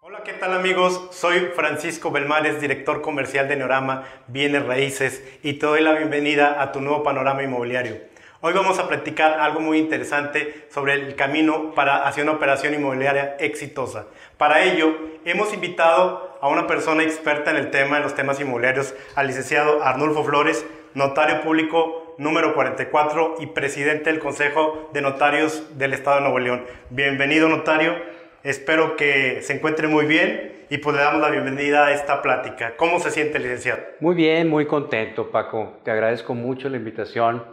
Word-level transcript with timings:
Hola, 0.00 0.22
¿qué 0.24 0.32
tal 0.32 0.54
amigos? 0.54 1.08
Soy 1.10 1.50
Francisco 1.54 2.10
Belmares, 2.10 2.60
director 2.60 3.02
comercial 3.02 3.48
de 3.48 3.56
Neorama 3.56 4.04
Bienes 4.28 4.64
Raíces 4.66 5.22
y 5.42 5.54
te 5.54 5.66
doy 5.66 5.82
la 5.82 5.92
bienvenida 5.92 6.62
a 6.62 6.72
tu 6.72 6.80
nuevo 6.80 7.02
panorama 7.02 7.42
inmobiliario. 7.42 7.98
Hoy 8.40 8.54
vamos 8.54 8.78
a 8.78 8.88
platicar 8.88 9.38
algo 9.40 9.60
muy 9.60 9.78
interesante 9.78 10.66
sobre 10.70 10.94
el 10.94 11.14
camino 11.14 11.74
para 11.74 12.08
hacer 12.08 12.24
una 12.24 12.32
operación 12.32 12.74
inmobiliaria 12.74 13.36
exitosa. 13.38 14.06
Para 14.36 14.64
ello, 14.64 14.96
hemos 15.24 15.54
invitado 15.54 16.38
a 16.40 16.48
una 16.48 16.66
persona 16.66 17.04
experta 17.04 17.52
en 17.52 17.58
el 17.58 17.70
tema, 17.70 17.98
en 17.98 18.02
los 18.02 18.14
temas 18.16 18.40
inmobiliarios, 18.40 18.94
al 19.14 19.28
licenciado 19.28 19.84
Arnulfo 19.84 20.24
Flores, 20.24 20.66
notario 20.94 21.40
público 21.42 22.01
número 22.18 22.54
44 22.54 23.36
y 23.40 23.46
presidente 23.46 24.10
del 24.10 24.20
Consejo 24.20 24.90
de 24.92 25.02
Notarios 25.02 25.78
del 25.78 25.92
Estado 25.92 26.16
de 26.16 26.22
Nuevo 26.22 26.38
León. 26.38 26.64
Bienvenido, 26.90 27.48
notario. 27.48 27.94
Espero 28.42 28.96
que 28.96 29.40
se 29.42 29.54
encuentre 29.54 29.88
muy 29.88 30.06
bien 30.06 30.64
y 30.68 30.78
pues 30.78 30.96
le 30.96 31.02
damos 31.02 31.20
la 31.20 31.30
bienvenida 31.30 31.86
a 31.86 31.92
esta 31.92 32.22
plática. 32.22 32.76
¿Cómo 32.76 32.98
se 32.98 33.10
siente, 33.10 33.38
licenciado? 33.38 33.82
Muy 34.00 34.14
bien, 34.14 34.48
muy 34.48 34.66
contento, 34.66 35.30
Paco. 35.30 35.78
Te 35.84 35.90
agradezco 35.90 36.34
mucho 36.34 36.68
la 36.68 36.76
invitación. 36.76 37.44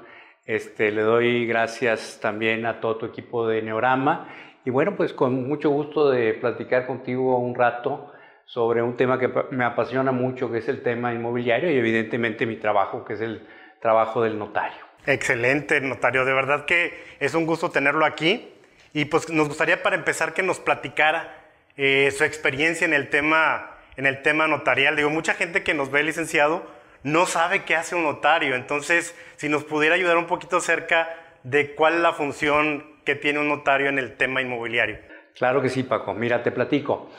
Este, 0.45 0.91
le 0.91 1.01
doy 1.01 1.45
gracias 1.45 2.19
también 2.21 2.65
a 2.65 2.79
todo 2.79 2.97
tu 2.97 3.05
equipo 3.05 3.47
de 3.47 3.61
Neorama 3.61 4.29
y 4.65 4.71
bueno, 4.71 4.95
pues 4.95 5.13
con 5.13 5.47
mucho 5.47 5.69
gusto 5.69 6.09
de 6.09 6.33
platicar 6.33 6.85
contigo 6.85 7.37
un 7.37 7.55
rato 7.55 8.11
sobre 8.45 8.81
un 8.81 8.97
tema 8.97 9.19
que 9.19 9.31
me 9.51 9.63
apasiona 9.63 10.11
mucho, 10.11 10.51
que 10.51 10.57
es 10.57 10.67
el 10.67 10.81
tema 10.81 11.13
inmobiliario 11.13 11.71
y 11.71 11.77
evidentemente 11.77 12.47
mi 12.47 12.55
trabajo, 12.55 13.05
que 13.05 13.13
es 13.13 13.21
el 13.21 13.47
trabajo 13.81 14.23
del 14.23 14.37
notario. 14.37 14.77
Excelente, 15.05 15.79
notario. 15.81 16.25
De 16.25 16.33
verdad 16.33 16.65
que 16.65 17.03
es 17.19 17.33
un 17.33 17.45
gusto 17.45 17.71
tenerlo 17.71 18.05
aquí. 18.05 18.49
Y 18.93 19.05
pues 19.05 19.29
nos 19.29 19.47
gustaría 19.47 19.83
para 19.83 19.95
empezar 19.95 20.33
que 20.33 20.41
nos 20.41 20.59
platicara 20.59 21.35
eh, 21.77 22.11
su 22.11 22.23
experiencia 22.23 22.85
en 22.85 22.93
el, 22.93 23.09
tema, 23.09 23.77
en 23.97 24.05
el 24.05 24.21
tema 24.21 24.47
notarial. 24.47 24.95
Digo, 24.95 25.09
mucha 25.09 25.35
gente 25.35 25.63
que 25.63 25.73
nos 25.73 25.91
ve 25.91 26.03
licenciado 26.03 26.63
no 27.03 27.25
sabe 27.25 27.63
qué 27.63 27.75
hace 27.75 27.95
un 27.95 28.03
notario. 28.03 28.55
Entonces, 28.55 29.15
si 29.37 29.47
nos 29.47 29.63
pudiera 29.63 29.95
ayudar 29.95 30.17
un 30.17 30.25
poquito 30.25 30.57
acerca 30.57 31.15
de 31.43 31.75
cuál 31.75 31.95
es 31.95 31.99
la 32.01 32.13
función 32.13 32.85
que 33.05 33.15
tiene 33.15 33.39
un 33.39 33.47
notario 33.47 33.89
en 33.89 33.99
el 33.99 34.17
tema 34.17 34.41
inmobiliario. 34.41 34.97
Claro 35.35 35.61
que 35.61 35.69
sí, 35.69 35.83
Paco. 35.83 36.13
Mira, 36.13 36.43
te 36.43 36.51
platico. 36.51 37.09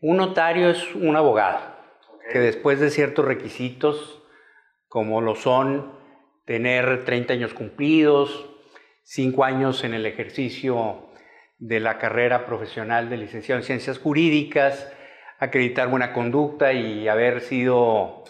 Un 0.00 0.16
notario 0.16 0.70
es 0.70 0.94
un 0.94 1.14
abogado 1.16 1.60
que 2.32 2.38
después 2.38 2.80
de 2.80 2.90
ciertos 2.90 3.24
requisitos, 3.24 4.19
como 4.90 5.20
lo 5.20 5.36
son 5.36 5.92
tener 6.44 7.04
30 7.04 7.32
años 7.32 7.54
cumplidos, 7.54 8.50
5 9.04 9.44
años 9.44 9.84
en 9.84 9.94
el 9.94 10.04
ejercicio 10.04 11.06
de 11.58 11.78
la 11.78 11.96
carrera 11.96 12.44
profesional 12.44 13.08
de 13.08 13.16
licenciado 13.16 13.60
en 13.60 13.64
ciencias 13.64 14.00
jurídicas, 14.00 14.92
acreditar 15.38 15.88
buena 15.88 16.12
conducta 16.12 16.72
y 16.72 17.06
haber 17.06 17.40
sido 17.40 18.24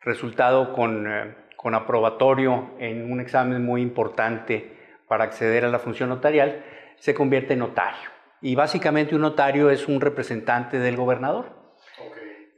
resultado 0.00 0.72
con, 0.72 1.06
eh, 1.06 1.36
con 1.56 1.76
aprobatorio 1.76 2.72
en 2.80 3.10
un 3.10 3.20
examen 3.20 3.64
muy 3.64 3.80
importante 3.80 4.76
para 5.06 5.22
acceder 5.22 5.64
a 5.64 5.68
la 5.68 5.78
función 5.78 6.08
notarial, 6.08 6.64
se 6.98 7.14
convierte 7.14 7.52
en 7.52 7.60
notario. 7.60 8.10
Y 8.42 8.56
básicamente 8.56 9.14
un 9.14 9.20
notario 9.20 9.70
es 9.70 9.86
un 9.86 10.00
representante 10.00 10.80
del 10.80 10.96
gobernador. 10.96 11.60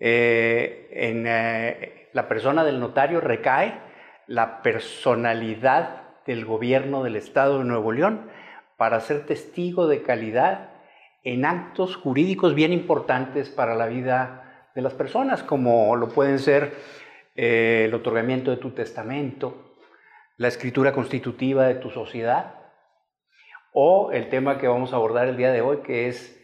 Eh, 0.00 0.88
en 0.90 1.26
eh, 1.26 2.01
la 2.12 2.28
persona 2.28 2.64
del 2.64 2.80
notario 2.80 3.20
recae 3.20 3.78
la 4.26 4.62
personalidad 4.62 6.02
del 6.26 6.44
gobierno 6.44 7.02
del 7.02 7.16
Estado 7.16 7.58
de 7.58 7.64
Nuevo 7.64 7.92
León 7.92 8.30
para 8.76 9.00
ser 9.00 9.26
testigo 9.26 9.86
de 9.86 10.02
calidad 10.02 10.70
en 11.24 11.44
actos 11.44 11.96
jurídicos 11.96 12.54
bien 12.54 12.72
importantes 12.72 13.48
para 13.48 13.74
la 13.74 13.86
vida 13.86 14.68
de 14.74 14.82
las 14.82 14.94
personas, 14.94 15.42
como 15.42 15.94
lo 15.96 16.08
pueden 16.08 16.38
ser 16.38 16.74
eh, 17.36 17.84
el 17.86 17.94
otorgamiento 17.94 18.50
de 18.50 18.56
tu 18.56 18.70
testamento, 18.70 19.76
la 20.36 20.48
escritura 20.48 20.92
constitutiva 20.92 21.66
de 21.66 21.74
tu 21.76 21.90
sociedad, 21.90 22.54
o 23.72 24.12
el 24.12 24.28
tema 24.28 24.58
que 24.58 24.68
vamos 24.68 24.92
a 24.92 24.96
abordar 24.96 25.28
el 25.28 25.36
día 25.36 25.52
de 25.52 25.60
hoy, 25.60 25.78
que 25.78 26.08
es 26.08 26.41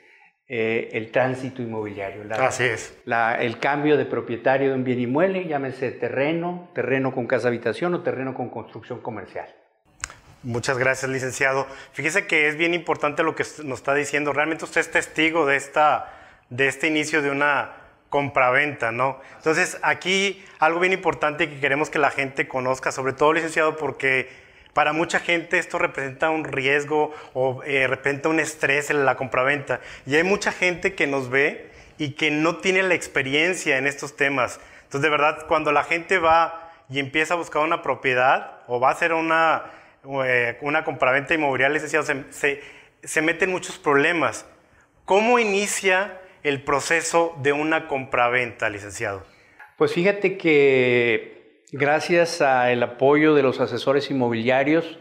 eh, 0.51 0.89
el 0.93 1.11
tránsito 1.11 1.61
inmobiliario. 1.61 2.23
Así 2.39 2.65
es. 2.65 2.97
el 3.07 3.59
cambio 3.59 3.99
de 3.99 4.07
propietario 4.07 4.71
de 4.71 4.75
un 4.77 4.83
bien 4.83 4.99
inmueble, 4.99 5.47
llámese 5.47 5.91
terreno, 5.91 6.71
terreno 6.75 7.13
con 7.13 7.27
casa 7.27 7.49
habitación 7.49 7.93
o 7.93 8.03
terreno 8.03 8.33
con 8.33 8.49
construcción 8.49 9.01
comercial. 9.01 9.47
Muchas 10.43 10.79
gracias, 10.79 11.11
licenciado. 11.11 11.67
Fíjese 11.93 12.27
que 12.27 12.49
es 12.49 12.57
bien 12.57 12.73
importante 12.73 13.23
lo 13.23 13.35
que 13.35 13.45
nos 13.65 13.81
está 13.81 13.93
diciendo. 13.93 14.33
Realmente 14.33 14.65
usted 14.65 14.81
es 14.81 14.91
testigo 14.91 15.45
de, 15.45 15.57
esta, 15.57 16.15
de 16.49 16.69
este 16.69 16.87
inicio 16.87 17.21
de 17.21 17.31
una 17.31 17.73
compraventa, 18.09 18.91
¿no? 18.91 19.21
Entonces, 19.37 19.79
aquí 19.83 20.43
algo 20.61 20.81
bien 20.81 20.95
importante 20.95 21.51
que 21.51 21.61
queremos 21.61 21.91
que 21.91 21.99
la 21.99 22.11
gente 22.11 22.49
conozca, 22.49 22.91
sobre 22.91 23.13
todo, 23.13 23.35
licenciado, 23.35 23.77
porque 23.77 24.31
para 24.73 24.93
mucha 24.93 25.21
gente 25.21 25.59
esto 25.59 25.79
representa 25.79 26.31
un 26.31 26.45
riesgo 26.45 27.15
o 27.35 27.63
eh, 27.65 27.87
representa 27.87 28.29
un 28.29 28.41
estrés 28.41 28.91
en 28.91 29.05
la 29.05 29.17
compraventa. 29.17 29.81
Y 30.07 30.17
hay 30.17 30.23
mucha 30.23 30.53
gente 30.53 30.95
que 30.95 31.07
nos 31.07 31.31
ve 31.31 31.71
y 31.99 32.13
que 32.13 32.31
no 32.31 32.59
tiene 32.59 32.83
la 32.83 32.95
experiencia 32.95 33.79
en 33.79 33.87
estos 33.87 34.17
temas. 34.17 34.61
Entonces, 34.85 35.03
de 35.03 35.11
verdad, 35.11 35.47
cuando 35.47 35.73
la 35.73 35.85
gente 35.85 36.19
va 36.19 36.73
y 36.89 36.99
empieza 37.01 37.35
a 37.35 37.37
buscar 37.37 37.63
una 37.63 37.83
propiedad 37.83 38.63
o 38.67 38.81
va 38.81 38.89
a 38.89 38.93
hacer 38.93 39.13
una, 39.13 39.65
eh, 40.25 40.57
una 40.61 40.85
compraventa 40.85 41.35
inmobiliaria, 41.35 41.81
se, 41.81 42.25
se, 42.31 42.63
se 43.03 43.23
meten 43.23 43.51
muchos 43.51 43.79
problemas. 43.79 44.47
¿Cómo 45.05 45.39
inicia 45.39 46.21
el 46.43 46.63
proceso 46.63 47.35
de 47.43 47.53
una 47.53 47.89
compraventa, 47.89 48.69
licenciado? 48.71 49.25
Pues 49.77 49.93
fíjate 49.93 50.37
que 50.37 51.38
Gracias 51.73 52.41
al 52.41 52.83
apoyo 52.83 53.35
de 53.35 53.43
los 53.43 53.61
asesores 53.61 54.11
inmobiliarios, 54.11 54.99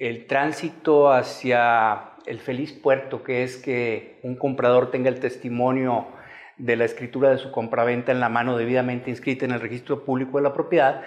el 0.00 0.26
tránsito 0.26 1.12
hacia 1.12 2.14
el 2.26 2.40
feliz 2.40 2.72
puerto, 2.72 3.22
que 3.22 3.44
es 3.44 3.56
que 3.56 4.18
un 4.24 4.34
comprador 4.34 4.90
tenga 4.90 5.08
el 5.08 5.20
testimonio 5.20 6.08
de 6.58 6.74
la 6.74 6.84
escritura 6.84 7.30
de 7.30 7.38
su 7.38 7.52
compraventa 7.52 8.10
en 8.10 8.18
la 8.18 8.28
mano 8.28 8.56
debidamente 8.56 9.08
inscrita 9.08 9.44
en 9.44 9.52
el 9.52 9.60
registro 9.60 10.04
público 10.04 10.38
de 10.38 10.42
la 10.42 10.52
propiedad, 10.52 11.02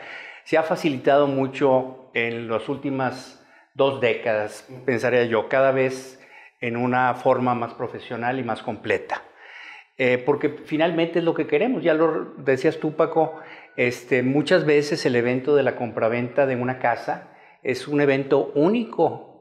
se 0.45 0.57
ha 0.57 0.63
facilitado 0.63 1.27
mucho 1.27 2.09
en 2.13 2.47
las 2.47 2.69
últimas 2.69 3.45
dos 3.73 3.99
décadas, 3.99 4.65
pensaría 4.85 5.25
yo, 5.25 5.49
cada 5.49 5.73
vez 5.73 6.17
en 6.61 6.77
una 6.77 7.13
forma 7.15 7.55
más 7.55 7.73
profesional 7.73 8.39
y 8.39 8.43
más 8.43 8.63
completa. 8.63 9.21
Eh, 9.97 10.17
porque 10.17 10.49
finalmente 10.65 11.19
es 11.19 11.25
lo 11.25 11.35
que 11.35 11.45
queremos, 11.45 11.83
ya 11.83 11.93
lo 11.93 12.33
decías 12.37 12.79
tú 12.79 12.95
Paco, 12.95 13.39
este, 13.75 14.23
muchas 14.23 14.65
veces 14.65 15.05
el 15.05 15.15
evento 15.15 15.55
de 15.55 15.63
la 15.63 15.75
compraventa 15.75 16.45
de 16.45 16.55
una 16.55 16.79
casa 16.79 17.29
es 17.63 17.87
un 17.87 18.01
evento 18.01 18.51
único 18.55 19.33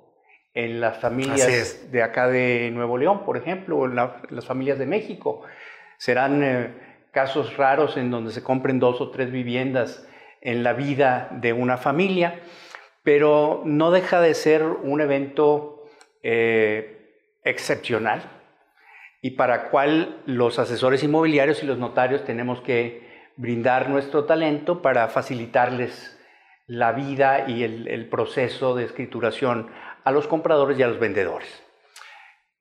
en 0.55 0.81
las 0.81 0.99
familias 0.99 1.91
de 1.91 2.03
acá 2.03 2.29
de 2.29 2.71
Nuevo 2.73 2.99
León, 2.99 3.25
por 3.25 3.37
ejemplo, 3.37 3.79
o 3.79 3.87
en, 3.87 3.97
las 3.97 4.47
familias 4.47 4.79
de 4.79 4.87
México. 4.87 5.43
Serán 5.97 6.43
eh, 6.43 6.75
casos 7.11 7.57
raros 7.57 7.97
en 7.97 8.11
donde 8.11 8.33
se 8.33 8.43
compren 8.43 8.79
dos 8.79 9.01
o 9.01 9.11
tres 9.11 9.31
viviendas 9.31 10.07
en 10.41 10.63
la 10.63 10.73
vida 10.73 11.29
de 11.41 11.53
una 11.53 11.79
familia, 11.79 12.41
pero 13.03 13.63
no 13.65 13.91
deja 13.91 14.21
de 14.21 14.35
ser 14.35 14.63
un 14.63 15.01
evento 15.01 15.85
eh, 16.23 17.17
excepcional 17.45 18.23
y 19.21 19.33
para 19.33 19.71
cual 19.71 20.21
los 20.27 20.59
asesores 20.59 21.03
inmobiliarios 21.03 21.63
y 21.63 21.67
los 21.67 21.79
notarios 21.79 22.25
tenemos 22.25 22.61
que 22.61 23.12
brindar 23.43 23.91
nuestro 23.91 24.25
talento 24.25 24.81
para 24.81 25.09
facilitarles 25.09 26.17
la 26.67 26.93
vida 26.93 27.49
y 27.49 27.65
el, 27.65 28.09
proceso 28.09 28.75
de 28.77 28.85
escrituración 28.85 29.69
a 30.05 30.13
los 30.13 30.29
compradores 30.29 30.79
y 30.79 30.83
a 30.83 30.87
los 30.87 31.01
vendedores. 31.01 31.63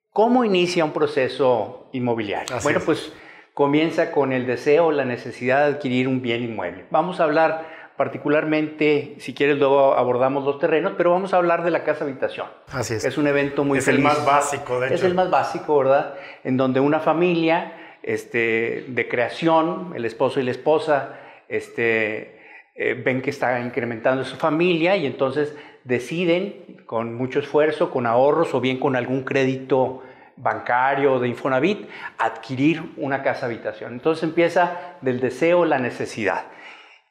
¿Cómo 0.10 0.44
inicia 0.44 0.84
un 0.84 0.92
proceso 0.92 1.88
inmobiliario? 1.94 2.58
bueno, 2.64 2.80
pues 2.84 3.14
comienza 3.54 4.12
con 4.12 4.34
el 4.34 4.48
deseo, 4.48 4.92
la 4.92 5.06
necesidad 5.06 5.68
de 5.68 5.76
adquirir 5.76 6.08
un 6.08 6.22
bien 6.22 6.44
inmueble. 6.44 6.86
Vamos 6.90 7.20
a 7.20 7.26
hablar 7.26 7.70
particularmente, 7.96 9.16
si 9.20 9.36
quieres 9.36 9.60
luego 9.60 9.94
abordamos 9.94 10.44
los 10.44 10.58
terrenos, 10.58 10.94
pero 10.98 11.12
vamos 11.12 11.36
a 11.36 11.38
hablar 11.38 11.64
de 11.64 11.70
la 11.70 11.84
casa 11.84 12.04
habitación. 12.04 12.48
Así 12.74 12.96
es. 12.96 13.06
Es 13.06 13.20
un 13.20 13.28
evento 13.28 13.64
muy 13.64 13.78
Es 13.78 13.88
el 13.88 14.00
más 14.00 14.26
básico, 14.26 14.80
de 14.80 14.88
hecho. 14.88 14.96
Es 14.96 15.04
el 15.04 15.14
más 15.14 15.30
básico, 15.30 15.78
¿verdad? 15.78 16.16
En 16.44 16.58
donde 16.58 16.80
una 16.80 17.00
familia 17.00 17.81
este, 18.04 18.86
de 18.88 19.08
creación, 19.08 19.94
el 19.96 20.06
esposo 20.06 20.40
y 20.40 20.44
la 20.44 20.52
esposa, 20.52 21.20
este, 21.48 22.40
eh, 22.76 22.94
ven 22.94 23.22
que 23.22 23.30
está 23.30 23.60
incrementando 23.60 24.24
su 24.24 24.38
familia 24.38 24.96
y 24.96 25.06
entonces 25.06 25.56
deciden 25.84 26.84
con 26.86 27.16
mucho 27.16 27.40
esfuerzo, 27.40 27.92
con 27.92 28.06
ahorros 28.06 28.54
o 28.54 28.62
bien 28.62 28.80
con 28.80 28.96
algún 28.96 29.24
crédito 29.24 30.04
bancario 30.38 31.20
de 31.20 31.28
Infonavit, 31.28 31.88
adquirir 32.18 32.94
una 32.98 33.24
casa 33.24 33.46
habitación. 33.46 33.94
Entonces 33.94 34.24
empieza 34.24 34.98
del 35.02 35.20
deseo 35.20 35.66
la 35.66 35.80
necesidad. 35.80 36.46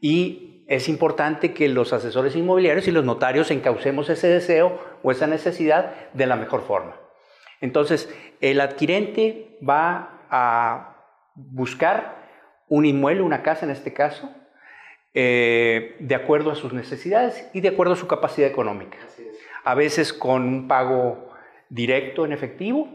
Y 0.00 0.64
es 0.66 0.88
importante 0.88 1.52
que 1.52 1.68
los 1.68 1.92
asesores 1.92 2.36
inmobiliarios 2.36 2.88
y 2.88 2.92
los 2.92 3.04
notarios 3.04 3.50
encaucemos 3.50 4.08
ese 4.08 4.28
deseo 4.28 4.80
o 5.02 5.10
esa 5.10 5.26
necesidad 5.26 5.94
de 6.14 6.26
la 6.26 6.36
mejor 6.36 6.62
forma. 6.62 6.96
Entonces, 7.60 8.08
el 8.40 8.60
adquirente 8.60 9.58
va 9.68 10.19
a 10.30 10.96
buscar 11.34 12.16
un 12.68 12.86
inmueble, 12.86 13.22
una 13.22 13.42
casa 13.42 13.64
en 13.64 13.72
este 13.72 13.92
caso, 13.92 14.30
eh, 15.12 15.96
de 15.98 16.14
acuerdo 16.14 16.50
a 16.50 16.54
sus 16.54 16.72
necesidades 16.72 17.50
y 17.52 17.60
de 17.60 17.68
acuerdo 17.68 17.94
a 17.94 17.96
su 17.96 18.06
capacidad 18.06 18.48
económica. 18.48 18.98
A 19.64 19.74
veces 19.74 20.12
con 20.12 20.42
un 20.42 20.68
pago 20.68 21.30
directo 21.68 22.24
en 22.24 22.32
efectivo, 22.32 22.88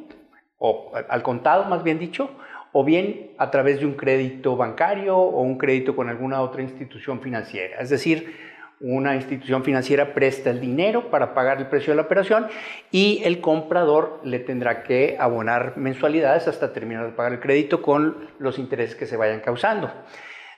o 0.58 0.94
al 1.10 1.24
contado 1.24 1.66
más 1.66 1.84
bien 1.84 2.00
dicho, 2.00 2.30
o 2.72 2.84
bien 2.84 3.32
a 3.38 3.52
través 3.52 3.80
de 3.80 3.86
un 3.86 3.94
crédito 3.94 4.56
bancario 4.58 5.18
o 5.18 5.42
un 5.42 5.58
crédito 5.58 5.96
con 5.96 6.10
alguna 6.10 6.42
otra 6.42 6.62
institución 6.62 7.22
financiera. 7.22 7.80
Es 7.80 7.90
decir, 7.90 8.36
una 8.81 9.16
institución 9.16 9.63
financiera 9.63 10.13
presta 10.13 10.50
el 10.50 10.60
dinero 10.60 11.10
para 11.10 11.33
pagar 11.33 11.60
el 11.60 11.68
precio 11.68 11.92
de 11.92 11.95
la 11.98 12.04
operación 12.04 12.48
y 12.92 13.22
el 13.24 13.39
comprador 13.39 14.19
le 14.24 14.39
tendrá 14.39 14.83
que 14.83 15.16
abonar 15.19 15.77
mensualidades 15.77 16.48
hasta 16.48 16.74
terminar 16.74 17.06
de 17.06 17.13
pagar 17.13 17.33
el 17.33 17.39
crédito 17.39 17.81
con 17.81 18.30
los 18.38 18.60
intereses 18.60 18.95
que 18.95 19.06
se 19.06 19.18
vayan 19.18 19.39
causando. 19.39 19.92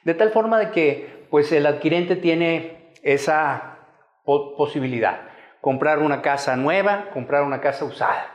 De 0.04 0.14
tal 0.14 0.32
forma 0.32 0.58
de 0.60 0.72
que 0.72 1.28
pues 1.30 1.52
el 1.52 1.66
adquirente 1.66 2.16
tiene 2.16 2.92
esa 3.04 3.78
posibilidad, 4.24 5.22
comprar 5.62 6.00
una 6.00 6.22
casa 6.22 6.56
nueva, 6.56 7.10
comprar 7.12 7.44
una 7.44 7.62
casa 7.62 7.86
usada. 7.86 8.34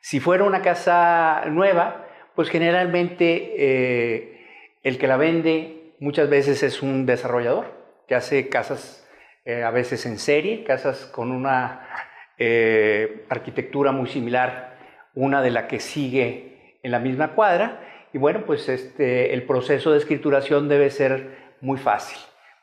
Si 0.00 0.20
fuera 0.20 0.44
una 0.44 0.62
casa 0.62 1.44
nueva, 1.46 2.06
pues 2.34 2.48
generalmente 2.50 3.54
eh, 3.56 4.46
el 4.82 4.98
que 4.98 5.06
la 5.06 5.16
vende 5.16 5.94
muchas 5.98 6.28
veces 6.28 6.62
es 6.62 6.82
un 6.82 7.06
desarrollador 7.06 7.74
que 8.06 8.14
hace 8.14 8.48
casas 8.48 9.05
eh, 9.46 9.62
a 9.62 9.70
veces 9.70 10.04
en 10.04 10.18
serie, 10.18 10.64
casas 10.64 11.06
con 11.06 11.30
una 11.30 11.88
eh, 12.36 13.24
arquitectura 13.30 13.92
muy 13.92 14.08
similar, 14.08 14.76
una 15.14 15.40
de 15.40 15.50
la 15.50 15.66
que 15.66 15.80
sigue 15.80 16.78
en 16.82 16.90
la 16.90 16.98
misma 16.98 17.32
cuadra, 17.32 17.80
y 18.12 18.18
bueno, 18.18 18.44
pues 18.44 18.68
este, 18.68 19.32
el 19.32 19.44
proceso 19.44 19.92
de 19.92 19.98
escrituración 19.98 20.68
debe 20.68 20.90
ser 20.90 21.54
muy 21.62 21.78
fácil. 21.78 22.18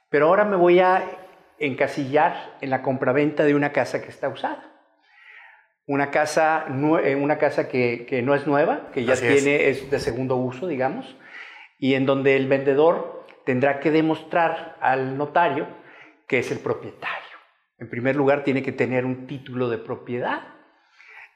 Pero 0.10 0.28
ahora 0.28 0.46
me 0.46 0.56
voy 0.56 0.80
a 0.80 1.04
encasillar 1.58 2.58
en 2.62 2.70
la 2.70 2.84
compraventa 2.84 3.44
de 3.44 3.56
una 3.56 3.72
casa 3.72 4.02
que 4.02 4.10
está 4.10 4.30
usada 4.30 4.74
una 5.86 6.12
casa, 6.12 6.66
eh, 7.04 7.16
una 7.16 7.38
casa 7.38 7.68
que, 7.68 8.22
no 8.24 8.36
es 8.36 8.48
nueva, 8.48 8.90
que 8.94 9.04
ya 9.04 9.16
tiene, 9.16 9.70
es. 9.70 9.90
de 9.90 10.00
segundo 10.00 10.38
uso, 10.38 10.68
digamos, 10.68 11.16
y 11.78 11.96
en 11.96 12.06
donde 12.06 12.36
el 12.36 12.48
vendedor 12.48 13.26
tendrá 13.46 13.80
que 13.80 13.92
demostrar 13.92 14.78
al 14.80 15.18
notario 15.18 15.68
que 16.28 16.40
es 16.40 16.52
el 16.52 16.60
propietario. 16.60 17.38
En 17.80 17.90
primer 17.90 18.16
lugar, 18.16 18.44
tiene 18.44 18.64
que 18.64 18.72
tener 18.72 19.06
un 19.06 19.28
título 19.28 19.70
de 19.70 19.78
propiedad. 19.78 20.42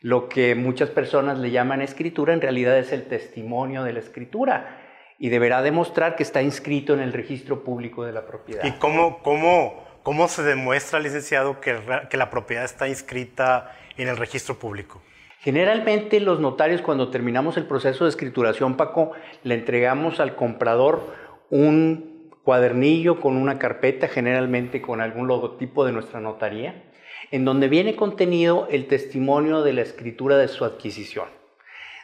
Lo 0.01 0.29
que 0.29 0.55
muchas 0.55 0.89
personas 0.89 1.39
le 1.39 1.51
llaman 1.51 1.81
escritura, 1.81 2.33
en 2.33 2.41
realidad 2.41 2.77
es 2.77 2.91
el 2.91 3.07
testimonio 3.07 3.83
de 3.83 3.93
la 3.93 3.99
escritura 3.99 4.83
y 5.19 5.29
deberá 5.29 5.61
demostrar 5.61 6.15
que 6.15 6.23
está 6.23 6.41
inscrito 6.41 6.93
en 6.93 6.99
el 6.99 7.11
registro 7.11 7.63
público 7.63 8.05
de 8.05 8.11
la 8.11 8.27
propiedad. 8.27 8.63
¿Y 8.63 8.73
cómo, 8.73 9.23
cómo, 9.23 9.83
cómo 10.03 10.27
se 10.27 10.43
demuestra, 10.43 10.99
licenciado, 10.99 11.59
que, 11.59 11.79
que 12.09 12.17
la 12.17 12.29
propiedad 12.29 12.63
está 12.63 12.87
inscrita 12.87 13.75
en 13.97 14.07
el 14.07 14.17
registro 14.17 14.59
público? 14.59 15.01
Generalmente 15.39 16.19
los 16.19 16.39
notarios 16.39 16.81
cuando 16.81 17.09
terminamos 17.09 17.57
el 17.57 17.65
proceso 17.65 18.03
de 18.03 18.09
escrituración, 18.09 18.77
Paco, 18.77 19.13
le 19.43 19.55
entregamos 19.55 20.19
al 20.19 20.35
comprador 20.35 21.13
un 21.49 22.16
cuadernillo 22.47 23.19
con 23.19 23.35
una 23.35 23.59
carpeta, 23.59 24.07
generalmente 24.07 24.81
con 24.81 25.01
algún 25.01 25.27
logotipo 25.27 25.85
de 25.85 25.91
nuestra 25.91 26.21
notaría, 26.21 26.81
en 27.29 27.43
donde 27.43 27.67
viene 27.67 27.97
contenido 27.97 28.69
el 28.71 28.87
testimonio 28.87 29.63
de 29.63 29.73
la 29.73 29.81
escritura 29.81 30.37
de 30.37 30.47
su 30.47 30.63
adquisición. 30.63 31.27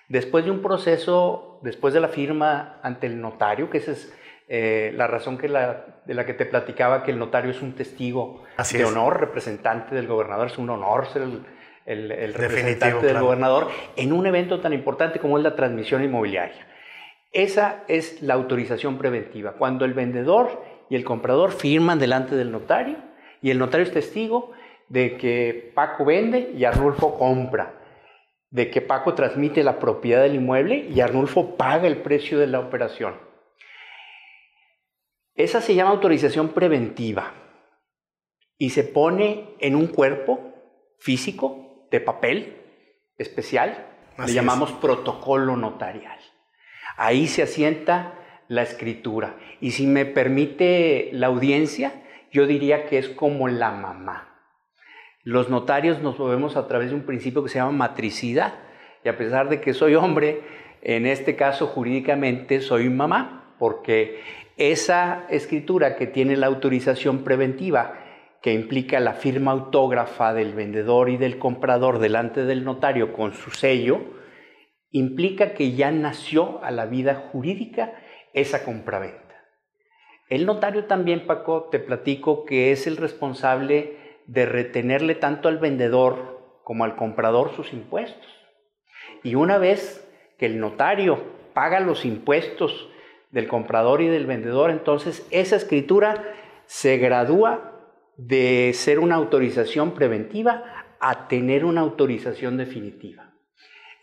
Después 0.09 0.43
de 0.43 0.51
un 0.51 0.61
proceso, 0.61 1.61
después 1.63 1.93
de 1.93 2.01
la 2.01 2.09
firma 2.09 2.81
ante 2.83 3.07
el 3.07 3.21
notario, 3.21 3.69
que 3.69 3.77
esa 3.77 3.93
es 3.93 4.13
eh, 4.49 4.91
la 4.97 5.07
razón 5.07 5.37
que 5.37 5.47
de 5.47 6.13
la 6.13 6.25
que 6.25 6.33
te 6.33 6.45
platicaba, 6.45 7.03
que 7.03 7.11
el 7.11 7.19
notario 7.19 7.51
es 7.51 7.61
un 7.61 7.71
testigo 7.71 8.43
de 8.73 8.83
honor, 8.83 9.21
representante 9.21 9.95
del 9.95 10.07
gobernador, 10.07 10.47
es 10.47 10.57
un 10.57 10.69
honor 10.69 11.07
ser 11.07 11.21
el, 11.85 12.11
el, 12.11 12.33
representante 12.33 13.05
del 13.07 13.21
gobernador 13.21 13.69
en 13.95 14.11
un 14.11 14.27
evento 14.27 14.59
tan 14.59 14.73
importante 14.73 15.19
como 15.19 15.37
es 15.37 15.43
la 15.45 15.55
transmisión 15.55 16.03
inmobiliaria. 16.03 16.67
Esa 17.33 17.83
es 17.87 18.21
la 18.21 18.35
autorización 18.35 18.99
preventiva, 18.99 19.53
cuando 19.53 19.85
el 19.85 19.95
vendedor 19.95 20.63
y 20.89 20.95
el 20.95 21.03
comprador 21.03 21.51
firman 21.51 21.97
delante 21.97 22.35
del 22.35 22.51
notario 22.51 22.97
y 23.41 23.49
el 23.49 23.57
notario 23.57 23.85
es 23.85 23.91
testigo 23.91 24.51
de 24.87 25.17
que 25.17 25.71
Paco 25.73 26.05
vende 26.05 26.51
y 26.55 26.63
Arnulfo 26.65 27.17
compra, 27.17 27.73
de 28.51 28.69
que 28.69 28.81
Paco 28.81 29.15
transmite 29.15 29.63
la 29.63 29.79
propiedad 29.79 30.21
del 30.21 30.35
inmueble 30.35 30.87
y 30.93 31.01
Arnulfo 31.01 31.57
paga 31.57 31.87
el 31.87 32.03
precio 32.03 32.37
de 32.37 32.45
la 32.45 32.59
operación. 32.59 33.15
Esa 35.33 35.59
se 35.59 35.73
llama 35.73 35.89
autorización 35.89 36.49
preventiva 36.49 37.33
y 38.59 38.69
se 38.69 38.83
pone 38.83 39.55
en 39.59 39.75
un 39.75 39.87
cuerpo 39.87 40.53
físico 40.99 41.87
de 41.89 41.99
papel 41.99 42.61
especial, 43.17 43.87
le 44.23 44.31
llamamos 44.31 44.71
protocolo 44.73 45.57
notarial. 45.57 46.19
Ahí 46.97 47.27
se 47.27 47.43
asienta 47.43 48.13
la 48.47 48.61
escritura. 48.61 49.35
Y 49.61 49.71
si 49.71 49.87
me 49.87 50.05
permite 50.05 51.09
la 51.13 51.27
audiencia, 51.27 51.93
yo 52.31 52.47
diría 52.47 52.85
que 52.85 52.97
es 52.97 53.09
como 53.09 53.47
la 53.47 53.71
mamá. 53.71 54.29
Los 55.23 55.49
notarios 55.49 56.01
nos 56.01 56.19
movemos 56.19 56.57
a 56.57 56.67
través 56.67 56.89
de 56.89 56.95
un 56.95 57.05
principio 57.05 57.43
que 57.43 57.49
se 57.49 57.59
llama 57.59 57.71
matricidad. 57.71 58.55
Y 59.03 59.09
a 59.09 59.17
pesar 59.17 59.49
de 59.49 59.61
que 59.61 59.73
soy 59.73 59.95
hombre, 59.95 60.41
en 60.81 61.05
este 61.05 61.35
caso 61.35 61.67
jurídicamente 61.67 62.59
soy 62.59 62.89
mamá, 62.89 63.55
porque 63.57 64.21
esa 64.57 65.25
escritura 65.29 65.95
que 65.95 66.07
tiene 66.07 66.35
la 66.35 66.47
autorización 66.47 67.23
preventiva 67.23 67.99
que 68.41 68.53
implica 68.53 68.99
la 68.99 69.13
firma 69.13 69.51
autógrafa 69.51 70.33
del 70.33 70.53
vendedor 70.53 71.09
y 71.09 71.15
del 71.15 71.39
comprador 71.39 71.99
delante 71.99 72.43
del 72.43 72.65
notario 72.65 73.13
con 73.13 73.33
su 73.33 73.51
sello, 73.51 74.01
implica 74.93 75.55
que 75.55 75.73
ya 75.73 75.91
nació 75.91 76.63
a 76.63 76.71
la 76.71 76.85
vida 76.85 77.29
jurídica 77.31 77.93
esa 78.33 78.63
compraventa. 78.63 79.19
El 80.29 80.45
notario 80.45 80.85
también, 80.85 81.25
Paco, 81.27 81.67
te 81.71 81.79
platico 81.79 82.45
que 82.45 82.71
es 82.71 82.87
el 82.87 82.97
responsable 82.97 83.97
de 84.27 84.45
retenerle 84.45 85.15
tanto 85.15 85.49
al 85.49 85.57
vendedor 85.57 86.59
como 86.63 86.85
al 86.85 86.95
comprador 86.95 87.51
sus 87.55 87.73
impuestos. 87.73 88.27
Y 89.23 89.35
una 89.35 89.57
vez 89.57 90.07
que 90.37 90.45
el 90.45 90.59
notario 90.59 91.21
paga 91.53 91.79
los 91.79 92.05
impuestos 92.05 92.87
del 93.31 93.47
comprador 93.47 94.01
y 94.01 94.07
del 94.07 94.27
vendedor, 94.27 94.69
entonces 94.69 95.27
esa 95.31 95.55
escritura 95.55 96.23
se 96.65 96.97
gradúa 96.97 97.71
de 98.15 98.71
ser 98.73 98.99
una 98.99 99.15
autorización 99.15 99.95
preventiva 99.95 100.63
a 100.99 101.27
tener 101.27 101.65
una 101.65 101.81
autorización 101.81 102.57
definitiva. 102.57 103.32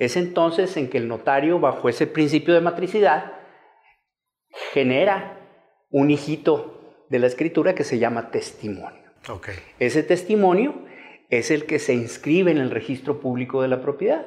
Es 0.00 0.16
entonces 0.16 0.76
en 0.78 0.88
que 0.88 0.96
el 0.96 1.08
notario, 1.08 1.60
bajo 1.60 1.90
ese 1.90 2.06
principio 2.06 2.54
de 2.54 2.62
matricidad, 2.62 3.34
genera 4.72 5.38
un 5.90 6.10
hijito 6.10 7.04
de 7.10 7.18
la 7.18 7.26
escritura 7.26 7.74
que 7.74 7.84
se 7.84 7.98
llama 7.98 8.30
testimonio. 8.30 9.02
Ese 9.78 10.02
testimonio 10.02 10.74
es 11.28 11.50
el 11.50 11.66
que 11.66 11.78
se 11.78 11.92
inscribe 11.92 12.50
en 12.50 12.56
el 12.56 12.70
registro 12.70 13.20
público 13.20 13.60
de 13.60 13.68
la 13.68 13.82
propiedad, 13.82 14.26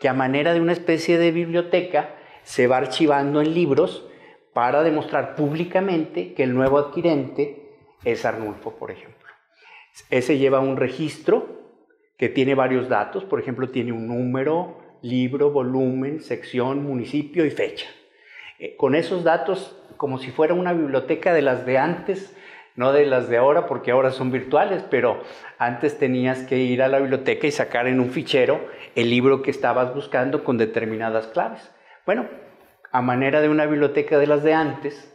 que 0.00 0.08
a 0.08 0.12
manera 0.12 0.54
de 0.54 0.60
una 0.60 0.72
especie 0.72 1.18
de 1.18 1.30
biblioteca 1.30 2.16
se 2.42 2.66
va 2.66 2.78
archivando 2.78 3.40
en 3.40 3.54
libros 3.54 4.04
para 4.52 4.82
demostrar 4.82 5.36
públicamente 5.36 6.34
que 6.34 6.42
el 6.42 6.52
nuevo 6.52 6.78
adquirente 6.78 7.70
es 8.04 8.24
Arnulfo, 8.24 8.72
por 8.72 8.90
ejemplo. 8.90 9.28
Ese 10.10 10.38
lleva 10.38 10.58
un 10.58 10.76
registro 10.76 11.62
que 12.18 12.28
tiene 12.28 12.56
varios 12.56 12.88
datos, 12.88 13.24
por 13.24 13.38
ejemplo, 13.38 13.70
tiene 13.70 13.92
un 13.92 14.08
número, 14.08 14.81
libro, 15.02 15.50
volumen, 15.50 16.20
sección, 16.20 16.82
municipio 16.82 17.44
y 17.44 17.50
fecha. 17.50 17.88
Eh, 18.58 18.76
con 18.76 18.94
esos 18.94 19.24
datos, 19.24 19.76
como 19.96 20.18
si 20.18 20.30
fuera 20.30 20.54
una 20.54 20.72
biblioteca 20.72 21.34
de 21.34 21.42
las 21.42 21.66
de 21.66 21.78
antes, 21.78 22.34
no 22.76 22.92
de 22.92 23.04
las 23.04 23.28
de 23.28 23.36
ahora, 23.36 23.66
porque 23.66 23.90
ahora 23.90 24.10
son 24.10 24.30
virtuales, 24.30 24.82
pero 24.88 25.22
antes 25.58 25.98
tenías 25.98 26.44
que 26.44 26.58
ir 26.58 26.82
a 26.82 26.88
la 26.88 27.00
biblioteca 27.00 27.46
y 27.46 27.50
sacar 27.50 27.86
en 27.86 28.00
un 28.00 28.10
fichero 28.10 28.60
el 28.94 29.10
libro 29.10 29.42
que 29.42 29.50
estabas 29.50 29.94
buscando 29.94 30.44
con 30.44 30.56
determinadas 30.56 31.26
claves. 31.26 31.70
Bueno, 32.06 32.28
a 32.90 33.02
manera 33.02 33.40
de 33.40 33.48
una 33.48 33.66
biblioteca 33.66 34.18
de 34.18 34.26
las 34.26 34.42
de 34.42 34.54
antes, 34.54 35.12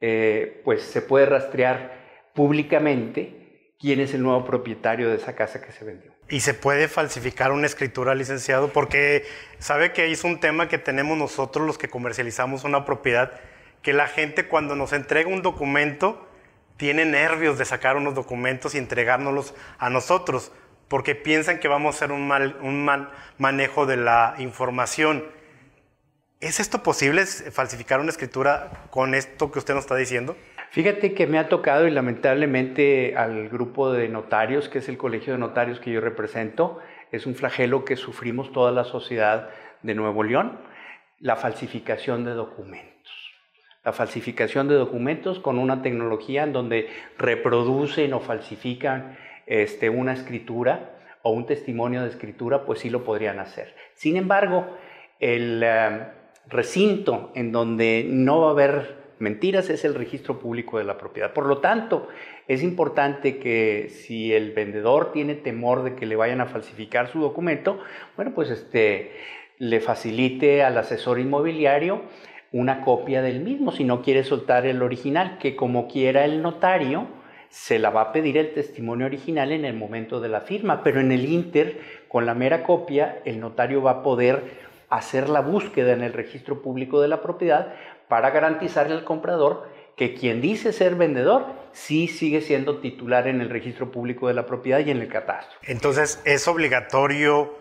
eh, 0.00 0.60
pues 0.64 0.82
se 0.82 1.02
puede 1.02 1.26
rastrear 1.26 1.98
públicamente 2.34 3.74
quién 3.78 4.00
es 4.00 4.14
el 4.14 4.22
nuevo 4.22 4.44
propietario 4.44 5.08
de 5.08 5.16
esa 5.16 5.34
casa 5.34 5.60
que 5.60 5.72
se 5.72 5.84
vendió. 5.84 6.17
¿Y 6.30 6.40
se 6.40 6.52
puede 6.52 6.88
falsificar 6.88 7.52
una 7.52 7.66
escritura, 7.66 8.14
licenciado? 8.14 8.70
Porque 8.70 9.26
sabe 9.58 9.92
que 9.92 10.12
es 10.12 10.24
un 10.24 10.40
tema 10.40 10.68
que 10.68 10.76
tenemos 10.76 11.16
nosotros 11.16 11.66
los 11.66 11.78
que 11.78 11.88
comercializamos 11.88 12.64
una 12.64 12.84
propiedad, 12.84 13.40
que 13.80 13.94
la 13.94 14.08
gente 14.08 14.46
cuando 14.46 14.76
nos 14.76 14.92
entrega 14.92 15.30
un 15.30 15.40
documento 15.40 16.28
tiene 16.76 17.06
nervios 17.06 17.56
de 17.56 17.64
sacar 17.64 17.96
unos 17.96 18.14
documentos 18.14 18.74
y 18.74 18.78
entregárnoslos 18.78 19.54
a 19.78 19.88
nosotros, 19.88 20.52
porque 20.86 21.14
piensan 21.14 21.60
que 21.60 21.68
vamos 21.68 21.94
a 21.94 21.96
hacer 21.96 22.12
un 22.12 22.28
mal, 22.28 22.58
un 22.60 22.84
mal 22.84 23.10
manejo 23.38 23.86
de 23.86 23.96
la 23.96 24.34
información. 24.38 25.24
¿Es 26.40 26.60
esto 26.60 26.82
posible, 26.82 27.24
falsificar 27.24 28.00
una 28.00 28.10
escritura 28.10 28.84
con 28.90 29.14
esto 29.14 29.50
que 29.50 29.58
usted 29.60 29.74
nos 29.74 29.84
está 29.84 29.96
diciendo? 29.96 30.36
Fíjate 30.70 31.14
que 31.14 31.26
me 31.26 31.38
ha 31.38 31.48
tocado 31.48 31.86
y 31.86 31.90
lamentablemente 31.90 33.16
al 33.16 33.48
grupo 33.48 33.90
de 33.90 34.08
notarios, 34.08 34.68
que 34.68 34.78
es 34.78 34.88
el 34.88 34.98
colegio 34.98 35.32
de 35.32 35.38
notarios 35.38 35.80
que 35.80 35.90
yo 35.90 36.00
represento, 36.00 36.78
es 37.10 37.26
un 37.26 37.34
flagelo 37.34 37.84
que 37.84 37.96
sufrimos 37.96 38.52
toda 38.52 38.70
la 38.70 38.84
sociedad 38.84 39.48
de 39.82 39.94
Nuevo 39.94 40.22
León, 40.22 40.58
la 41.20 41.36
falsificación 41.36 42.24
de 42.24 42.32
documentos. 42.32 42.94
La 43.82 43.92
falsificación 43.94 44.68
de 44.68 44.74
documentos 44.74 45.38
con 45.38 45.58
una 45.58 45.80
tecnología 45.80 46.42
en 46.42 46.52
donde 46.52 46.90
reproducen 47.16 48.12
o 48.12 48.20
falsifican 48.20 49.16
este, 49.46 49.88
una 49.88 50.12
escritura 50.12 50.98
o 51.22 51.30
un 51.30 51.46
testimonio 51.46 52.02
de 52.02 52.08
escritura, 52.08 52.66
pues 52.66 52.80
sí 52.80 52.90
lo 52.90 53.04
podrían 53.04 53.38
hacer. 53.38 53.74
Sin 53.94 54.16
embargo, 54.16 54.76
el 55.18 55.62
eh, 55.64 56.06
recinto 56.48 57.32
en 57.34 57.52
donde 57.52 58.04
no 58.06 58.42
va 58.42 58.48
a 58.48 58.50
haber 58.50 58.98
mentiras 59.18 59.70
es 59.70 59.84
el 59.84 59.94
registro 59.94 60.38
público 60.38 60.78
de 60.78 60.84
la 60.84 60.98
propiedad. 60.98 61.32
Por 61.32 61.46
lo 61.46 61.58
tanto, 61.58 62.08
es 62.46 62.62
importante 62.62 63.38
que 63.38 63.88
si 63.90 64.32
el 64.32 64.52
vendedor 64.52 65.12
tiene 65.12 65.34
temor 65.34 65.82
de 65.82 65.94
que 65.94 66.06
le 66.06 66.16
vayan 66.16 66.40
a 66.40 66.46
falsificar 66.46 67.08
su 67.08 67.20
documento, 67.20 67.80
bueno, 68.16 68.32
pues 68.34 68.50
este, 68.50 69.12
le 69.58 69.80
facilite 69.80 70.62
al 70.62 70.78
asesor 70.78 71.18
inmobiliario 71.18 72.02
una 72.52 72.80
copia 72.82 73.20
del 73.20 73.40
mismo 73.40 73.72
si 73.72 73.84
no 73.84 74.02
quiere 74.02 74.24
soltar 74.24 74.66
el 74.66 74.82
original, 74.82 75.38
que 75.38 75.54
como 75.54 75.88
quiera 75.88 76.24
el 76.24 76.40
notario, 76.40 77.06
se 77.50 77.78
la 77.78 77.90
va 77.90 78.02
a 78.02 78.12
pedir 78.12 78.36
el 78.36 78.52
testimonio 78.52 79.06
original 79.06 79.52
en 79.52 79.64
el 79.64 79.74
momento 79.74 80.20
de 80.20 80.28
la 80.28 80.42
firma, 80.42 80.82
pero 80.82 81.00
en 81.00 81.12
el 81.12 81.24
Inter, 81.26 81.80
con 82.08 82.26
la 82.26 82.34
mera 82.34 82.62
copia, 82.62 83.20
el 83.24 83.40
notario 83.40 83.82
va 83.82 83.90
a 83.90 84.02
poder 84.02 84.68
hacer 84.90 85.28
la 85.28 85.40
búsqueda 85.40 85.92
en 85.92 86.02
el 86.02 86.12
registro 86.12 86.62
público 86.62 87.00
de 87.00 87.08
la 87.08 87.20
propiedad 87.20 87.74
para 88.08 88.30
garantizarle 88.30 88.94
al 88.94 89.04
comprador 89.04 89.68
que 89.96 90.14
quien 90.14 90.40
dice 90.40 90.72
ser 90.72 90.94
vendedor 90.94 91.46
sí 91.72 92.08
sigue 92.08 92.40
siendo 92.40 92.78
titular 92.78 93.26
en 93.26 93.40
el 93.40 93.50
registro 93.50 93.90
público 93.90 94.28
de 94.28 94.34
la 94.34 94.46
propiedad 94.46 94.78
y 94.78 94.90
en 94.90 95.00
el 95.00 95.08
catastro. 95.08 95.58
Entonces, 95.64 96.22
¿es 96.24 96.46
obligatorio 96.48 97.54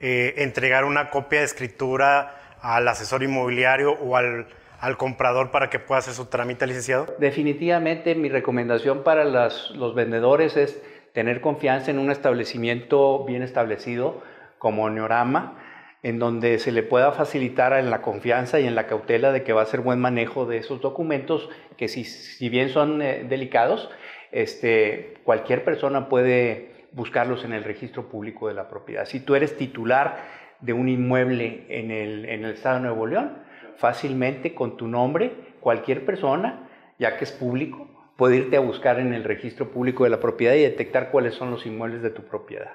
eh, 0.00 0.34
entregar 0.38 0.84
una 0.84 1.10
copia 1.10 1.40
de 1.40 1.44
escritura 1.44 2.56
al 2.60 2.88
asesor 2.88 3.22
inmobiliario 3.22 3.92
o 3.92 4.16
al, 4.16 4.48
al, 4.80 4.96
comprador 4.96 5.50
para 5.50 5.68
que 5.68 5.78
pueda 5.78 5.98
hacer 5.98 6.14
su 6.14 6.26
trámite, 6.26 6.66
licenciado? 6.66 7.06
Definitivamente 7.18 8.14
mi 8.14 8.30
recomendación 8.30 9.02
para 9.02 9.24
las, 9.24 9.70
los 9.72 9.94
vendedores 9.94 10.56
es 10.56 10.82
tener 11.12 11.40
confianza 11.42 11.90
en 11.90 11.98
un 11.98 12.10
establecimiento 12.10 13.24
bien 13.24 13.42
establecido 13.42 14.22
como 14.58 14.88
Neorama, 14.88 15.58
en 16.04 16.18
donde 16.18 16.58
se 16.58 16.70
le 16.70 16.82
pueda 16.82 17.12
facilitar 17.12 17.72
en 17.72 17.88
la 17.90 18.02
confianza 18.02 18.60
y 18.60 18.66
en 18.66 18.74
la 18.74 18.86
cautela 18.86 19.32
de 19.32 19.42
que 19.42 19.54
va 19.54 19.62
a 19.62 19.66
ser 19.66 19.80
buen 19.80 19.98
manejo 19.98 20.44
de 20.44 20.58
esos 20.58 20.82
documentos, 20.82 21.48
que 21.78 21.88
si, 21.88 22.04
si 22.04 22.50
bien 22.50 22.68
son 22.68 23.00
eh, 23.00 23.24
delicados, 23.26 23.90
este, 24.30 25.14
cualquier 25.24 25.64
persona 25.64 26.10
puede 26.10 26.88
buscarlos 26.92 27.42
en 27.46 27.54
el 27.54 27.64
registro 27.64 28.10
público 28.10 28.48
de 28.48 28.54
la 28.54 28.68
propiedad. 28.68 29.06
Si 29.06 29.18
tú 29.18 29.34
eres 29.34 29.56
titular 29.56 30.18
de 30.60 30.74
un 30.74 30.90
inmueble 30.90 31.64
en 31.70 31.90
el, 31.90 32.26
en 32.26 32.44
el 32.44 32.52
estado 32.52 32.76
de 32.76 32.82
Nuevo 32.82 33.06
León, 33.06 33.38
fácilmente 33.76 34.54
con 34.54 34.76
tu 34.76 34.86
nombre, 34.86 35.32
cualquier 35.60 36.04
persona, 36.04 36.68
ya 36.98 37.16
que 37.16 37.24
es 37.24 37.32
público, 37.32 37.88
puede 38.18 38.36
irte 38.36 38.58
a 38.58 38.60
buscar 38.60 39.00
en 39.00 39.14
el 39.14 39.24
registro 39.24 39.70
público 39.70 40.04
de 40.04 40.10
la 40.10 40.20
propiedad 40.20 40.52
y 40.52 40.60
detectar 40.60 41.10
cuáles 41.10 41.32
son 41.34 41.50
los 41.50 41.64
inmuebles 41.64 42.02
de 42.02 42.10
tu 42.10 42.24
propiedad. 42.24 42.72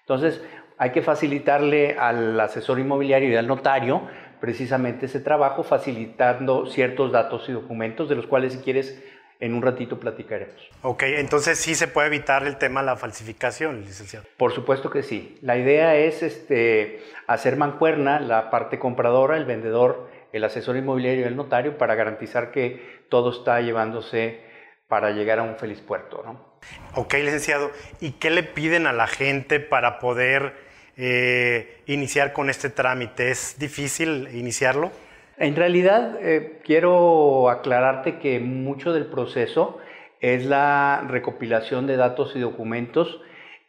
Entonces, 0.00 0.42
hay 0.82 0.90
que 0.90 1.00
facilitarle 1.00 1.96
al 1.96 2.40
asesor 2.40 2.80
inmobiliario 2.80 3.30
y 3.30 3.36
al 3.36 3.46
notario 3.46 4.02
precisamente 4.40 5.06
ese 5.06 5.20
trabajo, 5.20 5.62
facilitando 5.62 6.66
ciertos 6.66 7.12
datos 7.12 7.48
y 7.48 7.52
documentos, 7.52 8.08
de 8.08 8.16
los 8.16 8.26
cuales 8.26 8.54
si 8.54 8.58
quieres 8.58 9.00
en 9.38 9.54
un 9.54 9.62
ratito 9.62 10.00
platicaremos. 10.00 10.56
Ok, 10.82 11.04
entonces 11.04 11.60
sí 11.60 11.76
se 11.76 11.86
puede 11.86 12.08
evitar 12.08 12.44
el 12.44 12.56
tema 12.58 12.80
de 12.80 12.86
la 12.86 12.96
falsificación, 12.96 13.82
licenciado. 13.82 14.26
Por 14.36 14.50
supuesto 14.50 14.90
que 14.90 15.04
sí. 15.04 15.38
La 15.40 15.56
idea 15.56 15.94
es 15.94 16.24
este, 16.24 17.00
hacer 17.28 17.56
mancuerna 17.56 18.18
la 18.18 18.50
parte 18.50 18.80
compradora, 18.80 19.36
el 19.36 19.44
vendedor, 19.44 20.10
el 20.32 20.42
asesor 20.42 20.76
inmobiliario 20.76 21.26
y 21.26 21.28
el 21.28 21.36
notario 21.36 21.78
para 21.78 21.94
garantizar 21.94 22.50
que 22.50 23.04
todo 23.08 23.30
está 23.30 23.60
llevándose 23.60 24.40
para 24.88 25.12
llegar 25.12 25.38
a 25.38 25.44
un 25.44 25.54
feliz 25.54 25.80
puerto. 25.80 26.24
¿no? 26.24 26.58
Ok, 26.96 27.14
licenciado. 27.14 27.70
¿Y 28.00 28.12
qué 28.12 28.30
le 28.30 28.42
piden 28.42 28.88
a 28.88 28.92
la 28.92 29.06
gente 29.06 29.60
para 29.60 30.00
poder 30.00 30.61
eh, 30.96 31.82
iniciar 31.86 32.32
con 32.32 32.50
este 32.50 32.70
trámite? 32.70 33.30
¿Es 33.30 33.58
difícil 33.58 34.28
iniciarlo? 34.32 34.90
En 35.38 35.56
realidad, 35.56 36.18
eh, 36.20 36.60
quiero 36.64 37.50
aclararte 37.50 38.18
que 38.18 38.38
mucho 38.38 38.92
del 38.92 39.06
proceso 39.06 39.78
es 40.20 40.46
la 40.46 41.04
recopilación 41.08 41.86
de 41.86 41.96
datos 41.96 42.36
y 42.36 42.40
documentos, 42.40 43.20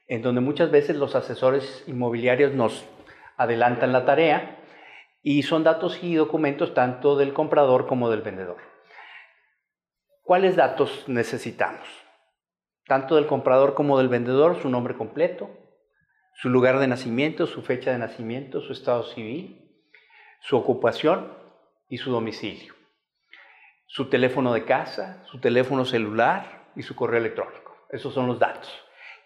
en 0.07 0.21
donde 0.21 0.41
muchas 0.41 0.69
veces 0.69 0.97
los 0.97 1.15
asesores 1.15 1.83
inmobiliarios 1.87 2.53
nos 2.53 2.85
adelantan 3.37 3.91
la 3.91 4.05
tarea 4.05 4.59
y 5.23 5.43
son 5.43 5.63
datos 5.63 6.03
y 6.03 6.15
documentos 6.15 6.73
tanto 6.73 7.15
del 7.15 7.33
comprador 7.33 7.87
como 7.87 8.09
del 8.09 8.21
vendedor. 8.21 8.57
¿Cuáles 10.21 10.55
datos 10.55 11.05
necesitamos? 11.07 11.87
Tanto 12.85 13.15
del 13.15 13.25
comprador 13.25 13.73
como 13.73 13.97
del 13.97 14.09
vendedor, 14.09 14.61
su 14.61 14.69
nombre 14.69 14.95
completo, 14.95 15.49
su 16.35 16.49
lugar 16.49 16.79
de 16.79 16.87
nacimiento, 16.87 17.47
su 17.47 17.61
fecha 17.61 17.91
de 17.91 17.99
nacimiento, 17.99 18.61
su 18.61 18.73
estado 18.73 19.03
civil, 19.03 19.71
su 20.41 20.57
ocupación 20.57 21.31
y 21.89 21.97
su 21.97 22.11
domicilio, 22.11 22.73
su 23.85 24.09
teléfono 24.09 24.53
de 24.53 24.65
casa, 24.65 25.23
su 25.25 25.39
teléfono 25.39 25.85
celular 25.85 26.65
y 26.75 26.83
su 26.83 26.95
correo 26.95 27.19
electrónico. 27.19 27.77
Esos 27.89 28.13
son 28.13 28.27
los 28.27 28.39
datos. 28.39 28.71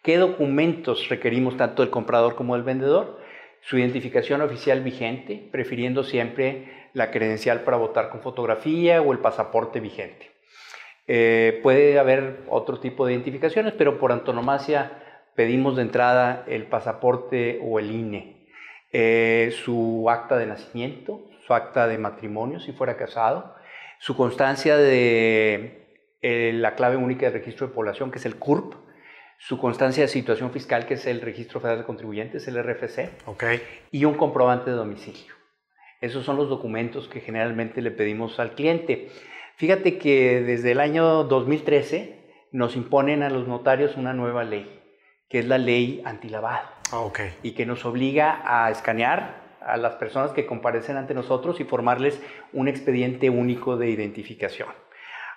¿Qué 0.03 0.17
documentos 0.17 1.09
requerimos 1.09 1.57
tanto 1.57 1.81
del 1.81 1.89
comprador 1.89 2.35
como 2.35 2.55
del 2.55 2.63
vendedor? 2.63 3.19
Su 3.61 3.77
identificación 3.77 4.41
oficial 4.41 4.81
vigente, 4.81 5.49
prefiriendo 5.51 6.03
siempre 6.03 6.89
la 6.93 7.11
credencial 7.11 7.61
para 7.61 7.77
votar 7.77 8.09
con 8.09 8.21
fotografía 8.21 9.01
o 9.01 9.11
el 9.11 9.19
pasaporte 9.19 9.79
vigente. 9.79 10.31
Eh, 11.07 11.59
puede 11.63 11.99
haber 11.99 12.43
otro 12.49 12.79
tipo 12.79 13.05
de 13.05 13.13
identificaciones, 13.13 13.73
pero 13.73 13.97
por 13.97 14.11
antonomasia 14.11 15.03
pedimos 15.37 15.75
de 15.75 15.83
entrada 15.83 16.43
el 16.47 16.65
pasaporte 16.65 17.61
o 17.63 17.77
el 17.77 17.91
INE, 17.91 18.47
eh, 18.91 19.53
su 19.63 20.09
acta 20.09 20.35
de 20.35 20.47
nacimiento, 20.47 21.29
su 21.45 21.53
acta 21.53 21.87
de 21.87 21.99
matrimonio 21.99 22.59
si 22.59 22.71
fuera 22.71 22.97
casado, 22.97 23.53
su 23.99 24.17
constancia 24.17 24.77
de 24.77 25.99
eh, 26.23 26.53
la 26.55 26.73
clave 26.73 26.97
única 26.97 27.27
de 27.27 27.37
registro 27.37 27.67
de 27.67 27.73
población, 27.73 28.09
que 28.09 28.17
es 28.17 28.25
el 28.25 28.37
CURP, 28.37 28.73
su 29.37 29.59
constancia 29.59 30.01
de 30.01 30.07
situación 30.07 30.49
fiscal, 30.51 30.87
que 30.87 30.95
es 30.95 31.05
el 31.05 31.21
Registro 31.21 31.59
Federal 31.59 31.81
de 31.81 31.85
Contribuyentes, 31.85 32.47
el 32.47 32.57
RFC, 32.57 33.27
okay. 33.27 33.61
y 33.91 34.05
un 34.05 34.15
comprobante 34.15 34.71
de 34.71 34.75
domicilio. 34.75 35.35
Esos 36.01 36.25
son 36.25 36.37
los 36.37 36.49
documentos 36.49 37.07
que 37.07 37.21
generalmente 37.21 37.83
le 37.83 37.91
pedimos 37.91 38.39
al 38.39 38.55
cliente. 38.55 39.09
Fíjate 39.57 39.99
que 39.99 40.41
desde 40.41 40.71
el 40.71 40.79
año 40.79 41.25
2013 41.25 42.47
nos 42.51 42.75
imponen 42.75 43.21
a 43.21 43.29
los 43.29 43.47
notarios 43.47 43.97
una 43.97 44.13
nueva 44.13 44.43
ley 44.43 44.76
que 45.29 45.39
es 45.39 45.45
la 45.45 45.57
ley 45.57 46.01
antilavado. 46.05 46.67
Ah. 46.91 47.09
Y 47.43 47.51
que 47.51 47.65
nos 47.65 47.85
obliga 47.85 48.41
a 48.45 48.71
escanear 48.71 49.47
a 49.61 49.77
las 49.77 49.95
personas 49.95 50.31
que 50.31 50.45
comparecen 50.45 50.95
ante 50.95 51.13
nosotros 51.13 51.59
y 51.59 51.65
formarles 51.65 52.21
un 52.53 52.67
expediente 52.67 53.29
único 53.29 53.75
de 53.75 53.89
identificación. 53.89 54.69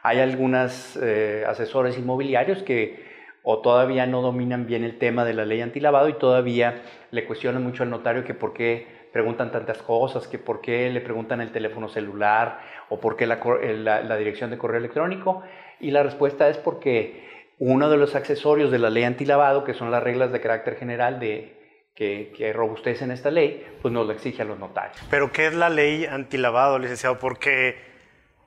Hay 0.03 0.21
algunos 0.21 0.99
eh, 1.03 1.45
asesores 1.47 1.99
inmobiliarios 1.99 2.63
que 2.63 3.11
o 3.43 3.61
todavía 3.61 4.07
no 4.07 4.23
dominan 4.23 4.67
bien 4.67 4.85
el 4.85 4.99
tema 4.99 5.25
de 5.25 5.35
la 5.35 5.45
ley 5.45 5.61
antilavado 5.63 6.09
y 6.09 6.13
todavía 6.15 6.83
le 7.11 7.25
cuestionan 7.25 7.65
mucho 7.65 7.83
al 7.83 7.91
notario 7.91 8.25
que 8.25 8.35
por 8.35 8.53
qué 8.53 8.87
preguntan 9.13 9.51
tantas 9.51 9.83
cosas, 9.83 10.29
que 10.29 10.39
por 10.39 10.61
qué 10.61 10.91
le 10.91 11.01
preguntan 11.01 11.41
el 11.41 11.51
teléfono 11.51 11.89
celular 11.89 12.61
o 12.91 13.01
por 13.01 13.17
qué 13.17 13.27
la, 13.27 13.41
la, 13.63 14.03
la 14.03 14.17
dirección 14.17 14.51
de 14.51 14.59
correo 14.59 14.79
electrónico. 14.79 15.43
Y 15.81 15.91
la 15.91 16.03
respuesta 16.03 16.49
es 16.49 16.59
porque 16.59 17.30
uno 17.61 17.91
de 17.91 17.99
los 17.99 18.15
accesorios 18.15 18.71
de 18.71 18.79
la 18.79 18.89
ley 18.89 19.05
antilavado, 19.05 19.65
que 19.65 19.75
son 19.75 19.91
las 19.91 20.03
reglas 20.03 20.33
de 20.33 20.41
carácter 20.41 20.77
general 20.77 21.21
de, 21.21 21.61
que, 21.95 22.33
que, 22.35 22.55
robustecen 22.55 23.11
esta 23.11 23.31
ley, 23.31 23.67
pues 23.83 23.93
nos 23.93 24.07
lo 24.07 24.15
exige 24.15 24.41
a 24.41 24.47
los 24.47 24.59
notarios. 24.59 24.99
Pero 25.11 25.31
¿qué 25.31 25.47
es 25.47 25.55
la 25.55 25.69
ley 25.69 26.07
antilavado, 26.07 26.79
licenciado? 26.79 27.19
Porque, 27.19 27.77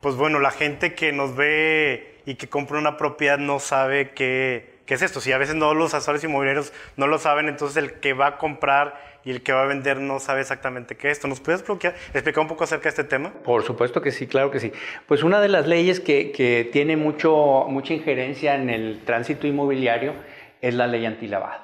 pues 0.02 0.16
bueno, 0.16 0.40
la 0.40 0.50
gente 0.50 0.96
que 0.96 1.14
nos 1.14 1.36
ve 1.36 2.22
y 2.26 2.36
que 2.36 2.50
compra 2.50 2.80
una 2.80 2.98
propiedad 2.98 3.38
no 3.38 3.60
sabe 3.60 4.12
qué, 4.16 4.73
¿qué 4.86 4.96
es 4.96 5.02
esto? 5.02 5.22
Si 5.22 5.32
a 5.32 5.38
veces 5.38 5.56
no 5.56 5.74
los 5.74 5.94
asesores 5.94 6.24
inmobiliarios 6.24 6.74
no 6.98 7.08
lo 7.08 7.18
saben, 7.18 7.48
entonces 7.48 7.78
el 7.78 8.00
que 8.00 8.14
va 8.14 8.28
a 8.28 8.38
comprar 8.38 9.00
y 9.24 9.32
el 9.32 9.42
que 9.42 9.54
va 9.54 9.64
a 9.64 9.66
vender 9.66 10.00
no 10.00 10.20
sabe 10.20 10.42
exactamente 10.42 10.98
qué 10.98 11.10
es 11.10 11.18
esto. 11.18 11.28
¿Nos 11.28 11.40
puedes 11.40 11.62
explicar 11.62 12.40
un 12.42 12.48
poco 12.48 12.66
acerca 12.66 12.84
de 12.84 12.90
este 12.90 13.04
tema? 13.04 13.34
Por 13.44 13.64
supuesto 13.64 14.02
que 14.02 14.12
sí, 14.12 14.28
claro 14.28 14.52
que 14.52 14.60
sí. 14.60 14.72
Pues 15.08 15.24
una 15.24 15.40
de 15.40 15.50
las 15.50 15.68
leyes 15.68 16.00
que, 16.00 16.32
que 16.32 16.70
tiene 16.72 16.98
mucho, 16.98 17.66
mucha 17.70 17.94
injerencia 17.94 18.56
en 18.56 18.70
el 18.70 19.04
tránsito 19.06 19.48
inmobiliario 19.48 20.14
es 20.62 20.74
la 20.74 20.88
ley 20.88 21.06
antilavado. 21.06 21.64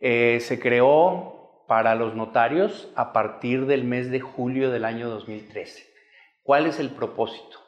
Eh, 0.00 0.38
se 0.40 0.58
creó 0.58 1.64
para 1.68 1.94
los 1.94 2.14
notarios 2.14 2.90
a 2.96 3.12
partir 3.12 3.66
del 3.66 3.84
mes 3.84 4.10
de 4.10 4.20
julio 4.20 4.70
del 4.70 4.84
año 4.84 5.08
2013. 5.08 5.86
¿Cuál 6.42 6.66
es 6.66 6.80
el 6.80 6.90
propósito? 6.90 7.58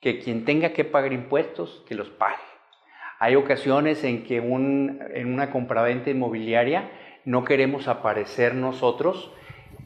Que 0.00 0.20
quien 0.20 0.44
tenga 0.44 0.72
que 0.72 0.84
pagar 0.84 1.12
impuestos, 1.12 1.84
que 1.88 1.94
los 1.94 2.08
pague. 2.08 2.53
Hay 3.18 3.36
ocasiones 3.36 4.04
en 4.04 4.24
que 4.24 4.38
en 4.38 5.32
una 5.32 5.50
compraventa 5.50 6.10
inmobiliaria 6.10 6.90
no 7.24 7.44
queremos 7.44 7.88
aparecer 7.88 8.54
nosotros 8.54 9.32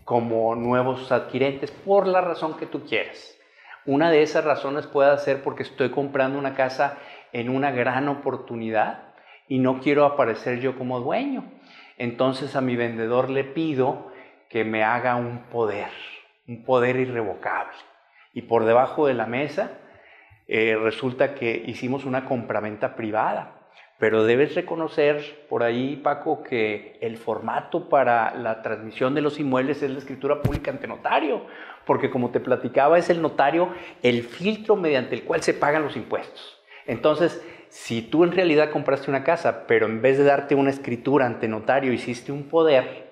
como 0.04 0.54
nuevos 0.54 1.12
adquirentes 1.12 1.70
por 1.70 2.06
la 2.06 2.20
razón 2.20 2.56
que 2.56 2.66
tú 2.66 2.84
quieras. 2.84 3.38
Una 3.84 4.10
de 4.10 4.22
esas 4.22 4.44
razones 4.44 4.86
puede 4.86 5.16
ser 5.18 5.42
porque 5.42 5.62
estoy 5.62 5.90
comprando 5.90 6.38
una 6.38 6.54
casa 6.54 6.98
en 7.32 7.48
una 7.48 7.70
gran 7.70 8.08
oportunidad 8.08 9.14
y 9.48 9.58
no 9.58 9.80
quiero 9.80 10.04
aparecer 10.04 10.60
yo 10.60 10.76
como 10.76 11.00
dueño. 11.00 11.44
Entonces 11.96 12.56
a 12.56 12.60
mi 12.60 12.76
vendedor 12.76 13.30
le 13.30 13.44
pido 13.44 14.12
que 14.48 14.64
me 14.64 14.82
haga 14.82 15.16
un 15.16 15.44
poder, 15.50 15.90
un 16.46 16.64
poder 16.64 16.96
irrevocable. 16.96 17.76
Y 18.32 18.42
por 18.42 18.64
debajo 18.64 19.06
de 19.06 19.14
la 19.14 19.26
mesa 19.26 19.72
eh, 20.48 20.76
resulta 20.82 21.34
que 21.34 21.62
hicimos 21.66 22.04
una 22.04 22.24
compraventa 22.24 22.96
privada. 22.96 23.54
Pero 23.98 24.24
debes 24.24 24.54
reconocer 24.54 25.46
por 25.48 25.62
ahí, 25.62 25.96
Paco, 25.96 26.42
que 26.42 26.98
el 27.00 27.16
formato 27.16 27.88
para 27.88 28.34
la 28.34 28.62
transmisión 28.62 29.14
de 29.14 29.22
los 29.22 29.40
inmuebles 29.40 29.82
es 29.82 29.90
la 29.90 29.98
escritura 29.98 30.40
pública 30.40 30.70
ante 30.70 30.86
notario, 30.86 31.42
porque 31.84 32.08
como 32.08 32.30
te 32.30 32.38
platicaba, 32.38 32.96
es 32.96 33.10
el 33.10 33.20
notario 33.20 33.70
el 34.02 34.22
filtro 34.22 34.76
mediante 34.76 35.16
el 35.16 35.24
cual 35.24 35.42
se 35.42 35.52
pagan 35.52 35.82
los 35.82 35.96
impuestos. 35.96 36.62
Entonces, 36.86 37.42
si 37.70 38.02
tú 38.02 38.24
en 38.24 38.32
realidad 38.32 38.70
compraste 38.70 39.10
una 39.10 39.24
casa, 39.24 39.66
pero 39.66 39.86
en 39.86 40.00
vez 40.00 40.16
de 40.16 40.24
darte 40.24 40.54
una 40.54 40.70
escritura 40.70 41.26
ante 41.26 41.48
notario, 41.48 41.92
hiciste 41.92 42.30
un 42.30 42.48
poder, 42.48 43.07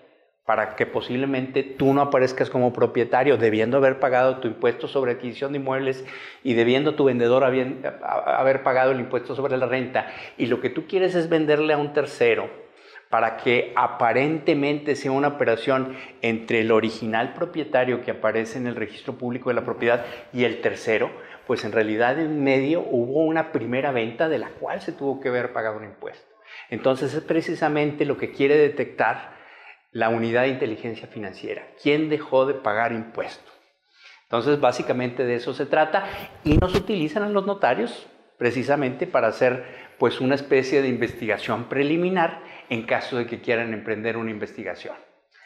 para 0.46 0.76
que 0.76 0.86
posiblemente 0.86 1.64
tú 1.64 1.92
no 1.92 2.00
aparezcas 2.00 2.50
como 2.50 2.72
propietario, 2.72 3.36
debiendo 3.36 3.76
haber 3.76 3.98
pagado 3.98 4.38
tu 4.38 4.46
impuesto 4.46 4.86
sobre 4.86 5.12
adquisición 5.12 5.52
de 5.52 5.58
inmuebles 5.58 6.04
y 6.44 6.54
debiendo 6.54 6.94
tu 6.94 7.04
vendedor 7.04 7.44
haber 7.44 8.62
pagado 8.62 8.92
el 8.92 9.00
impuesto 9.00 9.34
sobre 9.34 9.56
la 9.56 9.66
renta, 9.66 10.06
y 10.38 10.46
lo 10.46 10.60
que 10.60 10.70
tú 10.70 10.86
quieres 10.86 11.16
es 11.16 11.28
venderle 11.28 11.72
a 11.72 11.78
un 11.78 11.92
tercero 11.92 12.48
para 13.10 13.36
que 13.36 13.72
aparentemente 13.76 14.96
sea 14.96 15.12
una 15.12 15.28
operación 15.28 15.96
entre 16.22 16.60
el 16.60 16.72
original 16.72 17.34
propietario 17.34 18.02
que 18.02 18.12
aparece 18.12 18.58
en 18.58 18.66
el 18.66 18.76
registro 18.76 19.14
público 19.14 19.50
de 19.50 19.54
la 19.54 19.64
propiedad 19.64 20.04
y 20.32 20.44
el 20.44 20.60
tercero, 20.60 21.10
pues 21.46 21.64
en 21.64 21.72
realidad 21.72 22.18
en 22.18 22.42
medio 22.42 22.80
hubo 22.80 23.24
una 23.24 23.52
primera 23.52 23.92
venta 23.92 24.28
de 24.28 24.38
la 24.38 24.50
cual 24.50 24.80
se 24.80 24.92
tuvo 24.92 25.20
que 25.20 25.28
haber 25.28 25.52
pagado 25.52 25.76
un 25.76 25.84
impuesto. 25.84 26.26
Entonces 26.70 27.14
es 27.14 27.22
precisamente 27.22 28.04
lo 28.04 28.16
que 28.16 28.32
quiere 28.32 28.56
detectar 28.56 29.35
la 29.96 30.10
unidad 30.10 30.42
de 30.42 30.48
inteligencia 30.48 31.08
financiera. 31.08 31.68
¿Quién 31.82 32.10
dejó 32.10 32.44
de 32.44 32.52
pagar 32.52 32.92
impuestos? 32.92 33.50
Entonces, 34.24 34.60
básicamente 34.60 35.24
de 35.24 35.36
eso 35.36 35.54
se 35.54 35.64
trata 35.64 36.04
y 36.44 36.58
nos 36.58 36.74
utilizan 36.74 37.22
a 37.22 37.30
los 37.30 37.46
notarios 37.46 38.06
precisamente 38.36 39.06
para 39.06 39.28
hacer 39.28 39.64
pues 39.98 40.20
una 40.20 40.34
especie 40.34 40.82
de 40.82 40.88
investigación 40.88 41.70
preliminar 41.70 42.42
en 42.68 42.82
caso 42.82 43.16
de 43.16 43.26
que 43.26 43.40
quieran 43.40 43.72
emprender 43.72 44.18
una 44.18 44.30
investigación. 44.30 44.94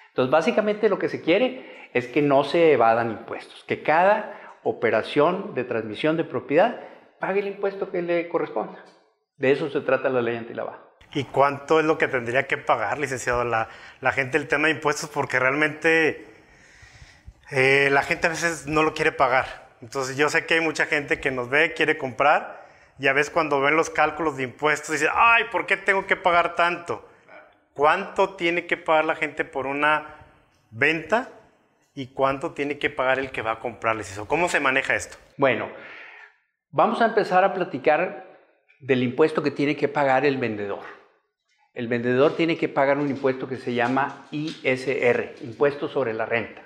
Entonces, 0.09 0.33
básicamente 0.33 0.88
lo 0.88 0.99
que 0.99 1.09
se 1.09 1.23
quiere 1.23 1.88
es 1.95 2.09
que 2.09 2.21
no 2.21 2.42
se 2.42 2.73
evadan 2.73 3.12
impuestos, 3.12 3.62
que 3.69 3.85
cada 3.85 4.59
operación 4.64 5.54
de 5.54 5.62
transmisión 5.62 6.16
de 6.16 6.25
propiedad 6.25 6.80
pague 7.21 7.38
el 7.38 7.47
impuesto 7.47 7.92
que 7.92 8.02
le 8.02 8.28
corresponda. 8.28 8.85
De 9.37 9.52
eso 9.52 9.71
se 9.71 9.80
trata 9.83 10.09
la 10.09 10.23
ley 10.23 10.37
antilavado. 10.37 10.89
¿Y 11.12 11.25
cuánto 11.25 11.81
es 11.81 11.87
lo 11.87 11.99
que 11.99 12.07
tendría 12.07 12.47
que 12.47 12.57
pagar, 12.57 12.99
licenciado, 12.99 13.45
la, 13.45 13.69
gente 14.12 14.38
el 14.38 14.47
tema 14.47 14.69
de 14.69 14.75
impuestos? 14.75 15.11
Porque 15.11 15.40
realmente 15.40 16.26
eh, 17.50 17.88
la 17.90 18.02
gente 18.02 18.29
a 18.29 18.31
veces 18.31 18.67
no 18.67 18.85
lo 18.85 18.95
quiere 18.95 19.11
pagar. 19.11 19.69
Entonces 19.82 20.17
yo 20.17 20.28
sé 20.28 20.47
que 20.47 20.54
hay 20.54 20.61
mucha 20.61 20.87
gente 20.87 21.21
que 21.21 21.32
nos 21.32 21.49
ve, 21.49 21.73
quiere 21.73 21.99
comprar, 21.99 22.65
y 22.99 23.08
a 23.08 23.13
veces 23.13 23.32
cuando 23.32 23.61
ven 23.61 23.76
los 23.76 23.91
cálculos 23.91 24.37
de 24.37 24.45
impuestos 24.45 24.91
dice, 24.91 25.08
ay, 25.13 25.45
¿por 25.50 25.67
qué 25.67 25.76
tengo 25.76 26.06
que 26.06 26.17
pagar 26.17 26.54
tanto? 26.54 27.08
¿Cuánto 27.75 28.37
tiene 28.37 28.67
que 28.67 28.76
pagar 28.76 29.06
la 29.06 29.17
gente 29.17 29.45
por 29.45 29.67
una 29.67 30.17
venta 30.71 31.30
y 31.95 32.08
cuánto 32.08 32.52
tiene 32.52 32.78
que 32.78 32.91
pagar 32.91 33.19
el 33.19 33.30
que 33.32 33.43
va 33.43 33.52
a 33.52 33.58
comprarles 33.58 34.13
eso? 34.13 34.28
¿Cómo 34.28 34.49
se 34.49 34.61
maneja 34.61 34.95
esto? 34.95 35.17
Bueno, 35.39 35.71
vamos 36.71 37.00
a 37.00 37.06
empezar 37.06 37.43
a 37.43 37.54
platicar 37.54 38.26
del 38.80 39.02
impuesto 39.02 39.43
que 39.43 39.50
tiene 39.50 39.76
que 39.76 39.89
pagar 39.89 40.25
el 40.25 40.37
vendedor 40.37 41.00
el 41.75 41.89
vendedor 41.89 42.37
tiene 42.37 42.56
que 42.56 42.69
pagar 42.69 42.99
un 42.99 43.09
impuesto 43.09 43.49
que 43.49 43.56
se 43.56 43.75
llama 43.75 44.26
ISR, 44.33 45.35
impuesto 45.43 45.89
sobre 45.89 46.15
la 46.15 46.26
renta. 46.26 46.63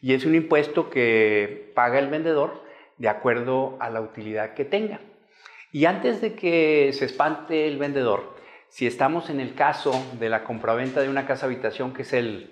Y 0.00 0.14
es 0.14 0.24
un 0.24 0.34
impuesto 0.34 0.90
que 0.90 1.72
paga 1.74 1.98
el 1.98 2.08
vendedor 2.08 2.62
de 2.98 3.08
acuerdo 3.08 3.76
a 3.80 3.90
la 3.90 4.00
utilidad 4.00 4.54
que 4.54 4.64
tenga. 4.64 5.00
Y 5.72 5.84
antes 5.84 6.20
de 6.20 6.34
que 6.34 6.90
se 6.92 7.04
espante 7.04 7.66
el 7.66 7.78
vendedor, 7.78 8.36
si 8.68 8.86
estamos 8.86 9.30
en 9.30 9.40
el 9.40 9.54
caso 9.54 9.92
de 10.18 10.28
la 10.28 10.44
compraventa 10.44 11.00
de 11.00 11.08
una 11.08 11.26
casa 11.26 11.46
habitación, 11.46 11.92
que 11.92 12.02
es 12.02 12.12
el, 12.12 12.50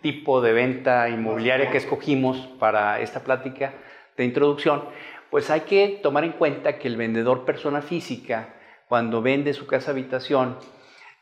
tipo 0.00 0.42
de 0.42 0.52
venta 0.52 1.08
inmobiliaria 1.08 1.70
que 1.70 1.78
escogimos 1.78 2.36
para 2.58 3.00
esta 3.00 3.24
plática 3.24 3.72
de 4.18 4.24
introducción, 4.24 4.84
pues 5.30 5.48
hay 5.48 5.62
que 5.62 5.98
tomar 6.02 6.24
en 6.24 6.32
cuenta 6.32 6.78
que 6.78 6.88
el 6.88 6.98
vendedor 6.98 7.46
persona 7.46 7.80
física, 7.80 8.54
cuando 8.88 9.22
vende 9.22 9.52
su 9.52 9.66
casa 9.66 9.90
habitación, 9.90 10.56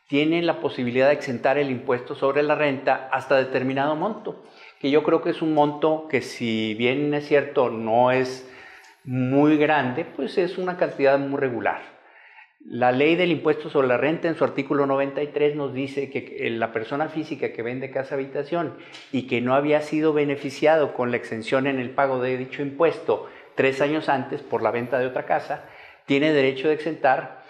tiene 0.07 0.41
la 0.41 0.59
posibilidad 0.59 1.07
de 1.07 1.13
exentar 1.13 1.57
el 1.57 1.71
impuesto 1.71 2.15
sobre 2.15 2.43
la 2.43 2.55
renta 2.55 3.09
hasta 3.11 3.37
determinado 3.37 3.95
monto, 3.95 4.43
que 4.79 4.91
yo 4.91 5.03
creo 5.03 5.21
que 5.21 5.31
es 5.31 5.41
un 5.41 5.53
monto 5.53 6.07
que 6.09 6.21
si 6.21 6.73
bien 6.75 7.13
es 7.13 7.27
cierto 7.27 7.69
no 7.69 8.11
es 8.11 8.49
muy 9.05 9.57
grande, 9.57 10.05
pues 10.05 10.37
es 10.37 10.57
una 10.57 10.77
cantidad 10.77 11.17
muy 11.17 11.39
regular. 11.39 11.81
La 12.65 12.93
ley 12.93 13.15
del 13.15 13.31
impuesto 13.31 13.69
sobre 13.69 13.89
la 13.89 13.97
renta 13.97 14.29
en 14.29 14.35
su 14.35 14.45
artículo 14.45 14.85
93 14.85 15.55
nos 15.55 15.73
dice 15.73 16.09
que 16.09 16.49
la 16.51 16.71
persona 16.71 17.09
física 17.09 17.51
que 17.51 17.61
vende 17.61 17.91
casa 17.91 18.15
habitación 18.15 18.77
y 19.11 19.27
que 19.27 19.41
no 19.41 19.53
había 19.53 19.81
sido 19.81 20.13
beneficiado 20.13 20.93
con 20.93 21.11
la 21.11 21.17
exención 21.17 21.67
en 21.67 21.79
el 21.79 21.89
pago 21.89 22.21
de 22.21 22.37
dicho 22.37 22.61
impuesto 22.61 23.27
tres 23.55 23.81
años 23.81 24.07
antes 24.07 24.41
por 24.41 24.61
la 24.61 24.71
venta 24.71 24.97
de 24.97 25.07
otra 25.07 25.25
casa, 25.25 25.65
tiene 26.05 26.31
derecho 26.31 26.69
de 26.69 26.75
exentar 26.75 27.42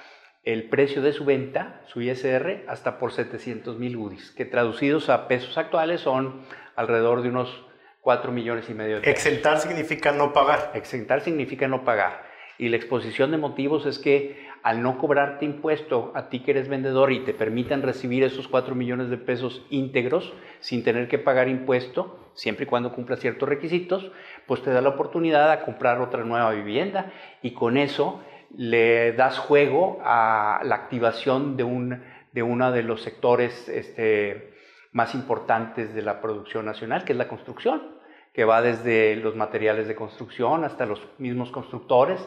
el 0.44 0.70
precio 0.70 1.02
de 1.02 1.14
su 1.14 1.26
venta, 1.26 1.82
su 1.88 2.02
ISR, 2.02 2.66
hasta 2.68 3.00
por 3.00 3.14
700 3.14 3.80
mil 3.80 3.96
UDIs, 3.96 4.32
que 4.32 4.46
traducidos 4.46 5.10
a 5.10 5.28
pesos 5.28 5.58
actuales 5.58 6.02
son 6.02 6.42
alrededor 6.76 7.22
de 7.22 7.30
unos 7.30 7.66
4 8.02 8.32
millones 8.32 8.70
y 8.70 8.74
medio 8.74 8.96
de 8.96 9.02
pesos. 9.02 9.26
Exentar 9.26 9.60
significa 9.60 10.12
no 10.12 10.34
pagar. 10.34 10.72
Exentar 10.74 11.22
significa 11.22 11.68
no 11.68 11.86
pagar. 11.86 12.24
Y 12.58 12.70
la 12.70 12.76
exposición 12.76 13.32
de 13.32 13.38
motivos 13.38 13.86
es 13.86 13.98
que 14.00 14.48
al 14.64 14.82
no 14.82 14.98
cobrarte 14.98 15.46
impuesto 15.46 16.12
a 16.16 16.30
ti 16.30 16.40
que 16.40 16.52
eres 16.52 16.70
vendedor 16.70 17.12
y 17.12 17.22
te 17.22 17.34
permitan 17.34 17.82
recibir 17.82 18.24
esos 18.24 18.48
4 18.48 18.76
millones 18.76 19.10
de 19.10 19.18
pesos 19.18 19.66
íntegros 19.70 20.34
sin 20.60 20.84
tener 20.84 21.08
que 21.08 21.20
pagar 21.20 21.48
impuesto, 21.50 22.32
siempre 22.34 22.66
y 22.66 22.68
cuando 22.68 22.94
cumpla 22.94 23.18
ciertos 23.18 23.48
requisitos, 23.48 24.12
pues 24.46 24.62
te 24.62 24.72
da 24.72 24.82
la 24.82 24.90
oportunidad 24.90 25.52
a 25.52 25.66
comprar 25.66 26.00
otra 26.02 26.24
nueva 26.24 26.52
vivienda 26.52 27.12
y 27.42 27.52
con 27.52 27.78
eso 27.78 28.22
le 28.56 29.14
das 29.14 29.40
juego 29.40 30.00
a 30.04 30.62
la 30.64 30.76
activación 30.76 31.58
de, 31.58 31.64
un, 31.64 32.04
de 32.32 32.44
uno 32.44 32.72
de 32.72 32.84
los 32.84 33.02
sectores 33.02 33.68
este, 33.70 34.54
más 34.92 35.16
importantes 35.16 35.94
de 35.94 36.02
la 36.02 36.22
producción 36.22 36.66
nacional, 36.66 37.04
que 37.04 37.14
es 37.14 37.18
la 37.18 37.28
construcción, 37.28 37.82
que 38.34 38.46
va 38.46 38.62
desde 38.62 39.16
los 39.16 39.36
materiales 39.36 39.88
de 39.88 39.96
construcción 39.96 40.64
hasta 40.64 40.86
los 40.86 41.08
mismos 41.20 41.52
constructores 41.52 42.20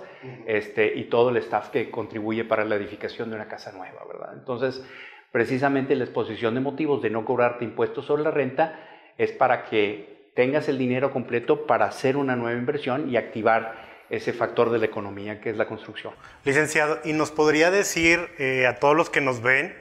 este, 0.46 0.96
y 0.96 1.04
todo 1.04 1.30
el 1.30 1.36
staff 1.38 1.70
que 1.70 1.90
contribuye 1.90 2.44
para 2.44 2.64
la 2.64 2.76
edificación 2.76 3.30
de 3.30 3.36
una 3.36 3.48
casa 3.48 3.72
nueva, 3.72 4.04
¿verdad? 4.06 4.34
Entonces, 4.34 4.84
precisamente 5.32 5.96
la 5.96 6.04
exposición 6.04 6.54
de 6.54 6.60
motivos 6.60 7.02
de 7.02 7.10
no 7.10 7.24
cobrarte 7.24 7.64
impuestos 7.64 8.06
sobre 8.06 8.22
la 8.22 8.30
renta 8.30 8.78
es 9.18 9.32
para 9.32 9.64
que 9.64 10.30
tengas 10.34 10.68
el 10.68 10.78
dinero 10.78 11.10
completo 11.10 11.66
para 11.66 11.86
hacer 11.86 12.16
una 12.16 12.36
nueva 12.36 12.58
inversión 12.58 13.10
y 13.10 13.16
activar 13.16 13.85
ese 14.10 14.32
factor 14.32 14.70
de 14.70 14.78
la 14.78 14.86
economía 14.86 15.40
que 15.40 15.50
es 15.50 15.56
la 15.56 15.66
construcción. 15.66 16.14
Licenciado, 16.44 17.00
¿y 17.04 17.12
nos 17.12 17.30
podría 17.30 17.70
decir 17.70 18.28
eh, 18.38 18.66
a 18.66 18.76
todos 18.76 18.96
los 18.96 19.10
que 19.10 19.20
nos 19.20 19.42
ven 19.42 19.74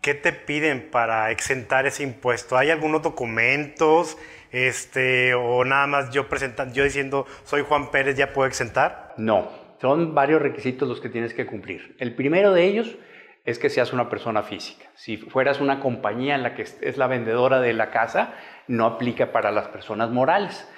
qué 0.00 0.14
te 0.14 0.32
piden 0.32 0.90
para 0.90 1.30
exentar 1.30 1.86
ese 1.86 2.02
impuesto? 2.02 2.56
¿Hay 2.56 2.70
algunos 2.70 3.02
documentos 3.02 4.16
este, 4.52 5.34
o 5.34 5.64
nada 5.64 5.86
más 5.86 6.10
yo 6.10 6.28
presentando, 6.28 6.74
yo 6.74 6.84
diciendo 6.84 7.26
soy 7.44 7.62
Juan 7.62 7.90
Pérez 7.90 8.16
ya 8.16 8.32
puedo 8.32 8.48
exentar? 8.48 9.14
No, 9.16 9.50
son 9.80 10.14
varios 10.14 10.40
requisitos 10.40 10.88
los 10.88 11.00
que 11.00 11.08
tienes 11.08 11.34
que 11.34 11.46
cumplir. 11.46 11.96
El 11.98 12.14
primero 12.14 12.52
de 12.52 12.64
ellos 12.64 12.96
es 13.44 13.58
que 13.58 13.70
seas 13.70 13.92
una 13.92 14.08
persona 14.08 14.42
física. 14.42 14.86
Si 14.96 15.18
fueras 15.18 15.60
una 15.60 15.78
compañía 15.78 16.34
en 16.34 16.42
la 16.42 16.54
que 16.54 16.62
es 16.62 16.96
la 16.96 17.06
vendedora 17.06 17.60
de 17.60 17.72
la 17.74 17.90
casa, 17.90 18.34
no 18.66 18.86
aplica 18.86 19.30
para 19.30 19.52
las 19.52 19.68
personas 19.68 20.10
morales. 20.10 20.68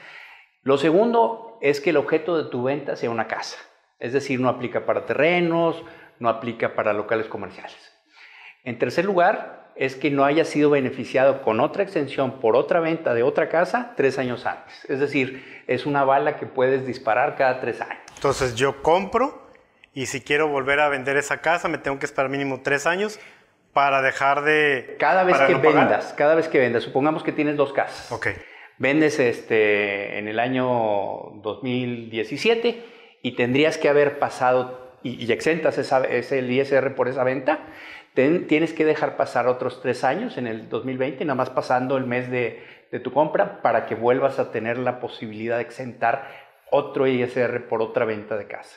Lo 0.62 0.76
segundo 0.76 1.47
es 1.60 1.80
que 1.80 1.90
el 1.90 1.96
objeto 1.96 2.42
de 2.42 2.50
tu 2.50 2.62
venta 2.62 2.96
sea 2.96 3.10
una 3.10 3.26
casa. 3.26 3.58
Es 3.98 4.12
decir, 4.12 4.40
no 4.40 4.48
aplica 4.48 4.86
para 4.86 5.06
terrenos, 5.06 5.82
no 6.18 6.28
aplica 6.28 6.74
para 6.74 6.92
locales 6.92 7.26
comerciales. 7.26 7.92
En 8.64 8.78
tercer 8.78 9.04
lugar, 9.04 9.58
es 9.78 9.94
que 9.94 10.10
no 10.10 10.24
haya 10.24 10.44
sido 10.44 10.70
beneficiado 10.70 11.42
con 11.42 11.60
otra 11.60 11.84
extensión 11.84 12.40
por 12.40 12.56
otra 12.56 12.80
venta 12.80 13.14
de 13.14 13.22
otra 13.22 13.48
casa 13.48 13.92
tres 13.96 14.18
años 14.18 14.44
antes. 14.44 14.84
Es 14.90 14.98
decir, 14.98 15.62
es 15.68 15.86
una 15.86 16.04
bala 16.04 16.36
que 16.36 16.46
puedes 16.46 16.84
disparar 16.84 17.36
cada 17.36 17.60
tres 17.60 17.80
años. 17.80 18.02
Entonces 18.16 18.56
yo 18.56 18.82
compro 18.82 19.48
y 19.94 20.06
si 20.06 20.20
quiero 20.20 20.48
volver 20.48 20.80
a 20.80 20.88
vender 20.88 21.16
esa 21.16 21.40
casa 21.40 21.68
me 21.68 21.78
tengo 21.78 21.98
que 22.00 22.06
esperar 22.06 22.28
mínimo 22.28 22.60
tres 22.62 22.86
años 22.86 23.20
para 23.72 24.02
dejar 24.02 24.42
de... 24.42 24.96
Cada 24.98 25.22
vez 25.22 25.38
que 25.38 25.54
vendas, 25.54 26.12
cada 26.14 26.34
vez 26.34 26.48
que 26.48 26.58
vendas, 26.58 26.82
supongamos 26.82 27.22
que 27.22 27.30
tienes 27.30 27.56
dos 27.56 27.72
casas. 27.72 28.10
Ok. 28.10 28.28
Vendes 28.78 29.18
este, 29.18 30.18
en 30.18 30.28
el 30.28 30.38
año 30.38 31.32
2017 31.42 32.84
y 33.22 33.32
tendrías 33.32 33.76
que 33.76 33.88
haber 33.88 34.18
pasado 34.18 34.88
y, 35.02 35.30
exentas 35.32 35.78
esa, 35.78 36.04
ese 36.04 36.40
ISR 36.40 36.94
por 36.94 37.08
esa 37.08 37.24
venta, 37.24 37.60
tienes 38.14 38.72
que 38.72 38.84
dejar 38.84 39.16
pasar 39.16 39.46
otros 39.46 39.80
tres 39.80 40.02
años 40.04 40.36
en 40.38 40.46
el 40.46 40.68
2020, 40.68 41.24
nada 41.24 41.36
más 41.36 41.50
pasando 41.50 41.96
el 41.96 42.04
mes 42.04 42.30
de, 42.30 42.62
de 42.90 43.00
tu 43.00 43.12
compra 43.12 43.62
para 43.62 43.86
que 43.86 43.94
vuelvas 43.94 44.38
a 44.38 44.50
tener 44.50 44.78
la 44.78 45.00
posibilidad 45.00 45.56
de 45.56 45.62
exentar 45.62 46.28
otro 46.70 47.06
ISR 47.06 47.68
por 47.68 47.82
otra 47.82 48.04
venta 48.04 48.36
de 48.36 48.46
casa. 48.46 48.76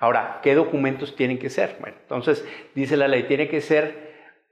Ahora, 0.00 0.40
¿qué 0.42 0.54
documentos 0.54 1.16
tienen 1.16 1.38
que 1.38 1.50
ser? 1.50 1.76
Bueno, 1.80 1.96
entonces 2.00 2.46
dice 2.74 2.96
la 2.96 3.08
ley, 3.08 3.24
tiene 3.24 3.48
que 3.48 3.60
ser 3.60 4.08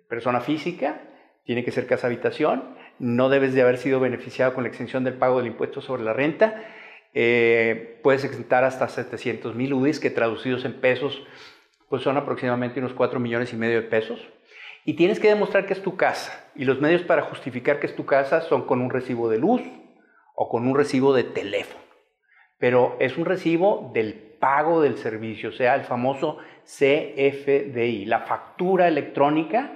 persona 0.09 0.41
física, 0.41 1.01
tiene 1.45 1.65
que 1.65 1.71
ser 1.71 1.87
casa 1.87 2.09
habitación, 2.09 2.77
no 2.99 3.29
debes 3.29 3.55
de 3.55 3.63
haber 3.63 3.79
sido 3.79 4.01
beneficiado 4.01 4.55
con 4.55 4.65
la 4.65 4.69
exención 4.69 5.05
del 5.05 5.15
pago 5.15 5.39
del 5.39 5.49
impuesto 5.49 5.81
sobre 5.81 6.03
la 6.03 6.13
renta, 6.13 6.63
eh, 7.15 7.99
puedes 8.03 8.25
exentar 8.25 8.65
hasta 8.65 8.89
700 8.89 9.55
mil 9.55 9.73
UDIs, 9.73 10.01
que 10.01 10.11
traducidos 10.11 10.65
en 10.65 10.81
pesos 10.81 11.23
pues 11.89 12.03
son 12.03 12.17
aproximadamente 12.17 12.81
unos 12.81 12.95
4 12.95 13.21
millones 13.21 13.53
y 13.53 13.57
medio 13.57 13.81
de 13.81 13.89
pesos. 13.89 14.21
Y 14.85 14.95
tienes 14.95 15.21
que 15.21 15.29
demostrar 15.29 15.67
que 15.67 15.73
es 15.73 15.83
tu 15.83 15.97
casa. 15.97 16.49
Y 16.55 16.65
los 16.65 16.81
medios 16.81 17.03
para 17.03 17.23
justificar 17.23 17.81
que 17.81 17.87
es 17.87 17.97
tu 17.97 18.07
casa 18.07 18.41
son 18.43 18.67
con 18.67 18.81
un 18.81 18.91
recibo 18.91 19.29
de 19.29 19.39
luz 19.39 19.63
o 20.35 20.49
con 20.49 20.67
un 20.67 20.77
recibo 20.77 21.15
de 21.15 21.25
teléfono. 21.25 21.83
Pero 22.59 22.97
es 23.01 23.17
un 23.17 23.25
recibo 23.25 23.91
del 23.95 24.15
pago 24.15 24.83
del 24.83 24.99
servicio, 24.99 25.49
o 25.49 25.53
sea, 25.53 25.75
el 25.75 25.85
famoso 25.85 26.39
CFDI, 26.65 28.05
la 28.05 28.21
factura 28.21 28.87
electrónica 28.89 29.73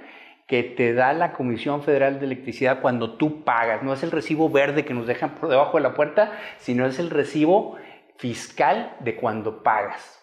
que 0.51 0.63
te 0.63 0.93
da 0.93 1.13
la 1.13 1.31
Comisión 1.31 1.81
Federal 1.81 2.19
de 2.19 2.25
Electricidad 2.25 2.81
cuando 2.81 3.13
tú 3.13 3.45
pagas. 3.45 3.83
No 3.83 3.93
es 3.93 4.03
el 4.03 4.11
recibo 4.11 4.49
verde 4.49 4.83
que 4.83 4.93
nos 4.93 5.07
dejan 5.07 5.35
por 5.35 5.47
debajo 5.47 5.77
de 5.77 5.83
la 5.83 5.93
puerta, 5.93 6.37
sino 6.57 6.85
es 6.85 6.99
el 6.99 7.09
recibo 7.09 7.77
fiscal 8.17 8.97
de 8.99 9.15
cuando 9.15 9.63
pagas. 9.63 10.21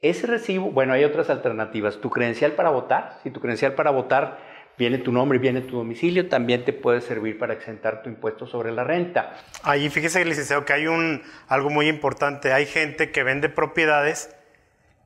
Ese 0.00 0.26
recibo, 0.26 0.72
bueno, 0.72 0.94
hay 0.94 1.04
otras 1.04 1.30
alternativas. 1.30 2.00
Tu 2.00 2.10
credencial 2.10 2.54
para 2.54 2.70
votar, 2.70 3.20
si 3.22 3.30
tu 3.30 3.38
credencial 3.38 3.74
para 3.74 3.92
votar 3.92 4.40
viene 4.76 4.98
tu 4.98 5.12
nombre 5.12 5.38
y 5.38 5.40
viene 5.40 5.60
tu 5.60 5.76
domicilio, 5.76 6.28
también 6.28 6.64
te 6.64 6.72
puede 6.72 7.00
servir 7.00 7.38
para 7.38 7.54
exentar 7.54 8.02
tu 8.02 8.08
impuesto 8.08 8.48
sobre 8.48 8.72
la 8.72 8.82
renta. 8.82 9.36
Ahí 9.62 9.88
fíjese, 9.90 10.24
licenciado, 10.24 10.64
que 10.64 10.72
hay 10.72 10.88
un, 10.88 11.22
algo 11.46 11.70
muy 11.70 11.86
importante. 11.86 12.52
Hay 12.52 12.66
gente 12.66 13.12
que 13.12 13.22
vende 13.22 13.48
propiedades 13.48 14.34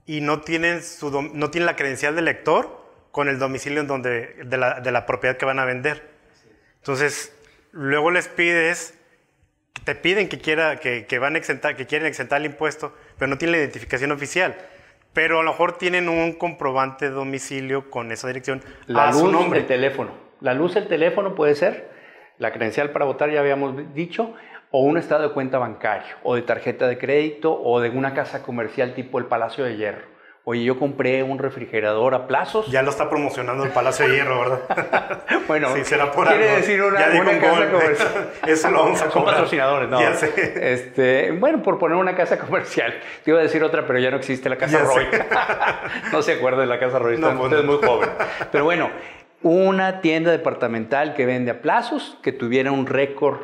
y 0.06 0.22
no 0.22 0.40
tienen, 0.40 0.82
su, 0.82 1.10
no 1.10 1.50
tienen 1.50 1.66
la 1.66 1.76
credencial 1.76 2.16
de 2.16 2.22
lector 2.22 2.85
con 3.16 3.30
el 3.30 3.38
domicilio 3.38 3.80
en 3.80 3.86
donde, 3.86 4.34
de, 4.44 4.58
la, 4.58 4.80
de 4.80 4.92
la 4.92 5.06
propiedad 5.06 5.38
que 5.38 5.46
van 5.46 5.58
a 5.58 5.64
vender. 5.64 6.02
Entonces, 6.80 7.34
luego 7.72 8.10
les 8.10 8.28
pides, 8.28 8.92
te 9.84 9.94
piden 9.94 10.28
que, 10.28 10.38
quiera, 10.38 10.76
que, 10.76 11.06
que, 11.06 11.18
van 11.18 11.34
a 11.34 11.38
exentar, 11.38 11.76
que 11.76 11.86
quieren 11.86 12.06
exentar 12.06 12.42
el 12.42 12.44
impuesto, 12.44 12.94
pero 13.16 13.30
no 13.30 13.38
tienen 13.38 13.52
la 13.52 13.58
identificación 13.60 14.12
oficial 14.12 14.54
pero 15.14 15.40
a 15.40 15.42
lo 15.42 15.52
mejor 15.52 15.78
tienen 15.78 16.10
un 16.10 16.34
comprobante 16.34 17.06
de 17.06 17.12
domicilio 17.12 17.88
con 17.88 18.12
esa 18.12 18.28
dirección. 18.28 18.60
La 18.86 19.10
luz 19.10 19.32
nombre. 19.32 19.60
del 19.60 19.66
teléfono. 19.66 20.10
La 20.42 20.52
luz 20.52 20.74
del 20.74 20.88
teléfono 20.88 21.34
puede 21.34 21.54
ser 21.54 21.88
la 22.36 22.52
credencial 22.52 22.90
para 22.90 23.06
votar, 23.06 23.30
ya 23.30 23.40
habíamos 23.40 23.94
dicho, 23.94 24.34
o 24.70 24.82
un 24.82 24.98
estado 24.98 25.26
de 25.26 25.32
cuenta 25.32 25.56
bancario, 25.56 26.16
o 26.22 26.34
de 26.34 26.42
tarjeta 26.42 26.86
de 26.86 26.98
crédito, 26.98 27.58
o 27.58 27.80
de 27.80 27.88
una 27.88 28.12
casa 28.12 28.42
comercial 28.42 28.92
tipo 28.92 29.18
el 29.18 29.24
Palacio 29.24 29.64
de 29.64 29.78
Hierro. 29.78 30.15
Oye, 30.48 30.62
yo 30.62 30.78
compré 30.78 31.24
un 31.24 31.40
refrigerador 31.40 32.14
a 32.14 32.28
plazos. 32.28 32.68
Ya 32.68 32.80
lo 32.82 32.90
está 32.90 33.10
promocionando 33.10 33.64
el 33.64 33.70
Palacio 33.70 34.06
de 34.06 34.14
Hierro, 34.14 34.38
¿verdad? 34.42 35.24
bueno, 35.48 35.74
sí, 35.74 35.84
será 35.84 36.12
por 36.12 36.28
quiere 36.28 36.46
decir 36.52 36.80
una, 36.80 37.04
buena 37.08 37.40
casa 37.40 37.68
comercial. 37.68 38.30
Eso 38.46 38.70
lo 38.70 38.84
vamos 38.84 39.02
a 39.02 39.10
Son 39.10 39.24
patrocinadores, 39.24 39.88
no. 39.88 40.00
Ya 40.00 40.14
sé. 40.14 40.72
Este, 40.72 41.32
bueno, 41.32 41.64
por 41.64 41.80
poner 41.80 41.96
una 41.96 42.14
casa 42.14 42.38
comercial. 42.38 42.94
Te 43.24 43.32
iba 43.32 43.40
a 43.40 43.42
decir 43.42 43.64
otra, 43.64 43.88
pero 43.88 43.98
ya 43.98 44.12
no 44.12 44.18
existe 44.18 44.48
la 44.48 44.56
Casa 44.56 44.84
Roy. 44.84 45.06
no 46.12 46.22
se 46.22 46.34
acuerda 46.34 46.60
de 46.60 46.66
la 46.68 46.78
Casa 46.78 47.00
Roy, 47.00 47.18
no, 47.18 47.28
usted 47.42 47.58
es 47.58 47.64
muy 47.64 47.78
joven. 47.78 48.08
Pero 48.52 48.62
bueno, 48.62 48.90
una 49.42 50.00
tienda 50.00 50.30
departamental 50.30 51.14
que 51.14 51.26
vende 51.26 51.50
a 51.50 51.60
plazos, 51.60 52.18
que 52.22 52.30
tuviera 52.30 52.70
un 52.70 52.86
récord 52.86 53.40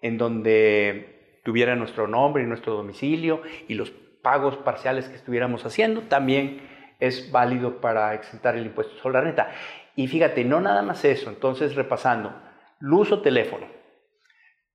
en 0.00 0.16
donde 0.16 1.38
tuviera 1.42 1.76
nuestro 1.76 2.08
nombre 2.08 2.44
y 2.44 2.46
nuestro 2.46 2.72
domicilio 2.72 3.42
y 3.68 3.74
los 3.74 3.92
pagos 4.26 4.56
parciales 4.56 5.08
que 5.08 5.14
estuviéramos 5.14 5.64
haciendo, 5.64 6.00
también 6.00 6.60
es 6.98 7.30
válido 7.30 7.80
para 7.80 8.12
exentar 8.12 8.56
el 8.56 8.66
impuesto 8.66 8.96
sobre 8.96 9.12
la 9.12 9.20
renta. 9.20 9.50
Y 9.94 10.08
fíjate, 10.08 10.44
no 10.44 10.60
nada 10.60 10.82
más 10.82 11.04
eso, 11.04 11.30
entonces 11.30 11.76
repasando, 11.76 12.34
luz 12.80 13.12
o 13.12 13.22
teléfono, 13.22 13.68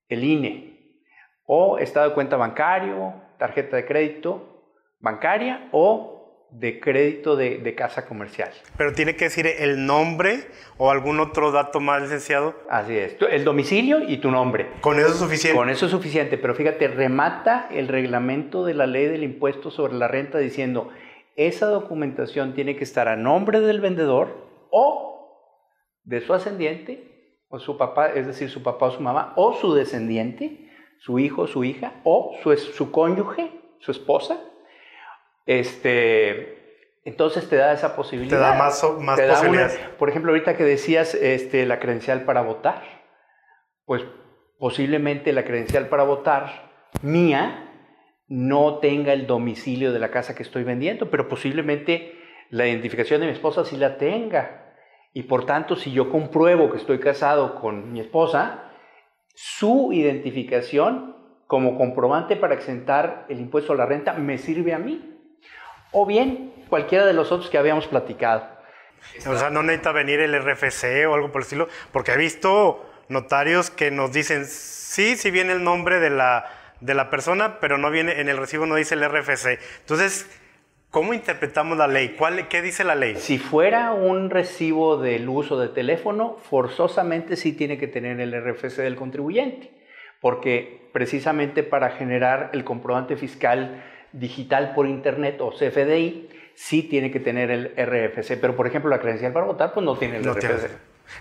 el 0.08 0.24
INE, 0.24 1.02
o 1.46 1.80
estado 1.80 2.08
de 2.08 2.16
cuenta 2.16 2.38
bancario, 2.38 3.14
tarjeta 3.38 3.76
de 3.76 3.86
crédito 3.86 4.64
bancaria 5.02 5.68
o 5.74 6.21
de 6.52 6.80
crédito 6.80 7.36
de, 7.36 7.76
casa 7.76 8.06
comercial. 8.06 8.52
Pero 8.78 8.94
tiene 8.94 9.16
que 9.16 9.26
decir 9.26 9.48
el 9.48 9.86
nombre 9.86 10.48
o 10.78 10.92
algún 10.92 11.20
otro 11.20 11.52
dato 11.52 11.80
más 11.80 12.02
licenciado. 12.02 12.54
Así 12.70 12.96
es, 12.96 13.16
el 13.32 13.44
domicilio 13.44 14.02
y 14.08 14.18
tu 14.18 14.30
nombre. 14.30 14.68
Con 14.82 15.00
eso 15.00 15.10
es 15.10 15.16
suficiente. 15.16 15.58
Con 15.58 15.70
eso 15.70 15.86
es 15.86 15.92
suficiente, 15.92 16.38
pero 16.38 16.54
fíjate, 16.54 16.88
remata 16.90 17.70
el 17.72 17.88
reglamento 17.88 18.66
de 18.66 18.74
la 18.74 18.86
ley 18.86 19.08
del 19.08 19.24
impuesto 19.24 19.72
sobre 19.72 19.94
la 19.94 20.08
renta 20.08 20.38
diciendo, 20.40 20.90
esa 21.38 21.68
documentación 21.68 22.54
tiene 22.54 22.76
que 22.76 22.84
estar 22.84 23.08
a 23.08 23.16
nombre 23.16 23.62
del 23.62 23.80
vendedor 23.80 24.68
o 24.70 25.12
de 26.04 26.20
su 26.22 26.34
ascendiente, 26.34 27.08
o 27.48 27.60
su 27.60 27.78
papá, 27.78 28.10
es 28.10 28.28
decir, 28.28 28.50
su 28.50 28.64
papá 28.64 28.88
o 28.88 28.92
su 28.92 29.02
mamá, 29.02 29.34
o 29.36 29.54
su 29.54 29.74
descendiente, 29.74 30.70
su 31.00 31.20
hijo 31.20 31.44
o 31.44 31.48
su 31.48 31.64
hija, 31.64 32.02
o 32.04 32.36
su, 32.44 32.56
su 32.58 32.92
cónyuge, 32.92 33.52
su 33.80 33.92
esposa, 33.92 34.40
este, 35.46 36.62
entonces 37.04 37.50
te 37.50 37.56
da 37.56 37.74
esa 37.74 37.96
posibilidad. 37.96 38.38
Te 38.38 38.42
da 38.44 38.54
más, 38.54 38.84
más 39.00 39.20
posibilidades. 39.20 39.78
por 39.98 40.10
ejemplo, 40.10 40.32
ahorita 40.32 40.56
que 40.56 40.64
decías 40.64 41.16
este, 41.16 41.66
la 41.66 41.80
credencial 41.80 42.24
para 42.24 42.42
votar, 42.42 42.84
pues 43.86 44.04
posiblemente 44.60 45.34
la 45.34 45.44
credencial 45.44 45.88
para 45.88 46.04
votar 46.04 46.72
mía 47.02 47.70
no 48.28 48.78
tenga 48.78 49.14
el 49.14 49.28
domicilio 49.28 49.92
de 49.92 50.00
la 50.00 50.12
casa 50.12 50.36
que 50.36 50.44
estoy 50.44 50.64
vendiendo, 50.64 51.10
pero 51.10 51.28
posiblemente 51.28 52.14
la 52.50 52.68
identificación 52.68 53.22
de 53.22 53.28
mi 53.28 53.34
esposa 53.34 53.66
sí 53.66 53.78
la 53.78 53.98
tenga. 53.98 54.74
Y 55.14 55.24
por 55.24 55.46
tanto, 55.46 55.76
si 55.76 55.92
yo 55.92 56.10
compruebo 56.10 56.72
que 56.72 56.78
estoy 56.78 57.00
casado 57.00 57.56
con 57.56 57.92
mi 57.92 58.00
esposa, 58.00 58.72
su 59.36 59.92
identificación 59.92 61.16
como 61.48 61.78
comprobante 61.78 62.38
para 62.38 62.54
exentar 62.54 63.26
el 63.28 63.40
impuesto 63.40 63.74
a 63.74 63.76
la 63.76 63.86
renta 63.86 64.14
me 64.14 64.38
sirve 64.38 64.74
a 64.74 64.80
mí 64.80 65.12
o 65.92 66.06
bien 66.06 66.54
cualquiera 66.70 67.06
de 67.06 67.14
los 67.14 67.32
otros 67.32 67.50
que 67.50 67.58
habíamos 67.58 67.88
platicado. 67.88 68.48
O 69.28 69.36
sea, 69.36 69.50
no 69.50 69.64
necesita 69.64 69.92
venir 69.92 70.20
el 70.20 70.40
RFC 70.40 71.08
o 71.08 71.14
algo 71.14 71.32
por 71.32 71.42
el 71.42 71.44
estilo, 71.44 71.68
porque 71.92 72.12
he 72.14 72.18
visto 72.18 72.86
notarios 73.10 73.70
que 73.70 73.92
nos 73.92 74.12
dicen, 74.12 74.46
sí, 74.46 75.16
sí 75.18 75.32
viene 75.32 75.54
el 75.54 75.64
nombre 75.64 76.00
de 76.00 76.10
la, 76.10 76.46
de 76.80 76.94
la 76.94 77.10
persona, 77.10 77.60
pero 77.60 77.78
no 77.78 77.92
viene, 77.92 78.22
en 78.22 78.30
el 78.30 78.38
recibo 78.38 78.66
no 78.66 78.76
dice 78.76 78.96
el 78.96 79.08
RFC. 79.08 79.60
Entonces, 79.80 80.30
¿cómo 80.92 81.14
interpretamos 81.14 81.78
la 81.78 81.88
ley? 81.88 82.16
¿Cuál, 82.18 82.48
¿Qué 82.48 82.62
dice 82.62 82.84
la 82.84 82.96
ley? 82.96 83.16
Si 83.18 83.38
fuera 83.38 83.92
un 83.92 84.30
recibo 84.30 84.98
del 84.98 85.28
uso 85.28 85.60
de 85.60 85.68
teléfono, 85.68 86.38
forzosamente 86.50 87.36
sí 87.36 87.54
tiene 87.54 87.78
que 87.78 87.88
tener 87.88 88.20
el 88.22 88.34
RFC 88.34 88.78
del 88.78 88.96
contribuyente, 88.96 89.72
porque 90.22 90.90
precisamente 90.94 91.64
para 91.64 91.90
generar 91.90 92.52
el 92.54 92.64
comprobante 92.64 93.18
fiscal 93.18 93.84
digital 94.14 94.74
por 94.74 94.88
Internet 94.88 95.40
o 95.40 95.52
CFDI, 95.52 96.30
sí 96.56 96.84
tiene 96.84 97.12
que 97.12 97.20
tener 97.20 97.50
el 97.52 97.74
RFC, 97.76 98.40
pero 98.40 98.56
por 98.56 98.68
ejemplo 98.68 98.90
la 98.90 99.00
credencial 99.00 99.34
para 99.34 99.46
votar 99.46 99.74
pues 99.74 99.86
no 99.86 99.98
tiene 99.98 100.18
el 100.18 100.26
RFC. 100.26 100.70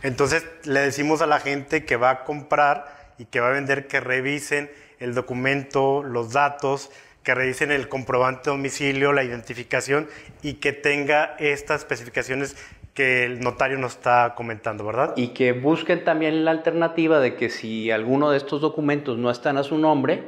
Entonces 0.02 0.46
le 0.64 0.80
decimos 0.80 1.22
a 1.22 1.26
la 1.26 1.40
gente 1.40 1.84
que 1.84 1.96
va 1.96 2.10
a 2.10 2.24
comprar 2.24 3.14
y 3.18 3.26
que 3.26 3.40
va 3.40 3.48
a 3.48 3.52
vender 3.52 3.86
que 3.86 4.00
revisen 4.00 4.70
el 4.98 5.14
documento, 5.14 6.02
los 6.02 6.32
datos, 6.32 6.90
que 7.22 7.34
revisen 7.34 7.70
el 7.70 7.88
comprobante 7.88 8.50
de 8.50 8.56
domicilio, 8.56 9.12
la 9.12 9.24
identificación 9.24 10.08
y 10.42 10.54
que 10.54 10.72
tenga 10.72 11.36
estas 11.38 11.80
especificaciones 11.80 12.56
que 12.94 13.24
el 13.24 13.40
notario 13.40 13.78
nos 13.78 13.92
está 13.92 14.34
comentando, 14.34 14.84
¿verdad? 14.84 15.12
Y 15.16 15.28
que 15.28 15.52
busquen 15.52 16.04
también 16.04 16.44
la 16.44 16.50
alternativa 16.50 17.20
de 17.20 17.36
que 17.36 17.48
si 17.48 17.90
alguno 17.90 18.30
de 18.30 18.36
estos 18.36 18.60
documentos 18.60 19.18
no 19.18 19.30
están 19.30 19.56
a 19.58 19.62
su 19.62 19.78
nombre, 19.78 20.24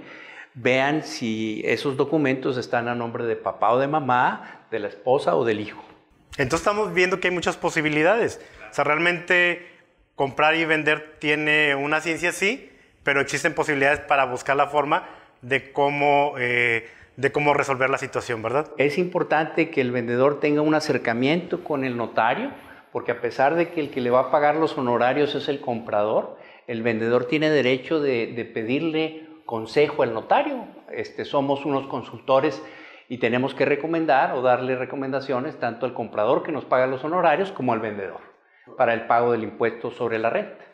vean 0.54 1.02
si 1.02 1.62
esos 1.64 1.96
documentos 1.96 2.56
están 2.56 2.88
a 2.88 2.94
nombre 2.94 3.24
de 3.24 3.36
papá 3.36 3.72
o 3.72 3.78
de 3.78 3.88
mamá, 3.88 4.66
de 4.70 4.78
la 4.78 4.88
esposa 4.88 5.36
o 5.36 5.44
del 5.44 5.60
hijo. 5.60 5.82
Entonces 6.38 6.60
estamos 6.60 6.92
viendo 6.94 7.20
que 7.20 7.28
hay 7.28 7.34
muchas 7.34 7.56
posibilidades. 7.56 8.40
O 8.70 8.74
sea, 8.74 8.84
realmente 8.84 9.66
comprar 10.14 10.54
y 10.56 10.64
vender 10.64 11.16
tiene 11.18 11.74
una 11.74 12.00
ciencia, 12.00 12.32
sí, 12.32 12.70
pero 13.02 13.20
existen 13.20 13.54
posibilidades 13.54 14.00
para 14.00 14.24
buscar 14.24 14.56
la 14.56 14.68
forma 14.68 15.08
de 15.42 15.72
cómo, 15.72 16.34
eh, 16.38 16.88
de 17.16 17.32
cómo 17.32 17.54
resolver 17.54 17.90
la 17.90 17.98
situación, 17.98 18.42
¿verdad? 18.42 18.70
Es 18.78 18.98
importante 18.98 19.70
que 19.70 19.80
el 19.80 19.90
vendedor 19.90 20.40
tenga 20.40 20.62
un 20.62 20.74
acercamiento 20.74 21.64
con 21.64 21.84
el 21.84 21.96
notario, 21.96 22.50
porque 22.92 23.12
a 23.12 23.20
pesar 23.20 23.54
de 23.56 23.70
que 23.70 23.80
el 23.80 23.90
que 23.90 24.00
le 24.00 24.10
va 24.10 24.20
a 24.20 24.30
pagar 24.30 24.56
los 24.56 24.76
honorarios 24.78 25.34
es 25.34 25.48
el 25.48 25.60
comprador, 25.60 26.36
el 26.66 26.82
vendedor 26.82 27.26
tiene 27.26 27.50
derecho 27.50 28.00
de, 28.00 28.28
de 28.28 28.44
pedirle 28.44 29.31
consejo 29.44 30.02
al 30.02 30.14
notario. 30.14 30.64
Este, 30.90 31.24
somos 31.24 31.64
unos 31.64 31.86
consultores 31.86 32.62
y 33.08 33.18
tenemos 33.18 33.54
que 33.54 33.64
recomendar 33.64 34.32
o 34.32 34.42
darle 34.42 34.76
recomendaciones 34.76 35.58
tanto 35.58 35.86
al 35.86 35.94
comprador 35.94 36.42
que 36.42 36.52
nos 36.52 36.64
paga 36.64 36.86
los 36.86 37.04
honorarios 37.04 37.52
como 37.52 37.72
al 37.72 37.80
vendedor 37.80 38.20
para 38.76 38.94
el 38.94 39.06
pago 39.06 39.32
del 39.32 39.42
impuesto 39.42 39.90
sobre 39.90 40.18
la 40.18 40.30
renta. 40.30 40.64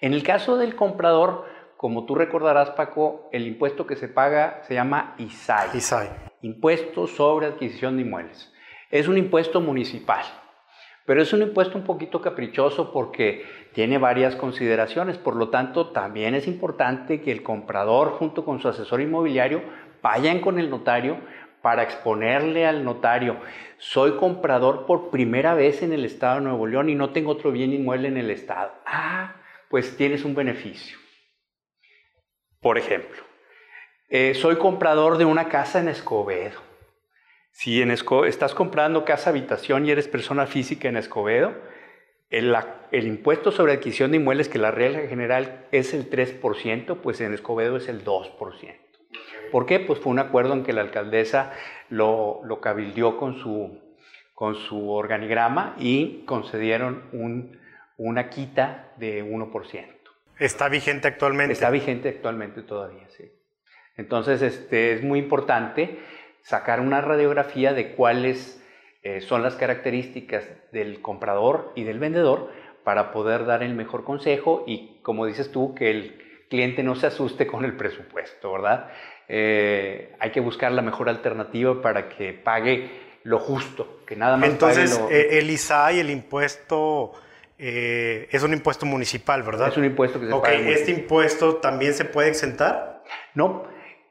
En 0.00 0.14
el 0.14 0.22
caso 0.22 0.56
del 0.56 0.74
comprador, 0.74 1.44
como 1.76 2.06
tú 2.06 2.14
recordarás, 2.14 2.70
Paco, 2.70 3.28
el 3.32 3.46
impuesto 3.46 3.86
que 3.86 3.96
se 3.96 4.08
paga 4.08 4.62
se 4.62 4.74
llama 4.74 5.14
ISAI. 5.18 5.70
ISAI. 5.74 6.08
Impuesto 6.42 7.06
sobre 7.06 7.46
adquisición 7.46 7.96
de 7.96 8.02
inmuebles. 8.02 8.52
Es 8.90 9.08
un 9.08 9.18
impuesto 9.18 9.60
municipal, 9.60 10.24
pero 11.06 11.22
es 11.22 11.32
un 11.32 11.42
impuesto 11.42 11.76
un 11.76 11.84
poquito 11.84 12.20
caprichoso 12.20 12.92
porque 12.92 13.44
tiene 13.74 13.98
varias 13.98 14.36
consideraciones. 14.36 15.18
Por 15.18 15.36
lo 15.36 15.48
tanto, 15.48 15.90
también 15.90 16.34
es 16.34 16.46
importante 16.46 17.20
que 17.20 17.32
el 17.32 17.42
comprador 17.42 18.12
junto 18.12 18.44
con 18.44 18.60
su 18.60 18.68
asesor 18.68 19.00
inmobiliario 19.00 19.62
vayan 20.02 20.40
con 20.40 20.58
el 20.58 20.70
notario 20.70 21.18
para 21.62 21.84
exponerle 21.84 22.66
al 22.66 22.84
notario, 22.84 23.36
soy 23.78 24.16
comprador 24.16 24.84
por 24.84 25.10
primera 25.10 25.54
vez 25.54 25.82
en 25.82 25.92
el 25.92 26.04
estado 26.04 26.36
de 26.36 26.42
Nuevo 26.42 26.66
León 26.66 26.90
y 26.90 26.96
no 26.96 27.10
tengo 27.10 27.30
otro 27.30 27.52
bien 27.52 27.72
inmueble 27.72 28.08
en 28.08 28.16
el 28.16 28.30
estado. 28.30 28.72
Ah, 28.84 29.36
pues 29.70 29.96
tienes 29.96 30.24
un 30.24 30.34
beneficio. 30.34 30.98
Por 32.60 32.78
ejemplo, 32.78 33.22
eh, 34.08 34.34
soy 34.34 34.56
comprador 34.56 35.18
de 35.18 35.24
una 35.24 35.48
casa 35.48 35.80
en 35.80 35.88
Escobedo. 35.88 36.60
Si 37.52 37.80
en 37.80 37.90
estás 37.90 38.54
comprando 38.54 39.04
casa 39.04 39.30
habitación 39.30 39.86
y 39.86 39.90
eres 39.90 40.08
persona 40.08 40.46
física 40.46 40.88
en 40.88 40.96
Escobedo, 40.96 41.54
el, 42.32 42.56
el, 42.90 43.06
impuesto 43.06 43.52
sobre 43.52 43.74
adquisición 43.74 44.10
de 44.10 44.16
inmuebles, 44.16 44.48
que 44.48 44.58
la 44.58 44.72
regla 44.72 45.06
general 45.06 45.66
es 45.70 45.94
el 45.94 46.10
3%, 46.10 46.96
pues 46.96 47.20
en 47.20 47.34
Escobedo 47.34 47.76
es 47.76 47.88
el 47.88 48.04
2%. 48.04 48.74
¿Por 49.52 49.66
qué? 49.66 49.78
Pues 49.78 50.00
fue 50.00 50.10
un 50.10 50.18
acuerdo 50.18 50.54
en 50.54 50.64
que 50.64 50.72
la 50.72 50.80
alcaldesa 50.80 51.52
lo, 51.90 52.40
lo 52.44 52.60
cabildió 52.62 53.18
con 53.18 53.38
su, 53.38 53.78
con 54.34 54.54
su 54.54 54.90
organigrama 54.90 55.76
y 55.78 56.24
concedieron 56.24 57.02
un, 57.12 57.60
una 57.98 58.30
quita 58.30 58.92
de 58.96 59.22
1%. 59.24 59.86
¿Está 60.38 60.70
vigente 60.70 61.08
actualmente? 61.08 61.52
Está 61.52 61.68
vigente 61.68 62.08
actualmente 62.08 62.62
todavía, 62.62 63.06
sí. 63.10 63.30
Entonces, 63.98 64.40
este, 64.40 64.94
es 64.94 65.02
muy 65.02 65.18
importante 65.18 65.98
sacar 66.40 66.80
una 66.80 67.02
radiografía 67.02 67.74
de 67.74 67.92
cuáles 67.92 68.61
eh, 69.02 69.20
son 69.20 69.42
las 69.42 69.56
características 69.56 70.44
del 70.70 71.00
comprador 71.02 71.72
y 71.74 71.84
del 71.84 71.98
vendedor 71.98 72.50
para 72.84 73.12
poder 73.12 73.46
dar 73.46 73.62
el 73.62 73.74
mejor 73.74 74.04
consejo 74.04 74.64
y, 74.66 74.98
como 75.02 75.26
dices 75.26 75.50
tú, 75.52 75.74
que 75.74 75.90
el 75.90 76.18
cliente 76.48 76.82
no 76.82 76.94
se 76.94 77.06
asuste 77.06 77.46
con 77.46 77.64
el 77.64 77.76
presupuesto, 77.76 78.52
¿verdad? 78.52 78.90
Eh, 79.28 80.14
hay 80.18 80.30
que 80.30 80.40
buscar 80.40 80.72
la 80.72 80.82
mejor 80.82 81.08
alternativa 81.08 81.80
para 81.80 82.08
que 82.08 82.32
pague 82.32 82.90
lo 83.22 83.38
justo, 83.38 84.00
que 84.06 84.16
nada 84.16 84.36
más 84.36 84.48
Entonces, 84.48 84.90
pague 84.98 85.10
lo... 85.10 85.16
Eh, 85.16 85.38
el 85.38 85.48
ISAI, 85.50 86.00
el 86.00 86.10
impuesto, 86.10 87.12
eh, 87.58 88.28
es 88.30 88.42
un 88.42 88.52
impuesto 88.52 88.84
municipal, 88.84 89.42
¿verdad? 89.42 89.68
Es 89.68 89.76
un 89.76 89.84
impuesto 89.84 90.20
que 90.20 90.26
se 90.26 90.32
Ok, 90.32 90.44
paga. 90.44 90.58
¿este 90.58 90.90
impuesto 90.90 91.56
también 91.56 91.94
se 91.94 92.04
puede 92.04 92.28
exentar? 92.28 93.02
No, 93.34 93.64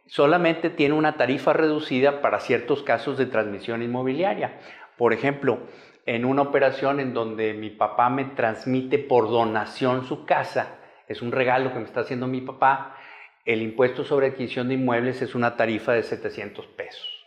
solamente 0.08 0.70
tiene 0.70 0.96
una 0.96 1.18
tarifa 1.18 1.54
reducida 1.54 2.22
para 2.22 2.40
ciertos 2.40 2.82
casos 2.84 3.18
de 3.18 3.26
transmisión 3.26 3.84
inmobiliaria. 3.84 4.60
Por 5.02 5.14
ejemplo, 5.14 5.62
en 6.06 6.26
una 6.26 6.44
operación 6.44 7.00
en 7.00 7.16
donde 7.16 7.56
mi 7.56 7.72
papá 7.72 8.12
me 8.12 8.24
transmite 8.24 9.00
por 9.00 9.32
donación 9.32 10.06
su 10.06 10.28
casa, 10.28 10.78
es 11.08 11.24
un 11.24 11.32
regalo 11.32 11.74
que 11.74 11.80
me 11.80 11.86
está 11.86 12.02
haciendo 12.02 12.28
mi 12.28 12.42
papá, 12.42 12.96
el 13.44 13.64
impuesto 13.64 14.04
sobre 14.04 14.28
adquisición 14.28 14.68
de 14.68 14.76
inmuebles 14.76 15.24
es 15.24 15.34
una 15.34 15.58
tarifa 15.58 15.94
de 15.94 16.04
700 16.04 16.68
pesos. 16.68 17.26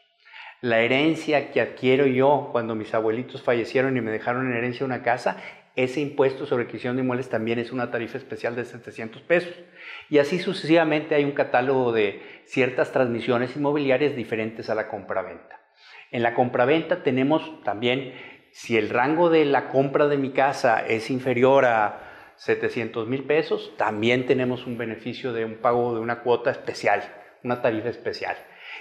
La 0.60 0.82
herencia 0.82 1.50
que 1.50 1.60
adquiero 1.60 2.06
yo 2.06 2.50
cuando 2.52 2.76
mis 2.76 2.94
abuelitos 2.94 3.42
fallecieron 3.42 3.96
y 3.96 4.00
me 4.00 4.12
dejaron 4.12 4.46
en 4.46 4.56
herencia 4.56 4.86
una 4.86 5.02
casa, 5.02 5.38
ese 5.74 6.00
impuesto 6.00 6.46
sobre 6.46 6.66
adquisición 6.66 6.94
de 6.94 7.02
inmuebles 7.02 7.28
también 7.28 7.58
es 7.58 7.72
una 7.72 7.90
tarifa 7.90 8.18
especial 8.18 8.54
de 8.54 8.66
700 8.66 9.20
pesos. 9.22 9.52
Y 10.08 10.18
así 10.18 10.38
sucesivamente 10.38 11.16
hay 11.16 11.24
un 11.24 11.32
catálogo 11.32 11.90
de 11.90 12.22
ciertas 12.44 12.92
transmisiones 12.92 13.56
inmobiliarias 13.56 14.14
diferentes 14.14 14.70
a 14.70 14.76
la 14.76 14.86
compraventa. 14.86 15.63
En 16.14 16.22
la 16.22 16.32
compraventa 16.32 17.02
tenemos 17.02 17.60
también, 17.64 18.14
si 18.52 18.76
el 18.76 18.88
rango 18.88 19.30
de 19.30 19.44
la 19.44 19.68
compra 19.68 20.06
de 20.06 20.16
mi 20.16 20.30
casa 20.30 20.86
es 20.86 21.10
inferior 21.10 21.64
a 21.64 22.32
700 22.36 23.08
mil 23.08 23.24
pesos, 23.24 23.72
también 23.76 24.24
tenemos 24.24 24.64
un 24.64 24.78
beneficio 24.78 25.32
de 25.32 25.44
un 25.44 25.56
pago 25.56 25.92
de 25.92 25.98
una 25.98 26.20
cuota 26.20 26.52
especial, 26.52 27.02
una 27.42 27.60
tarifa 27.60 27.88
especial. 27.88 28.36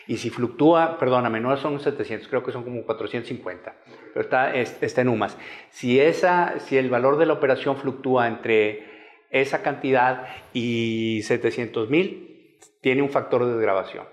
Y 0.05 0.17
si 0.17 0.29
fluctúa, 0.29 0.99
perdóname, 0.99 1.39
no 1.39 1.57
son 1.57 1.79
700, 1.79 2.27
creo 2.27 2.43
que 2.43 2.51
son 2.51 2.63
como 2.63 2.83
450, 2.83 3.77
pero 4.13 4.21
está, 4.21 4.53
está 4.53 5.01
en 5.01 5.09
UMAS. 5.09 5.35
Si, 5.71 5.99
esa, 5.99 6.59
si 6.59 6.77
el 6.77 6.91
valor 6.91 7.17
de 7.17 7.25
la 7.25 7.33
operación 7.33 7.77
fluctúa 7.77 8.27
entre 8.27 8.85
esa 9.31 9.63
cantidad 9.63 10.27
y 10.53 11.21
700 11.23 11.89
mil, 11.89 12.59
tiene 12.81 13.01
un 13.01 13.09
factor 13.09 13.43
de 13.43 13.53
desgrabación. 13.53 14.12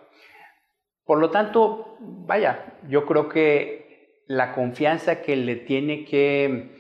Por 1.11 1.18
lo 1.18 1.31
tanto, 1.31 1.96
vaya, 1.99 2.77
yo 2.88 3.05
creo 3.05 3.29
que 3.29 4.23
la 4.29 4.53
confianza 4.53 5.23
que 5.23 5.35
le 5.35 5.57
tiene 5.57 6.05
que 6.05 6.70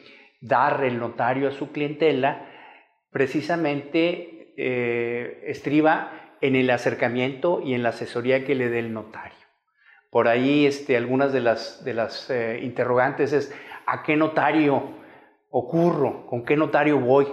dar 0.40 0.84
el 0.84 1.00
notario 1.00 1.48
a 1.48 1.50
su 1.50 1.72
clientela 1.72 2.48
precisamente 3.10 4.54
eh, 4.56 5.42
estriba 5.48 6.36
en 6.40 6.54
el 6.54 6.70
acercamiento 6.70 7.60
y 7.60 7.74
en 7.74 7.82
la 7.82 7.88
asesoría 7.88 8.44
que 8.44 8.54
le 8.54 8.68
dé 8.68 8.78
el 8.78 8.92
notario. 8.92 9.36
Por 10.10 10.28
ahí 10.28 10.64
este, 10.64 10.96
algunas 10.96 11.32
de 11.32 11.40
las, 11.40 11.84
de 11.84 11.94
las 11.94 12.30
eh, 12.30 12.60
interrogantes 12.62 13.32
es, 13.32 13.52
¿a 13.84 14.04
qué 14.04 14.14
notario 14.14 14.92
ocurro? 15.50 16.24
¿Con 16.28 16.44
qué 16.44 16.56
notario 16.56 17.00
voy? 17.00 17.26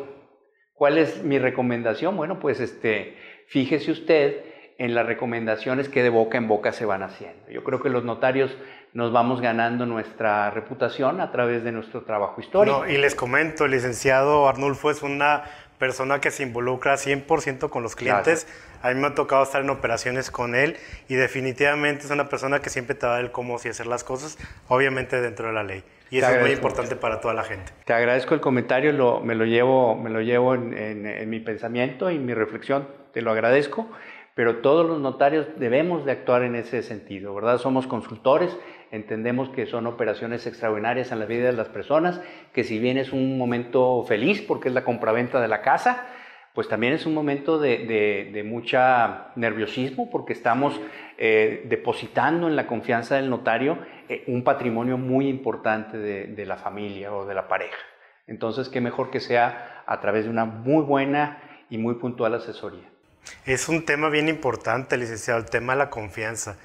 ¿Cuál 0.74 0.98
es 0.98 1.24
mi 1.24 1.38
recomendación? 1.38 2.18
Bueno, 2.18 2.40
pues 2.40 2.60
este, 2.60 3.16
fíjese 3.50 3.92
usted 3.92 4.47
en 4.78 4.94
las 4.94 5.06
recomendaciones 5.06 5.90
que 5.90 6.04
de 6.04 6.10
boca 6.10 6.38
en 6.38 6.48
boca 6.48 6.72
se 6.72 6.86
van 6.86 7.04
haciendo. 7.04 7.50
Yo 7.50 7.64
creo 7.64 7.82
que 7.82 7.90
los 7.90 8.04
notarios 8.04 8.56
nos 8.94 9.12
vamos 9.12 9.42
ganando 9.42 9.86
nuestra 9.86 10.50
reputación 10.52 11.20
a 11.20 11.32
través 11.32 11.64
de 11.64 11.72
nuestro 11.72 12.04
trabajo 12.04 12.40
histórico. 12.42 12.86
No, 12.86 12.90
y 12.90 12.98
les 12.98 13.16
comento, 13.16 13.66
el 13.66 13.72
licenciado 13.72 14.48
Arnulfo 14.48 14.92
es 14.92 15.02
una 15.02 15.44
persona 15.78 16.20
que 16.20 16.32
se 16.32 16.44
involucra 16.44 16.96
100% 16.96 17.70
con 17.70 17.84
los 17.84 17.96
clientes. 17.96 18.48
A 18.82 18.90
mí 18.90 18.96
me 19.00 19.08
ha 19.08 19.16
tocado 19.16 19.44
estar 19.44 19.62
en 19.62 19.70
operaciones 19.70 20.32
con 20.32 20.56
él 20.56 20.78
y 21.08 21.16
definitivamente 21.16 22.06
es 22.06 22.12
una 22.12 22.30
persona 22.30 22.60
que 22.60 22.70
siempre 22.70 22.96
te 22.96 23.06
va 23.06 23.18
a 23.18 23.22
dar 23.22 23.32
cómo 23.32 23.58
y 23.64 23.68
hacer 23.68 23.88
las 23.88 24.04
cosas, 24.04 24.38
obviamente 24.68 25.22
dentro 25.22 25.48
de 25.48 25.54
la 25.54 25.64
ley. 25.64 25.84
Y 26.10 26.20
eso 26.20 26.30
es 26.30 26.42
muy 26.42 26.52
importante 26.52 26.96
para 26.96 27.20
toda 27.20 27.34
la 27.34 27.44
gente. 27.44 27.74
Te 27.86 27.94
agradezco 27.94 28.34
el 28.34 28.40
comentario, 28.40 28.94
lo, 28.94 29.20
me 29.20 29.36
lo 29.36 29.46
llevo, 29.46 29.96
me 29.96 30.10
lo 30.10 30.22
llevo 30.22 30.56
en, 30.56 30.76
en, 30.78 31.06
en 31.06 31.30
mi 31.30 31.40
pensamiento 31.40 32.10
y 32.10 32.18
mi 32.18 32.34
reflexión, 32.34 32.88
te 33.12 33.22
lo 33.22 33.32
agradezco 33.32 33.90
pero 34.38 34.58
todos 34.58 34.86
los 34.86 35.00
notarios 35.00 35.48
debemos 35.58 36.06
de 36.06 36.12
actuar 36.12 36.44
en 36.44 36.54
ese 36.54 36.84
sentido, 36.84 37.34
¿verdad? 37.34 37.58
Somos 37.58 37.88
consultores, 37.88 38.56
entendemos 38.92 39.50
que 39.50 39.66
son 39.66 39.88
operaciones 39.88 40.46
extraordinarias 40.46 41.12
en 41.12 41.18
la 41.18 41.26
vida 41.26 41.48
de 41.48 41.54
las 41.54 41.70
personas, 41.70 42.22
que 42.54 42.64
si 42.64 42.78
bien 42.78 43.00
es 43.00 43.12
un 43.14 43.40
momento 43.40 44.04
feliz 44.04 44.44
porque 44.44 44.68
es 44.68 44.76
la 44.76 44.84
compraventa 44.84 45.42
de 45.42 45.48
la 45.48 45.64
casa, 45.64 46.06
pues 46.54 46.68
también 46.68 46.94
es 46.94 47.08
un 47.08 47.16
momento 47.16 47.58
de, 47.58 48.30
de, 48.32 48.44
mucha 48.44 49.30
nerviosismo 49.36 50.08
porque 50.12 50.34
estamos 50.34 50.80
eh, 51.18 51.66
depositando 51.68 52.48
en 52.48 52.56
la 52.56 52.68
confianza 52.68 53.16
del 53.16 53.32
notario 53.32 53.80
eh, 54.08 54.24
un 54.28 54.44
patrimonio 54.44 55.00
muy 55.00 55.30
importante 55.30 55.98
de, 55.98 56.28
de 56.28 56.46
la 56.46 56.58
familia 56.58 57.12
o 57.12 57.26
de 57.26 57.34
la 57.34 57.48
pareja. 57.48 57.80
Entonces, 58.28 58.70
qué 58.70 58.82
mejor 58.82 59.10
que 59.10 59.20
sea 59.20 59.84
a 59.88 60.00
través 60.00 60.26
de 60.26 60.30
una 60.30 60.46
muy 60.46 60.84
buena 60.84 61.40
y 61.72 61.80
muy 61.80 61.96
puntual 61.96 62.36
asesoría. 62.36 62.97
Es 63.46 63.70
un 63.70 63.86
tema 63.86 64.10
bien 64.10 64.30
importante, 64.30 64.98
licenciado, 64.98 65.40
el 65.40 65.46
tema 65.46 65.74
de 65.74 65.80
la 65.80 65.90
confianza. 65.90 66.58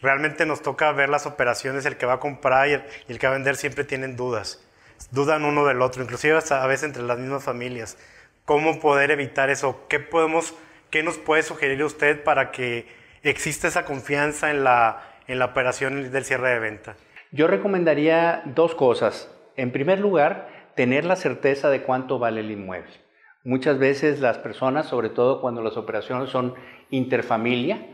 realmente 0.00 0.46
nos 0.46 0.62
toca 0.62 0.92
ver 0.92 1.08
las 1.08 1.26
operaciones, 1.26 1.84
el 1.84 1.96
que 1.96 2.06
va 2.06 2.14
a 2.14 2.20
comprar 2.20 2.68
y 2.68 2.72
el, 3.08 3.18
que 3.18 3.26
va 3.26 3.32
a 3.32 3.36
vender 3.36 3.56
siempre 3.56 3.84
tienen 3.84 4.16
dudas. 4.16 4.64
Dudan 5.10 5.44
uno 5.44 5.66
del 5.66 5.82
otro, 5.82 6.02
inclusive 6.02 6.38
a 6.50 6.66
veces 6.66 6.84
entre 6.84 7.02
las 7.02 7.18
mismas 7.18 7.42
familias. 7.42 7.96
¿Cómo 8.44 8.80
poder 8.80 9.10
evitar 9.10 9.50
eso? 9.50 9.86
¿Qué, 9.88 10.00
podemos, 10.00 10.54
qué 10.90 11.02
nos 11.02 11.18
puede 11.18 11.42
sugerir 11.42 11.82
usted 11.82 12.22
para 12.22 12.50
que 12.52 12.86
exista 13.22 13.68
esa 13.68 13.84
confianza 13.84 14.50
en 14.50 14.64
la, 14.64 15.02
en 15.26 15.38
la 15.38 15.46
operación 15.46 16.10
del 16.10 16.24
cierre 16.24 16.50
de 16.50 16.58
venta? 16.58 16.96
Yo 17.30 17.46
recomendaría 17.46 18.42
dos 18.46 18.74
cosas. 18.74 19.30
En 19.56 19.72
primer 19.72 19.98
lugar, 19.98 20.48
tener 20.76 21.04
la 21.04 21.16
certeza 21.16 21.68
de 21.70 21.82
cuánto 21.82 22.18
vale 22.18 22.40
el 22.40 22.50
inmueble. 22.50 23.07
Muchas 23.44 23.78
veces 23.78 24.20
las 24.20 24.38
personas, 24.38 24.88
sobre 24.88 25.08
todo 25.10 25.40
cuando 25.40 25.62
las 25.62 25.76
operaciones 25.76 26.30
son 26.30 26.54
interfamilia, 26.90 27.86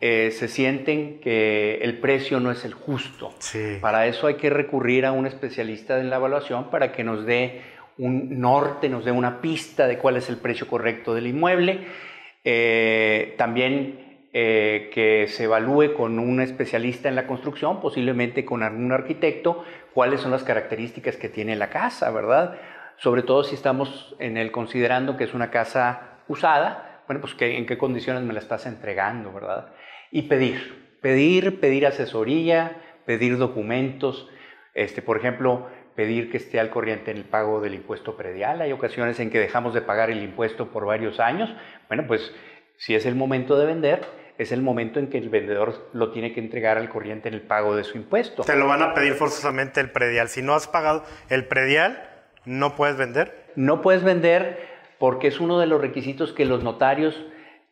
eh, 0.00 0.30
se 0.30 0.48
sienten 0.48 1.20
que 1.20 1.78
el 1.82 1.98
precio 1.98 2.40
no 2.40 2.50
es 2.50 2.64
el 2.64 2.72
justo. 2.74 3.34
Para 3.80 4.06
eso 4.06 4.26
hay 4.26 4.34
que 4.34 4.48
recurrir 4.48 5.04
a 5.04 5.12
un 5.12 5.26
especialista 5.26 6.00
en 6.00 6.08
la 6.10 6.16
evaluación 6.16 6.70
para 6.70 6.92
que 6.92 7.04
nos 7.04 7.26
dé 7.26 7.60
un 7.98 8.40
norte, 8.40 8.88
nos 8.88 9.04
dé 9.04 9.12
una 9.12 9.42
pista 9.42 9.86
de 9.86 9.98
cuál 9.98 10.16
es 10.16 10.30
el 10.30 10.36
precio 10.36 10.66
correcto 10.66 11.14
del 11.14 11.26
inmueble. 11.26 11.86
Eh, 12.44 13.34
también 13.36 14.26
eh, 14.32 14.90
que 14.94 15.26
se 15.28 15.44
evalúe 15.44 15.92
con 15.94 16.18
un 16.18 16.40
especialista 16.40 17.08
en 17.08 17.16
la 17.16 17.26
construcción, 17.26 17.80
posiblemente 17.80 18.44
con 18.44 18.62
algún 18.62 18.92
arquitecto, 18.92 19.64
cuáles 19.92 20.20
son 20.20 20.30
las 20.30 20.44
características 20.44 21.16
que 21.16 21.28
tiene 21.28 21.56
la 21.56 21.68
casa, 21.68 22.10
¿verdad? 22.10 22.56
Sobre 23.00 23.22
todo 23.22 23.44
si 23.44 23.54
estamos 23.54 24.14
en 24.18 24.36
el 24.36 24.52
considerando 24.52 25.16
que 25.16 25.24
es 25.24 25.32
una 25.32 25.50
casa 25.50 26.18
usada, 26.28 27.02
bueno, 27.06 27.22
pues 27.22 27.34
en 27.40 27.64
qué 27.64 27.78
condiciones 27.78 28.22
me 28.22 28.34
la 28.34 28.40
estás 28.40 28.66
entregando, 28.66 29.32
¿verdad? 29.32 29.72
Y 30.10 30.22
pedir, 30.22 30.98
pedir, 31.00 31.60
pedir 31.60 31.86
asesoría, 31.86 32.76
pedir 33.06 33.38
documentos, 33.38 34.28
este, 34.74 35.00
por 35.00 35.16
ejemplo, 35.16 35.66
pedir 35.96 36.30
que 36.30 36.36
esté 36.36 36.60
al 36.60 36.68
corriente 36.68 37.10
en 37.10 37.16
el 37.16 37.24
pago 37.24 37.62
del 37.62 37.72
impuesto 37.72 38.18
predial. 38.18 38.60
Hay 38.60 38.72
ocasiones 38.72 39.18
en 39.18 39.30
que 39.30 39.38
dejamos 39.38 39.72
de 39.72 39.80
pagar 39.80 40.10
el 40.10 40.22
impuesto 40.22 40.70
por 40.70 40.84
varios 40.84 41.20
años. 41.20 41.50
Bueno, 41.88 42.04
pues 42.06 42.34
si 42.76 42.94
es 42.94 43.06
el 43.06 43.14
momento 43.14 43.58
de 43.58 43.64
vender, 43.64 44.06
es 44.36 44.52
el 44.52 44.60
momento 44.60 45.00
en 45.00 45.08
que 45.08 45.16
el 45.16 45.30
vendedor 45.30 45.88
lo 45.94 46.12
tiene 46.12 46.34
que 46.34 46.40
entregar 46.40 46.76
al 46.76 46.90
corriente 46.90 47.28
en 47.28 47.34
el 47.34 47.42
pago 47.42 47.76
de 47.76 47.84
su 47.84 47.96
impuesto. 47.96 48.42
Te 48.42 48.56
lo 48.56 48.66
van 48.66 48.82
a 48.82 48.92
pedir 48.92 49.14
forzosamente 49.14 49.80
el 49.80 49.90
predial. 49.90 50.28
Si 50.28 50.42
no 50.42 50.54
has 50.54 50.68
pagado 50.68 51.04
el 51.30 51.46
predial, 51.46 52.09
¿no 52.44 52.76
puedes 52.76 52.96
vender? 52.96 53.46
No 53.56 53.82
puedes 53.82 54.02
vender 54.02 54.58
porque 54.98 55.28
es 55.28 55.40
uno 55.40 55.58
de 55.58 55.66
los 55.66 55.80
requisitos 55.80 56.32
que 56.32 56.44
los 56.44 56.62
notarios 56.62 57.20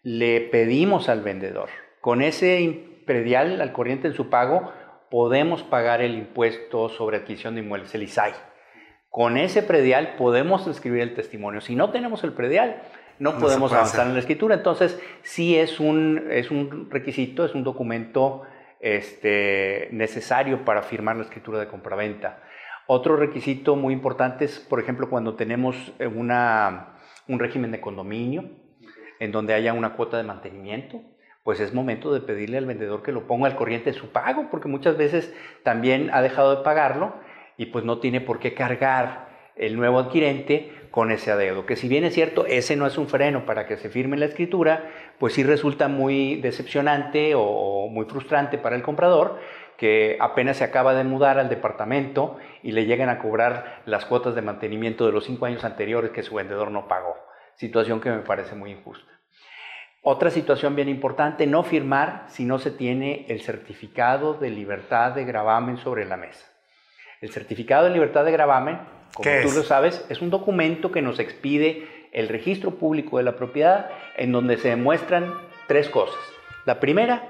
le 0.02 0.40
pedimos 0.40 1.08
al 1.08 1.22
vendedor. 1.22 1.68
Con 2.00 2.22
ese 2.22 3.02
predial 3.06 3.60
al 3.60 3.72
corriente 3.72 4.08
en 4.08 4.14
su 4.14 4.30
pago, 4.30 4.72
podemos 5.10 5.62
pagar 5.62 6.00
el 6.00 6.14
impuesto 6.14 6.88
sobre 6.88 7.18
adquisición 7.18 7.54
de 7.54 7.62
inmuebles, 7.62 7.94
el 7.94 8.02
ISAI. 8.02 8.32
Con 9.10 9.36
ese 9.36 9.62
predial 9.62 10.14
podemos 10.16 10.66
inscribir 10.66 11.02
el 11.02 11.14
testimonio. 11.14 11.60
Si 11.60 11.74
no 11.74 11.90
tenemos 11.90 12.24
el 12.24 12.32
predial, 12.32 12.82
no, 13.18 13.38
podemos 13.38 13.72
avanzar 13.72 14.06
en 14.06 14.14
la 14.14 14.20
escritura. 14.20 14.54
Entonces, 14.54 15.00
sí 15.22 15.56
es 15.56 15.80
un, 15.80 16.28
es 16.30 16.50
un 16.50 16.90
requisito, 16.90 17.44
es 17.44 17.54
un 17.54 17.64
documento 17.64 18.42
este, 18.80 19.88
necesario 19.92 20.64
para 20.64 20.82
firmar 20.82 21.16
la 21.16 21.24
escritura 21.24 21.58
de 21.58 21.66
compraventa. 21.66 22.42
Otro 22.90 23.16
requisito 23.16 23.76
muy 23.76 23.92
importante 23.92 24.46
es, 24.46 24.58
por 24.58 24.80
ejemplo, 24.80 25.10
cuando 25.10 25.34
tenemos 25.34 25.92
una, 26.00 26.96
un 27.28 27.38
régimen 27.38 27.70
de 27.70 27.80
condominio, 27.80 28.48
en 29.20 29.30
donde 29.30 29.52
haya 29.54 29.74
una 29.74 29.94
cuota 29.94 30.16
de 30.16 30.22
mantenimiento 30.22 31.02
pues 31.48 31.60
es 31.60 31.72
momento 31.72 32.12
de 32.12 32.20
pedirle 32.20 32.58
al 32.58 32.66
vendedor 32.66 33.02
que 33.02 33.10
lo 33.10 33.26
ponga 33.26 33.46
al 33.46 33.56
corriente 33.56 33.90
de 33.90 33.98
su 33.98 34.12
pago, 34.12 34.48
porque 34.50 34.68
muchas 34.68 34.98
veces 34.98 35.34
también 35.62 36.10
ha 36.12 36.20
dejado 36.20 36.54
de 36.54 36.62
pagarlo 36.62 37.14
y 37.56 37.64
pues 37.64 37.86
no 37.86 38.00
tiene 38.00 38.20
por 38.20 38.38
qué 38.38 38.52
cargar 38.52 39.30
el 39.56 39.74
nuevo 39.74 39.98
adquirente 39.98 40.70
con 40.90 41.10
ese 41.10 41.30
adeudo. 41.30 41.64
Que 41.64 41.76
si 41.76 41.88
bien 41.88 42.04
es 42.04 42.12
cierto, 42.12 42.44
ese 42.44 42.76
no 42.76 42.86
es 42.86 42.98
un 42.98 43.08
freno 43.08 43.46
para 43.46 43.66
que 43.66 43.78
se 43.78 43.88
firme 43.88 44.18
la 44.18 44.26
escritura, 44.26 44.90
pues 45.18 45.32
sí 45.32 45.42
resulta 45.42 45.88
muy 45.88 46.36
decepcionante 46.36 47.32
o 47.34 47.88
muy 47.88 48.04
frustrante 48.04 48.58
para 48.58 48.76
el 48.76 48.82
comprador 48.82 49.38
que 49.78 50.18
apenas 50.20 50.56
se 50.56 50.64
acaba 50.64 50.92
de 50.92 51.04
mudar 51.04 51.38
al 51.38 51.48
departamento 51.48 52.36
y 52.64 52.72
le 52.72 52.84
llegan 52.84 53.08
a 53.08 53.20
cobrar 53.20 53.80
las 53.86 54.04
cuotas 54.04 54.34
de 54.34 54.42
mantenimiento 54.42 55.06
de 55.06 55.12
los 55.12 55.24
cinco 55.24 55.46
años 55.46 55.64
anteriores 55.64 56.10
que 56.10 56.24
su 56.24 56.34
vendedor 56.34 56.72
no 56.72 56.88
pagó. 56.88 57.16
Situación 57.54 58.00
que 58.00 58.10
me 58.10 58.18
parece 58.18 58.56
muy 58.56 58.72
injusta. 58.72 59.10
Otra 60.02 60.30
situación 60.30 60.74
bien 60.74 60.88
importante, 60.88 61.46
no 61.46 61.62
firmar 61.62 62.24
si 62.26 62.44
no 62.44 62.58
se 62.58 62.72
tiene 62.72 63.24
el 63.28 63.40
certificado 63.40 64.34
de 64.34 64.50
libertad 64.50 65.12
de 65.12 65.24
gravamen 65.24 65.76
sobre 65.76 66.04
la 66.04 66.16
mesa. 66.16 66.44
El 67.20 67.30
certificado 67.30 67.84
de 67.84 67.90
libertad 67.90 68.24
de 68.24 68.32
gravamen, 68.32 68.80
como 69.14 69.30
tú 69.42 69.52
lo 69.52 69.62
sabes, 69.62 70.04
es 70.08 70.20
un 70.20 70.30
documento 70.30 70.90
que 70.90 71.02
nos 71.02 71.20
expide 71.20 71.86
el 72.12 72.28
registro 72.28 72.72
público 72.72 73.18
de 73.18 73.24
la 73.24 73.36
propiedad 73.36 73.90
en 74.16 74.32
donde 74.32 74.56
se 74.56 74.70
demuestran 74.70 75.34
tres 75.68 75.88
cosas. 75.88 76.18
La 76.64 76.80
primera, 76.80 77.28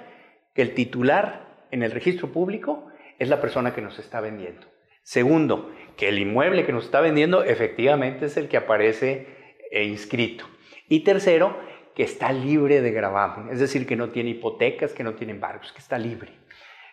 que 0.55 0.63
el 0.63 0.73
titular 0.75 1.48
en 1.71 1.83
el 1.83 1.91
registro 1.91 2.33
público 2.33 2.91
es 3.19 3.29
la 3.29 3.41
persona 3.41 3.75
que 3.75 3.83
nos 3.83 3.99
está 3.99 4.21
vendiendo. 4.21 4.67
Segundo, 5.03 5.73
que 5.97 6.09
el 6.09 6.19
inmueble 6.19 6.67
que 6.67 6.73
nos 6.73 6.85
está 6.85 7.01
vendiendo 7.01 7.45
efectivamente 7.45 8.27
es 8.27 8.37
el 8.37 8.49
que 8.49 8.57
aparece 8.57 9.27
eh, 9.71 9.85
inscrito. 9.85 10.45
Y 10.89 11.01
tercero, 11.01 11.59
que 11.95 12.03
está 12.03 12.33
libre 12.33 12.81
de 12.81 12.93
gravamen, 12.93 13.51
es 13.51 13.59
decir, 13.59 13.87
que 13.87 13.97
no 13.97 14.11
tiene 14.11 14.31
hipotecas, 14.31 14.93
que 14.93 15.03
no 15.03 15.15
tiene 15.15 15.33
embargos, 15.33 15.73
que 15.73 15.81
está 15.81 15.99
libre 15.99 16.31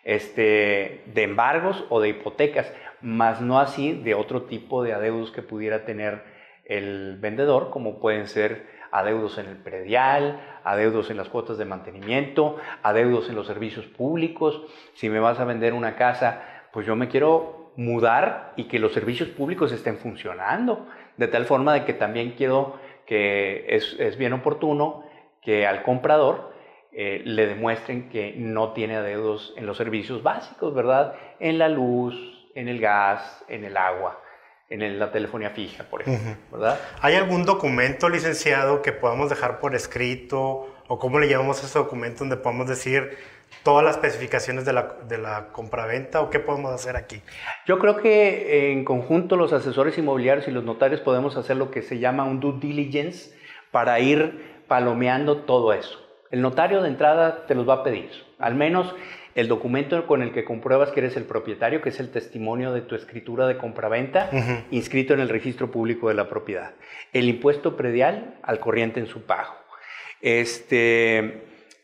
este, 0.06 1.02
de 1.12 1.22
embargos 1.24 1.84
o 1.90 2.00
de 2.00 2.10
hipotecas, 2.10 2.72
más 3.02 3.40
no 3.40 3.58
así 3.58 3.92
de 3.92 4.14
otro 4.14 4.44
tipo 4.44 4.84
de 4.84 4.92
adeudos 4.92 5.32
que 5.32 5.42
pudiera 5.42 5.84
tener 5.84 6.22
el 6.64 7.18
vendedor, 7.20 7.70
como 7.70 7.98
pueden 7.98 8.28
ser 8.28 8.68
adeudos 8.90 9.38
en 9.38 9.46
el 9.46 9.56
predial, 9.56 10.40
adeudos 10.64 11.10
en 11.10 11.16
las 11.16 11.28
cuotas 11.28 11.58
de 11.58 11.64
mantenimiento, 11.64 12.56
adeudos 12.82 13.28
en 13.28 13.34
los 13.34 13.46
servicios 13.46 13.86
públicos. 13.86 14.62
Si 14.94 15.08
me 15.08 15.20
vas 15.20 15.40
a 15.40 15.44
vender 15.44 15.74
una 15.74 15.96
casa, 15.96 16.42
pues 16.72 16.86
yo 16.86 16.96
me 16.96 17.08
quiero 17.08 17.72
mudar 17.76 18.52
y 18.56 18.64
que 18.64 18.78
los 18.78 18.92
servicios 18.92 19.28
públicos 19.28 19.72
estén 19.72 19.98
funcionando, 19.98 20.86
de 21.16 21.28
tal 21.28 21.44
forma 21.44 21.74
de 21.74 21.84
que 21.84 21.92
también 21.92 22.32
quiero 22.36 22.78
que 23.06 23.66
es, 23.68 24.18
bien 24.18 24.32
oportuno 24.32 25.04
que 25.42 25.66
al 25.66 25.82
comprador 25.82 26.52
eh, 26.92 27.22
le 27.24 27.46
demuestren 27.46 28.08
que 28.08 28.34
no 28.36 28.72
tiene 28.72 28.96
adeudos 28.96 29.54
en 29.56 29.66
los 29.66 29.76
servicios 29.76 30.22
básicos, 30.22 30.74
¿verdad? 30.74 31.14
En 31.38 31.58
la 31.58 31.68
luz, 31.68 32.14
en 32.54 32.68
el 32.68 32.80
gas, 32.80 33.44
en 33.48 33.64
el 33.64 33.76
agua, 33.76 34.20
en 34.68 34.98
la 34.98 35.12
telefonía 35.12 35.50
fija, 35.50 35.84
por 35.84 36.02
ejemplo, 36.02 36.34
¿verdad? 36.50 36.80
¿Hay 37.00 37.14
algún 37.14 37.44
documento, 37.44 38.08
licenciado, 38.08 38.82
que 38.82 38.92
podamos 38.92 39.30
dejar 39.30 39.60
por 39.60 39.74
escrito 39.74 40.68
o 40.88 40.98
cómo 40.98 41.20
le 41.20 41.28
llamamos 41.28 41.62
ese 41.62 41.78
documento 41.78 42.20
donde 42.20 42.36
podamos 42.36 42.66
decir 42.68 43.16
todas 43.62 43.84
las 43.84 43.96
especificaciones 43.96 44.64
de 44.64 44.72
la, 44.72 44.96
de 45.08 45.18
la 45.18 45.48
compraventa 45.52 46.20
o 46.20 46.30
qué 46.30 46.40
podemos 46.40 46.72
hacer 46.72 46.96
aquí? 46.96 47.22
Yo 47.66 47.78
creo 47.78 47.96
que 47.96 48.72
en 48.72 48.84
conjunto 48.84 49.36
los 49.36 49.52
asesores 49.52 49.98
inmobiliarios 49.98 50.48
y 50.48 50.50
los 50.50 50.64
notarios 50.64 51.00
podemos 51.00 51.36
hacer 51.36 51.56
lo 51.56 51.70
que 51.70 51.82
se 51.82 51.98
llama 51.98 52.24
un 52.24 52.40
due 52.40 52.58
diligence 52.60 53.36
para 53.70 53.98
ir 54.00 54.62
palomeando 54.66 55.38
todo 55.38 55.72
eso. 55.72 56.00
El 56.30 56.42
notario 56.42 56.82
de 56.82 56.88
entrada 56.88 57.46
te 57.46 57.54
los 57.54 57.68
va 57.68 57.74
a 57.74 57.84
pedir, 57.84 58.10
al 58.38 58.54
menos 58.54 58.94
el 59.36 59.48
documento 59.48 60.06
con 60.06 60.22
el 60.22 60.32
que 60.32 60.44
compruebas 60.44 60.90
que 60.90 61.00
eres 61.00 61.16
el 61.18 61.24
propietario, 61.24 61.82
que 61.82 61.90
es 61.90 62.00
el 62.00 62.10
testimonio 62.10 62.72
de 62.72 62.80
tu 62.80 62.94
escritura 62.94 63.46
de 63.46 63.58
compraventa, 63.58 64.30
inscrito 64.70 65.12
en 65.12 65.20
el 65.20 65.28
registro 65.28 65.70
público 65.70 66.08
de 66.08 66.14
la 66.14 66.30
propiedad. 66.30 66.72
El 67.12 67.28
impuesto 67.28 67.76
predial 67.76 68.38
al 68.42 68.60
corriente 68.60 68.98
en 68.98 69.06
su 69.06 69.26
pago. 69.26 69.52
Este, 70.22 71.18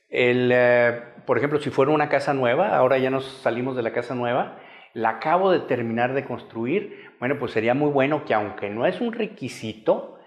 el, 0.08 0.50
eh, 0.50 1.02
por 1.26 1.36
ejemplo, 1.36 1.60
si 1.60 1.68
fuera 1.68 1.92
una 1.92 2.08
casa 2.08 2.32
nueva, 2.32 2.74
ahora 2.74 2.96
ya 2.96 3.10
nos 3.10 3.26
salimos 3.42 3.76
de 3.76 3.82
la 3.82 3.92
casa 3.92 4.14
nueva, 4.14 4.58
la 4.94 5.10
acabo 5.10 5.52
de 5.52 5.60
terminar 5.60 6.14
de 6.14 6.24
construir, 6.24 7.10
bueno, 7.18 7.38
pues 7.38 7.52
sería 7.52 7.74
muy 7.74 7.90
bueno 7.90 8.24
que 8.24 8.32
aunque 8.32 8.70
no 8.70 8.86
es 8.86 9.02
un 9.02 9.12
requisito, 9.12 10.18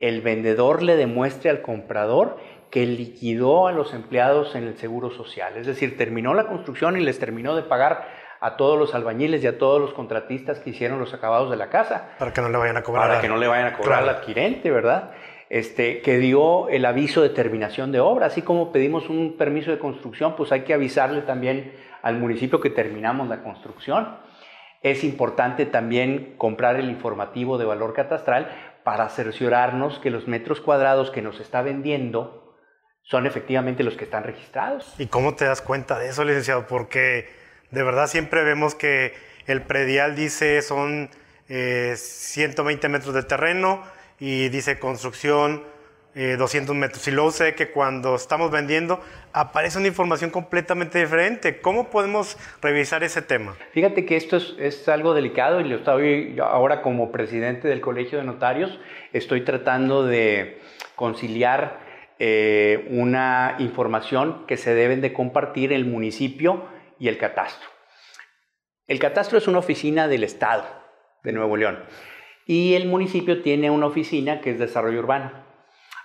el 0.00 0.22
vendedor 0.22 0.82
le 0.82 0.96
demuestre 0.96 1.50
al 1.50 1.60
comprador 1.60 2.38
que 2.72 2.86
liquidó 2.86 3.68
a 3.68 3.72
los 3.72 3.94
empleados 3.94 4.56
en 4.56 4.64
el 4.64 4.76
seguro 4.76 5.10
social. 5.10 5.56
Es 5.56 5.66
decir, 5.66 5.96
terminó 5.96 6.34
la 6.34 6.48
construcción 6.48 6.96
y 6.96 7.00
les 7.00 7.20
terminó 7.20 7.54
de 7.54 7.62
pagar 7.62 8.08
a 8.40 8.56
todos 8.56 8.76
los 8.76 8.96
albañiles 8.96 9.44
y 9.44 9.46
a 9.46 9.58
todos 9.58 9.80
los 9.80 9.92
contratistas 9.92 10.58
que 10.58 10.70
hicieron 10.70 10.98
los 10.98 11.14
acabados 11.14 11.50
de 11.50 11.56
la 11.56 11.68
casa. 11.68 12.16
Para 12.18 12.32
que 12.32 12.40
no 12.40 12.48
le 12.48 12.58
vayan 12.58 12.78
a 12.78 12.82
cobrar. 12.82 13.06
Para 13.06 13.20
que 13.20 13.28
no 13.28 13.36
le 13.36 13.46
vayan 13.46 13.66
a 13.68 13.76
cobrar 13.76 14.02
al 14.02 14.08
adquirente, 14.08 14.72
¿verdad? 14.72 15.12
este, 15.52 16.00
que 16.00 16.16
dio 16.16 16.70
el 16.70 16.86
aviso 16.86 17.20
de 17.20 17.28
terminación 17.28 17.92
de 17.92 18.00
obra. 18.00 18.24
Así 18.24 18.40
como 18.40 18.72
pedimos 18.72 19.10
un 19.10 19.36
permiso 19.36 19.70
de 19.70 19.78
construcción, 19.78 20.34
pues 20.34 20.50
hay 20.50 20.62
que 20.62 20.72
avisarle 20.72 21.20
también 21.20 21.74
al 22.00 22.16
municipio 22.16 22.58
que 22.62 22.70
terminamos 22.70 23.28
la 23.28 23.42
construcción. 23.42 24.16
Es 24.80 25.04
importante 25.04 25.66
también 25.66 26.36
comprar 26.38 26.76
el 26.76 26.88
informativo 26.88 27.58
de 27.58 27.66
valor 27.66 27.92
catastral 27.92 28.48
para 28.82 29.10
cerciorarnos 29.10 29.98
que 29.98 30.10
los 30.10 30.26
metros 30.26 30.62
cuadrados 30.62 31.10
que 31.10 31.20
nos 31.20 31.38
está 31.38 31.60
vendiendo 31.60 32.41
son 33.02 33.26
efectivamente 33.26 33.82
los 33.82 33.94
que 33.94 34.04
están 34.04 34.24
registrados. 34.24 34.94
¿Y 34.98 35.06
cómo 35.06 35.34
te 35.34 35.44
das 35.44 35.60
cuenta 35.60 35.98
de 35.98 36.08
eso, 36.08 36.24
licenciado? 36.24 36.66
Porque 36.66 37.28
de 37.70 37.82
verdad 37.82 38.06
siempre 38.06 38.44
vemos 38.44 38.74
que 38.74 39.14
el 39.46 39.62
predial 39.62 40.14
dice 40.14 40.62
son 40.62 41.10
120 41.48 42.86
eh, 42.86 42.90
metros 42.90 43.14
de 43.14 43.22
terreno 43.22 43.82
y 44.18 44.48
dice 44.48 44.78
construcción 44.78 45.64
200 46.14 46.74
eh, 46.74 46.78
metros. 46.78 47.08
Y 47.08 47.10
luego 47.10 47.30
sé 47.30 47.54
que 47.54 47.70
cuando 47.70 48.14
estamos 48.14 48.50
vendiendo 48.50 49.00
aparece 49.32 49.78
una 49.78 49.88
información 49.88 50.30
completamente 50.30 50.98
diferente. 50.98 51.60
¿Cómo 51.60 51.88
podemos 51.90 52.36
revisar 52.60 53.02
ese 53.02 53.22
tema? 53.22 53.56
Fíjate 53.72 54.04
que 54.04 54.16
esto 54.16 54.36
es, 54.36 54.88
algo 54.88 55.14
delicado 55.14 55.60
y 55.60 55.64
lo 55.64 55.76
estoy 55.76 56.38
ahora 56.38 56.82
como 56.82 57.10
presidente 57.10 57.68
del 57.68 57.80
Colegio 57.80 58.18
de 58.18 58.24
Notarios, 58.24 58.78
estoy 59.12 59.42
tratando 59.42 60.04
de 60.04 60.60
conciliar 60.96 61.80
eh, 62.18 62.86
una 62.90 63.56
información 63.58 64.44
que 64.46 64.56
se 64.56 64.74
deben 64.74 65.00
de 65.00 65.12
compartir 65.12 65.72
el 65.72 65.84
municipio 65.84 66.64
y 66.98 67.08
el 67.08 67.18
catastro. 67.18 67.68
El 68.86 68.98
catastro 68.98 69.38
es 69.38 69.48
una 69.48 69.58
oficina 69.58 70.08
del 70.08 70.24
Estado 70.24 70.64
de 71.22 71.32
Nuevo 71.32 71.56
León 71.56 71.78
y 72.46 72.74
el 72.74 72.86
municipio 72.86 73.42
tiene 73.42 73.70
una 73.70 73.86
oficina 73.86 74.40
que 74.40 74.50
es 74.50 74.58
desarrollo 74.58 74.98
urbano. 74.98 75.32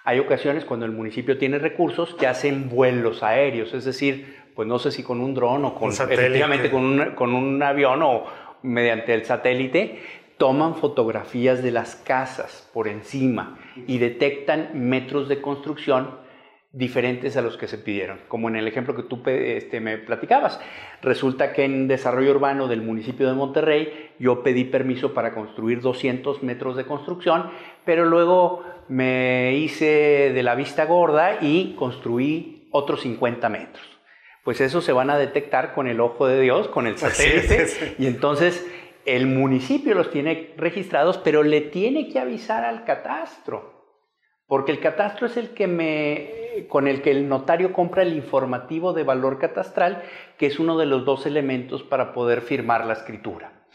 Hay 0.03 0.19
ocasiones 0.19 0.63
cuando 0.63 0.85
el 0.85 0.91
municipio 0.91 1.37
tiene 1.37 1.59
recursos 1.59 2.15
que 2.15 2.27
hacen 2.27 2.69
vuelos 2.69 3.23
aéreos, 3.23 3.73
es 3.73 3.83
decir, 3.83 4.37
pues 4.55 4.67
no 4.67 4.79
sé 4.79 4.91
si 4.91 5.03
con 5.03 5.19
un 5.19 5.33
dron 5.33 5.65
o 5.65 5.75
con, 5.75 5.91
efectivamente 5.91 6.71
con 6.71 6.83
un, 6.83 7.11
con 7.11 7.33
un 7.35 7.61
avión 7.61 8.01
o 8.03 8.25
mediante 8.63 9.13
el 9.13 9.25
satélite, 9.25 10.01
toman 10.37 10.75
fotografías 10.75 11.63
de 11.63 11.71
las 11.71 11.95
casas 11.95 12.69
por 12.73 12.87
encima 12.87 13.57
y 13.87 13.97
detectan 13.97 14.69
metros 14.73 15.27
de 15.27 15.41
construcción 15.41 16.27
diferentes 16.71 17.35
a 17.37 17.41
los 17.41 17.57
que 17.57 17.67
se 17.67 17.77
pidieron, 17.77 18.19
como 18.27 18.49
en 18.49 18.55
el 18.55 18.67
ejemplo 18.67 18.95
que 18.95 19.03
tú 19.03 19.21
este, 19.25 19.79
me 19.79 19.97
platicabas. 19.97 20.59
Resulta 21.01 21.53
que 21.53 21.63
en 21.63 21.87
desarrollo 21.87 22.31
urbano 22.31 22.67
del 22.67 22.81
municipio 22.81 23.27
de 23.27 23.33
Monterrey 23.33 24.11
yo 24.19 24.43
pedí 24.43 24.63
permiso 24.65 25.13
para 25.13 25.33
construir 25.33 25.81
200 25.81 26.43
metros 26.43 26.75
de 26.75 26.85
construcción, 26.85 27.49
pero 27.83 28.05
luego 28.05 28.63
me 28.89 29.55
hice 29.55 30.31
de 30.33 30.43
la 30.43 30.55
vista 30.55 30.85
gorda 30.85 31.39
y 31.41 31.73
construí 31.75 32.67
otros 32.71 33.01
50 33.01 33.49
metros. 33.49 33.85
Pues 34.43 34.61
eso 34.61 34.81
se 34.81 34.93
van 34.93 35.09
a 35.09 35.17
detectar 35.17 35.73
con 35.73 35.87
el 35.87 35.99
ojo 35.99 36.27
de 36.27 36.39
Dios, 36.39 36.67
con 36.67 36.87
el 36.87 36.97
satélite, 36.97 37.95
y 37.97 38.07
entonces 38.07 38.65
el 39.07 39.25
municipio 39.25 39.95
los 39.95 40.11
tiene 40.11 40.53
registrados, 40.57 41.17
pero 41.17 41.41
le 41.41 41.61
tiene 41.61 42.09
que 42.09 42.19
avisar 42.19 42.65
al 42.65 42.83
catastro. 42.83 43.95
Porque 44.47 44.73
el 44.73 44.81
catastro 44.81 45.27
es 45.27 45.37
el 45.37 45.51
que 45.51 45.65
me, 45.65 46.67
con 46.67 46.89
el 46.89 47.01
que 47.01 47.11
el 47.11 47.29
notario 47.29 47.71
compra 47.71 48.03
el 48.03 48.13
informativo 48.13 48.91
de 48.91 49.03
valor 49.03 49.39
catastral, 49.39 50.03
que 50.37 50.45
es 50.45 50.59
uno 50.59 50.77
de 50.77 50.85
los 50.87 51.05
dos 51.05 51.25
elementos 51.25 51.83
para 51.83 52.13
poder 52.13 52.41
firmar 52.41 52.85
la 52.85 52.93
escritura. 52.93 53.65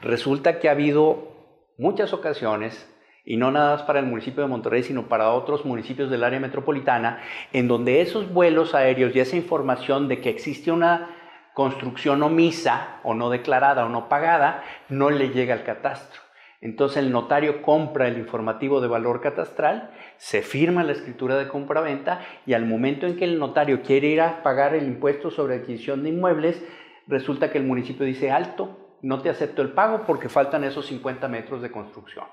Resulta 0.00 0.58
que 0.58 0.68
ha 0.68 0.72
habido 0.72 1.36
muchas 1.76 2.14
ocasiones, 2.14 2.90
y 3.26 3.36
no 3.36 3.50
nada 3.50 3.72
más 3.72 3.82
para 3.82 4.00
el 4.00 4.06
municipio 4.06 4.42
de 4.42 4.48
Monterrey, 4.48 4.82
sino 4.82 5.06
para 5.06 5.32
otros 5.32 5.66
municipios 5.66 6.08
del 6.08 6.24
área 6.24 6.40
metropolitana, 6.40 7.20
en 7.52 7.68
donde 7.68 8.00
esos 8.00 8.32
vuelos 8.32 8.74
aéreos 8.74 9.14
y 9.14 9.20
esa 9.20 9.36
información 9.36 10.08
de 10.08 10.22
que 10.22 10.30
existe 10.30 10.72
una 10.72 11.17
construcción 11.58 12.22
omisa 12.22 13.00
o 13.02 13.14
no 13.14 13.30
declarada 13.30 13.84
o 13.84 13.88
no 13.88 14.08
pagada, 14.08 14.62
no 14.88 15.10
le 15.10 15.30
llega 15.30 15.54
al 15.54 15.64
catastro. 15.64 16.20
Entonces 16.60 16.98
el 16.98 17.10
notario 17.10 17.62
compra 17.62 18.06
el 18.06 18.16
informativo 18.16 18.80
de 18.80 18.86
valor 18.86 19.20
catastral, 19.20 19.90
se 20.18 20.42
firma 20.42 20.84
la 20.84 20.92
escritura 20.92 21.36
de 21.36 21.48
compra-venta 21.48 22.20
y 22.46 22.52
al 22.52 22.64
momento 22.64 23.08
en 23.08 23.16
que 23.16 23.24
el 23.24 23.40
notario 23.40 23.82
quiere 23.82 24.06
ir 24.06 24.20
a 24.20 24.44
pagar 24.44 24.76
el 24.76 24.86
impuesto 24.86 25.32
sobre 25.32 25.56
adquisición 25.56 26.04
de 26.04 26.10
inmuebles, 26.10 26.64
resulta 27.08 27.50
que 27.50 27.58
el 27.58 27.64
municipio 27.64 28.06
dice 28.06 28.30
alto, 28.30 28.94
no 29.02 29.20
te 29.20 29.28
acepto 29.28 29.60
el 29.60 29.72
pago 29.72 30.04
porque 30.06 30.28
faltan 30.28 30.62
esos 30.62 30.86
50 30.86 31.26
metros 31.26 31.60
de 31.60 31.72
construcción. 31.72 32.26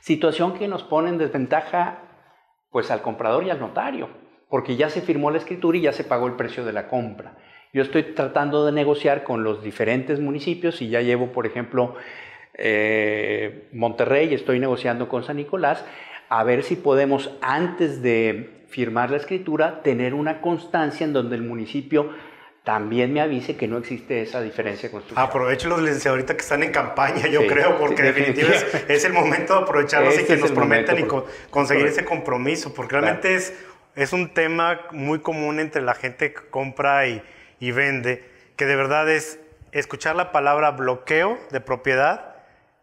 Situación 0.00 0.54
que 0.54 0.66
nos 0.66 0.82
pone 0.82 1.10
en 1.10 1.18
desventaja 1.18 2.00
pues 2.72 2.90
al 2.90 3.02
comprador 3.02 3.44
y 3.44 3.50
al 3.50 3.60
notario, 3.60 4.08
porque 4.48 4.74
ya 4.74 4.90
se 4.90 5.00
firmó 5.00 5.30
la 5.30 5.38
escritura 5.38 5.78
y 5.78 5.82
ya 5.82 5.92
se 5.92 6.02
pagó 6.02 6.26
el 6.26 6.34
precio 6.34 6.64
de 6.64 6.72
la 6.72 6.88
compra. 6.88 7.36
Yo 7.74 7.82
estoy 7.82 8.04
tratando 8.04 8.64
de 8.64 8.70
negociar 8.70 9.24
con 9.24 9.42
los 9.42 9.60
diferentes 9.60 10.20
municipios 10.20 10.80
y 10.80 10.90
ya 10.90 11.00
llevo, 11.00 11.32
por 11.32 11.44
ejemplo, 11.44 11.96
eh, 12.54 13.64
Monterrey, 13.72 14.32
estoy 14.32 14.60
negociando 14.60 15.08
con 15.08 15.24
San 15.24 15.38
Nicolás, 15.38 15.84
a 16.28 16.44
ver 16.44 16.62
si 16.62 16.76
podemos, 16.76 17.32
antes 17.42 18.00
de 18.00 18.62
firmar 18.68 19.10
la 19.10 19.16
escritura, 19.16 19.82
tener 19.82 20.14
una 20.14 20.40
constancia 20.40 21.04
en 21.04 21.12
donde 21.12 21.34
el 21.34 21.42
municipio 21.42 22.10
también 22.62 23.12
me 23.12 23.20
avise 23.20 23.56
que 23.56 23.66
no 23.66 23.78
existe 23.78 24.22
esa 24.22 24.40
diferencia 24.40 24.88
constructiva. 24.92 25.20
Aprovechen 25.24 25.68
los 25.68 25.82
licenciados 25.82 26.16
ahorita 26.16 26.34
que 26.36 26.42
están 26.42 26.62
en 26.62 26.70
campaña, 26.70 27.26
yo 27.26 27.44
creo, 27.48 27.76
porque 27.76 28.04
definitivamente. 28.04 28.84
es, 28.86 29.04
el 29.04 29.12
momento 29.12 29.52
de 29.52 29.62
aprovecharlos 29.62 30.14
y 30.14 30.18
este 30.18 30.36
que 30.36 30.40
nos 30.40 30.52
prometan 30.52 30.96
y 31.00 31.06
conseguir 31.50 31.86
ese 31.86 32.04
compromiso, 32.04 32.72
porque 32.72 33.00
realmente 33.00 33.34
es, 33.34 33.52
es 33.96 34.12
un 34.12 34.32
tema 34.32 34.82
muy 34.92 35.18
común 35.18 35.58
entre 35.58 35.82
la 35.82 35.94
gente 35.94 36.32
que 36.32 36.40
compra 36.50 37.08
y, 37.08 37.20
y 37.60 37.72
vende, 37.72 38.24
que 38.56 38.66
de 38.66 38.76
verdad 38.76 39.08
es 39.08 39.38
escuchar 39.72 40.16
la 40.16 40.32
palabra 40.32 40.70
bloqueo 40.70 41.38
de 41.50 41.60
propiedad 41.60 42.34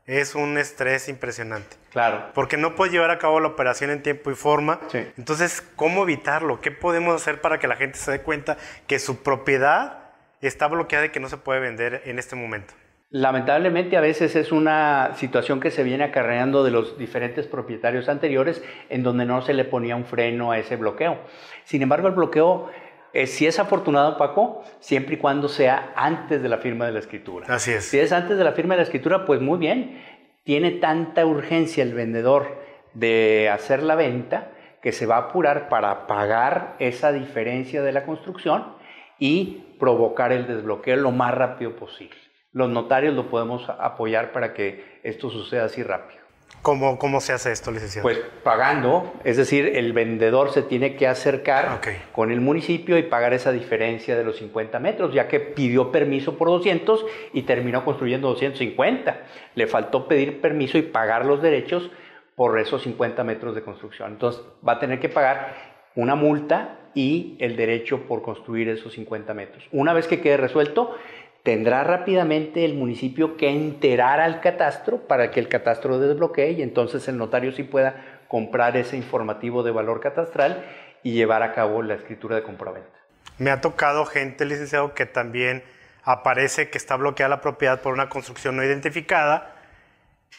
es 0.06 0.36
un 0.36 0.58
estrés 0.58 1.08
impresionante. 1.08 1.78
Claro. 1.92 2.32
Porque 2.34 2.58
no 2.58 2.76
puedes 2.76 2.94
llevar 2.94 3.12
a 3.12 3.18
cabo 3.18 3.40
la 3.40 3.48
operación 3.48 3.92
en 3.92 4.02
tiempo 4.02 4.32
y 4.32 4.36
forma. 4.36 4.80
Entonces, 5.18 5.62
¿cómo 5.76 6.04
evitarlo? 6.04 6.60
¿Qué 6.60 6.72
podemos 6.72 7.16
hacer 7.16 7.42
para 7.42 7.60
que 7.60 7.68
la 7.68 7.76
gente 7.76 7.98
se 7.98 8.12
dé 8.12 8.22
cuenta 8.22 8.58
que 8.88 9.00
su 9.00 9.24
propiedad 9.24 10.00
está 10.42 10.68
bloqueada 10.68 11.06
y 11.06 11.10
que 11.10 11.20
no 11.20 11.30
se 11.30 11.38
puede 11.38 11.60
vender 11.60 12.02
en 12.06 12.20
este 12.20 12.36
momento? 12.36 12.74
Lamentablemente 13.10 13.98
a 13.98 14.02
veces 14.02 14.38
es 14.38 14.54
una 14.54 15.12
situación 15.16 15.60
que 15.60 15.70
se 15.70 15.84
viene 15.84 16.06
acarreando 16.06 16.64
de 16.64 16.72
los 16.72 16.98
diferentes 16.98 17.46
propietarios 17.46 18.08
anteriores 18.08 18.64
en 18.90 19.04
donde 19.04 19.26
no 19.26 19.42
se 19.42 19.54
le 19.54 19.66
ponía 19.66 19.98
un 19.98 20.06
freno 20.06 20.52
a 20.52 20.58
ese 20.58 20.78
bloqueo. 20.78 21.20
Sin 21.66 21.82
embargo, 21.82 22.08
el 22.08 22.14
bloqueo 22.14 22.70
eh, 23.14 23.28
si 23.28 23.46
es 23.46 23.60
afortunado, 23.60 24.18
Paco, 24.18 24.64
siempre 24.80 25.16
y 25.16 25.18
cuando 25.18 25.50
sea 25.50 25.94
antes 25.96 26.42
de 26.42 26.50
la 26.50 26.58
firma 26.58 26.86
de 26.86 26.94
la 26.94 27.00
escritura. 27.00 27.48
Así 27.50 27.72
es. 27.72 27.86
Si 27.86 28.00
es 28.00 28.12
antes 28.12 28.38
de 28.38 28.44
la 28.44 28.54
firma 28.54 28.76
de 28.76 28.80
la 28.80 28.84
escritura, 28.84 29.26
pues 29.26 29.42
muy 29.42 29.60
bien. 29.60 30.02
Tiene 30.44 30.72
tanta 30.72 31.26
urgencia 31.26 31.84
el 31.84 31.94
vendedor 31.94 32.62
de 32.94 33.50
hacer 33.50 33.84
la 33.84 33.96
venta 33.96 34.52
que 34.82 34.92
se 34.92 35.06
va 35.06 35.18
a 35.18 35.20
apurar 35.20 35.70
para 35.70 36.08
pagar 36.08 36.76
esa 36.80 37.12
diferencia 37.12 37.82
de 37.82 37.92
la 37.92 38.06
construcción 38.06 38.76
y 39.20 39.76
provocar 39.80 40.32
el 40.32 40.48
desbloqueo 40.48 40.96
lo 40.96 41.12
más 41.12 41.36
rápido 41.36 41.76
posible. 41.76 42.18
Los 42.52 42.70
notarios 42.70 43.14
lo 43.14 43.30
podemos 43.30 43.70
apoyar 43.70 44.32
para 44.32 44.54
que 44.54 45.00
esto 45.04 45.30
suceda 45.30 45.66
así 45.66 45.84
rápido. 45.84 46.21
¿Cómo, 46.62 47.00
¿Cómo, 47.00 47.22
se 47.22 47.34
hace 47.34 47.52
esto, 47.52 47.72
licenciado? 47.72 48.04
Pues 48.04 48.20
pagando, 48.44 49.14
es 49.24 49.38
decir, 49.38 49.72
el 49.76 49.94
vendedor 49.94 50.52
se 50.52 50.62
tiene 50.62 50.96
que 50.96 51.08
acercar 51.08 51.82
con 52.12 52.32
el 52.32 52.40
municipio 52.40 53.00
y 53.00 53.04
pagar 53.04 53.34
esa 53.34 53.52
diferencia 53.52 54.16
de 54.16 54.24
los 54.24 54.38
50 54.38 54.78
metros, 54.80 55.12
ya 55.14 55.28
que 55.28 55.40
pidió 55.40 55.92
permiso 55.92 56.38
por 56.38 56.50
200 56.50 57.06
y 57.34 57.44
terminó 57.44 57.84
construyendo 57.84 58.28
250. 58.30 59.22
Le 59.56 59.68
faltó 59.68 60.08
pedir 60.08 60.40
permiso 60.40 60.78
y 60.78 60.84
pagar 60.84 61.26
los 61.26 61.42
derechos 61.42 61.90
por 62.36 62.60
esos 62.60 62.84
50 62.84 63.24
metros 63.24 63.56
de 63.56 63.64
construcción. 63.64 64.12
Entonces 64.12 64.44
va 64.68 64.74
a 64.74 64.80
tener 64.80 65.00
que 65.00 65.10
pagar 65.10 65.56
una 65.96 66.16
multa 66.16 66.78
y 66.94 67.38
el 67.40 67.56
derecho 67.56 68.02
por 68.08 68.22
construir 68.22 68.70
esos 68.70 68.94
50 68.94 69.34
metros. 69.34 69.64
Una 69.72 69.94
vez 69.94 70.08
que 70.08 70.22
quede 70.22 70.38
resuelto, 70.38 70.96
tendrá 71.44 71.84
rápidamente 71.84 72.66
el 72.66 72.76
municipio 72.76 73.36
que 73.38 73.50
enterar 73.50 74.20
al 74.20 74.42
catastro 74.42 75.08
para 75.08 75.32
que 75.32 75.40
el 75.40 75.48
catastro 75.48 76.00
desbloquee 76.00 76.52
y 76.52 76.62
entonces 76.62 77.08
el 77.08 77.18
notario 77.18 77.52
sí 77.52 77.64
pueda 77.64 78.22
comprar 78.28 78.78
ese 78.78 78.96
informativo 78.96 79.64
de 79.64 79.72
valor 79.72 80.00
catastral 80.00 80.64
y 81.04 81.14
llevar 81.14 81.44
a 81.44 81.54
cabo 81.54 81.82
la 81.82 81.96
escritura 81.96 82.36
de 82.36 82.44
compraventa. 82.44 82.92
Me 83.38 83.50
ha 83.50 83.60
tocado 83.60 84.06
gente, 84.06 84.46
licenciado, 84.46 84.94
que 84.94 85.06
también 85.06 85.64
aparece 86.04 86.70
que 86.70 86.78
está 86.78 86.96
bloqueada 86.96 87.30
la 87.30 87.42
propiedad 87.42 87.82
por 87.82 87.94
una 87.94 88.10
construcción 88.10 88.56
no 88.56 88.64
identificada 88.64 89.56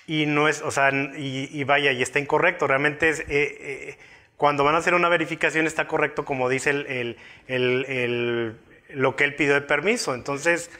y 0.07 0.27
no 0.27 0.49
es, 0.49 0.63
o 0.63 0.71
sea, 0.71 0.91
y, 0.93 1.65
vaya, 1.65 1.93
y 1.93 2.03
está 2.03 2.19
incorrecto. 2.19 2.67
Realmente 2.67 3.09
es, 3.09 3.21
eh, 3.21 3.27
eh, 3.29 3.99
cuando 4.37 4.65
van 4.65 4.75
a 4.75 4.79
hacer 4.79 4.95
una 4.95 5.09
verificación 5.09 5.67
está 5.67 5.87
correcto 5.87 6.25
como 6.25 6.49
dice 6.49 6.73
lo 8.89 9.17
que 9.17 9.25
él 9.25 9.35
pidió 9.35 9.55
de 9.55 9.61
permiso. 9.63 10.15
Entonces, 10.15 10.71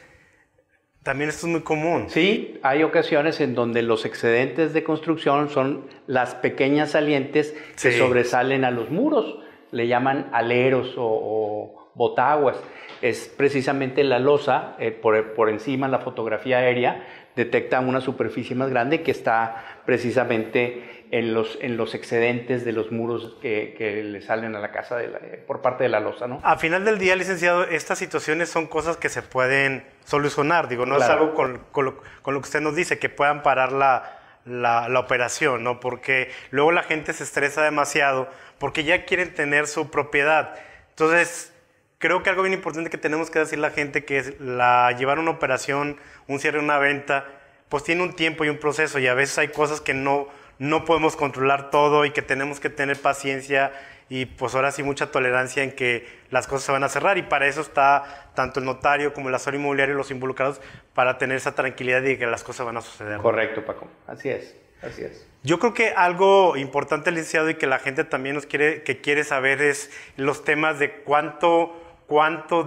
también 1.03 1.29
esto 1.29 1.47
es 1.47 1.51
muy 1.51 1.61
común. 1.61 2.05
Sí, 2.07 2.59
hay 2.63 2.83
ocasiones 2.83 3.41
en 3.41 3.55
donde 3.55 3.81
los 3.81 4.05
excedentes 4.05 4.73
de 4.73 4.83
construcción 4.83 5.49
son 5.49 5.85
las 6.07 6.33
pequeñas 6.35 6.91
salientes 6.91 7.53
que 7.81 7.91
sobresalen 7.91 8.63
a 8.63 8.71
los 8.71 8.89
muros. 8.89 9.39
Le 9.71 9.87
llaman 9.87 10.29
aleros 10.31 10.93
o, 10.97 11.89
botaguas. 11.95 12.57
Es 13.01 13.31
precisamente 13.35 14.03
la 14.03 14.17
losa, 14.17 14.75
eh, 14.79 14.91
por, 14.91 15.33
por 15.33 15.49
encima 15.49 15.89
la 15.89 15.99
fotografía 15.99 16.59
aérea, 16.59 17.05
detecta 17.35 17.79
una 17.81 17.99
superficie 17.99 18.55
más 18.55 18.69
grande 18.69 19.01
que 19.01 19.11
está 19.11 19.81
precisamente 19.85 21.02
en 21.13 21.35
los, 21.35 21.59
en 21.61 21.77
los 21.77 21.93
excedentes 21.93 22.65
de 22.65 22.71
los 22.71 22.91
muros 22.91 23.35
que, 23.39 24.01
le 24.03 24.19
salen 24.23 24.55
a 24.55 24.59
la 24.59 24.71
casa 24.71 24.97
por 25.45 25.61
parte 25.61 25.83
de 25.83 25.89
la 25.89 25.99
losa, 25.99 26.25
¿no? 26.25 26.41
A 26.43 26.57
final 26.57 26.85
del 26.85 26.97
día, 26.97 27.15
licenciado, 27.15 27.65
estas 27.65 27.99
situaciones 27.99 28.49
son 28.49 28.65
cosas 28.65 28.97
que 28.97 29.09
se 29.09 29.21
pueden 29.21 29.85
solucionar, 30.05 30.67
digo, 30.69 30.87
no 30.87 30.97
es 30.97 31.03
algo 31.03 31.35
con, 31.35 31.61
lo, 31.75 31.99
que 32.23 32.31
usted 32.39 32.61
nos 32.61 32.75
dice, 32.75 32.97
que 32.97 33.09
puedan 33.09 33.43
parar 33.43 33.71
la, 33.71 34.21
la, 34.45 34.99
operación, 34.99 35.63
¿no? 35.63 35.79
Porque 35.79 36.31
luego 36.49 36.71
la 36.71 36.81
gente 36.81 37.13
se 37.13 37.23
estresa 37.23 37.61
demasiado 37.61 38.27
porque 38.57 38.83
ya 38.83 39.05
quieren 39.05 39.35
tener 39.35 39.67
su 39.67 39.91
propiedad. 39.91 40.55
Entonces, 40.89 41.53
creo 41.99 42.23
que 42.23 42.31
algo 42.31 42.41
bien 42.41 42.55
importante 42.55 42.89
que 42.89 42.97
tenemos 42.97 43.29
que 43.29 43.37
decir 43.37 43.59
la 43.59 43.69
gente 43.69 44.03
que 44.03 44.17
es 44.17 44.39
la, 44.39 44.91
llevar 44.97 45.19
una 45.19 45.29
operación, 45.29 45.97
un 46.27 46.39
cierre, 46.39 46.57
una 46.57 46.79
venta, 46.79 47.27
pues 47.69 47.83
tiene 47.83 48.01
un 48.01 48.13
tiempo 48.13 48.45
y 48.45 48.49
un 48.49 48.57
proceso 48.57 48.97
y 48.97 49.05
a 49.05 49.13
veces 49.13 49.37
hay 49.37 49.49
cosas 49.49 49.79
que 49.79 49.93
no 49.93 50.27
no 50.59 50.85
podemos 50.85 51.15
controlar 51.15 51.69
todo 51.69 52.05
y 52.05 52.11
que 52.11 52.21
tenemos 52.21 52.59
que 52.59 52.69
tener 52.69 52.99
paciencia 53.01 53.71
y 54.09 54.25
pues 54.25 54.53
ahora 54.55 54.71
sí 54.71 54.83
mucha 54.83 55.11
tolerancia 55.11 55.63
en 55.63 55.71
que 55.71 56.07
las 56.29 56.47
cosas 56.47 56.65
se 56.65 56.71
van 56.71 56.83
a 56.83 56.89
cerrar 56.89 57.17
y 57.17 57.23
para 57.23 57.47
eso 57.47 57.61
está 57.61 58.31
tanto 58.35 58.59
el 58.59 58.65
notario 58.65 59.13
como 59.13 59.29
el 59.29 59.35
asesor 59.35 59.55
inmobiliario 59.55 59.95
y 59.95 59.97
los 59.97 60.11
involucrados 60.11 60.61
para 60.93 61.17
tener 61.17 61.37
esa 61.37 61.55
tranquilidad 61.55 62.01
de 62.01 62.17
que 62.17 62.27
las 62.27 62.43
cosas 62.43 62.65
van 62.65 62.77
a 62.77 62.81
suceder. 62.81 63.17
Correcto, 63.19 63.65
Paco. 63.65 63.87
Así 64.07 64.29
es. 64.29 64.55
Así 64.81 65.03
es. 65.03 65.25
Yo 65.43 65.59
creo 65.59 65.73
que 65.73 65.89
algo 65.89 66.57
importante, 66.57 67.11
licenciado, 67.11 67.49
y 67.49 67.55
que 67.55 67.67
la 67.67 67.79
gente 67.79 68.03
también 68.03 68.35
nos 68.35 68.45
quiere, 68.45 68.83
que 68.83 69.01
quiere 69.01 69.23
saber 69.23 69.61
es 69.61 69.89
los 70.17 70.43
temas 70.43 70.79
de 70.79 70.91
cuánto 70.91 71.82
cuánto, 72.07 72.65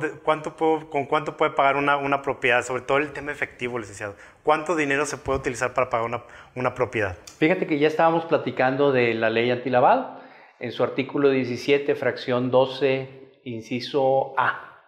con 0.91 1.07
cuánto 1.07 1.37
puede 1.37 1.53
pagar 1.53 1.77
una, 1.77 1.97
una, 1.97 2.23
propiedad, 2.23 2.63
sobre 2.63 2.83
todo 2.83 2.99
el 2.99 3.13
tema 3.13 3.33
efectivo, 3.33 3.79
licenciado. 3.79 4.17
¿Cuánto 4.43 4.77
dinero 4.77 5.07
se 5.07 5.17
puede 5.17 5.39
utilizar 5.39 5.75
para 5.75 5.91
pagar 5.91 6.07
una, 6.07 6.23
una 6.55 6.75
propiedad? 6.75 7.17
Fíjate 7.39 7.67
que 7.67 7.79
ya 7.79 7.89
estábamos 7.89 8.25
platicando 8.25 8.93
de 8.93 9.15
la 9.15 9.31
ley 9.31 9.51
antilavado. 9.51 10.21
En 10.59 10.73
su 10.73 10.83
artículo 10.83 11.31
17, 11.31 11.95
fracción 11.95 12.51
12, 12.51 13.41
inciso 13.45 14.35
A, 14.39 14.83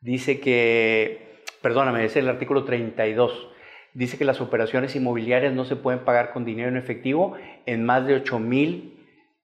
dice 0.00 0.40
que, 0.40 1.42
perdóname, 1.62 2.04
es 2.04 2.16
el 2.16 2.28
artículo 2.28 2.64
32, 2.64 3.48
dice 3.94 4.18
que 4.18 4.24
las 4.24 4.40
operaciones 4.40 4.94
inmobiliarias 4.94 5.54
no 5.54 5.64
se 5.64 5.74
pueden 5.74 6.00
pagar 6.00 6.32
con 6.32 6.44
dinero 6.44 6.68
en 6.68 6.76
efectivo 6.76 7.34
en 7.64 7.84
más 7.84 8.06
de 8.06 8.14
8 8.14 8.38
mil 8.38 8.95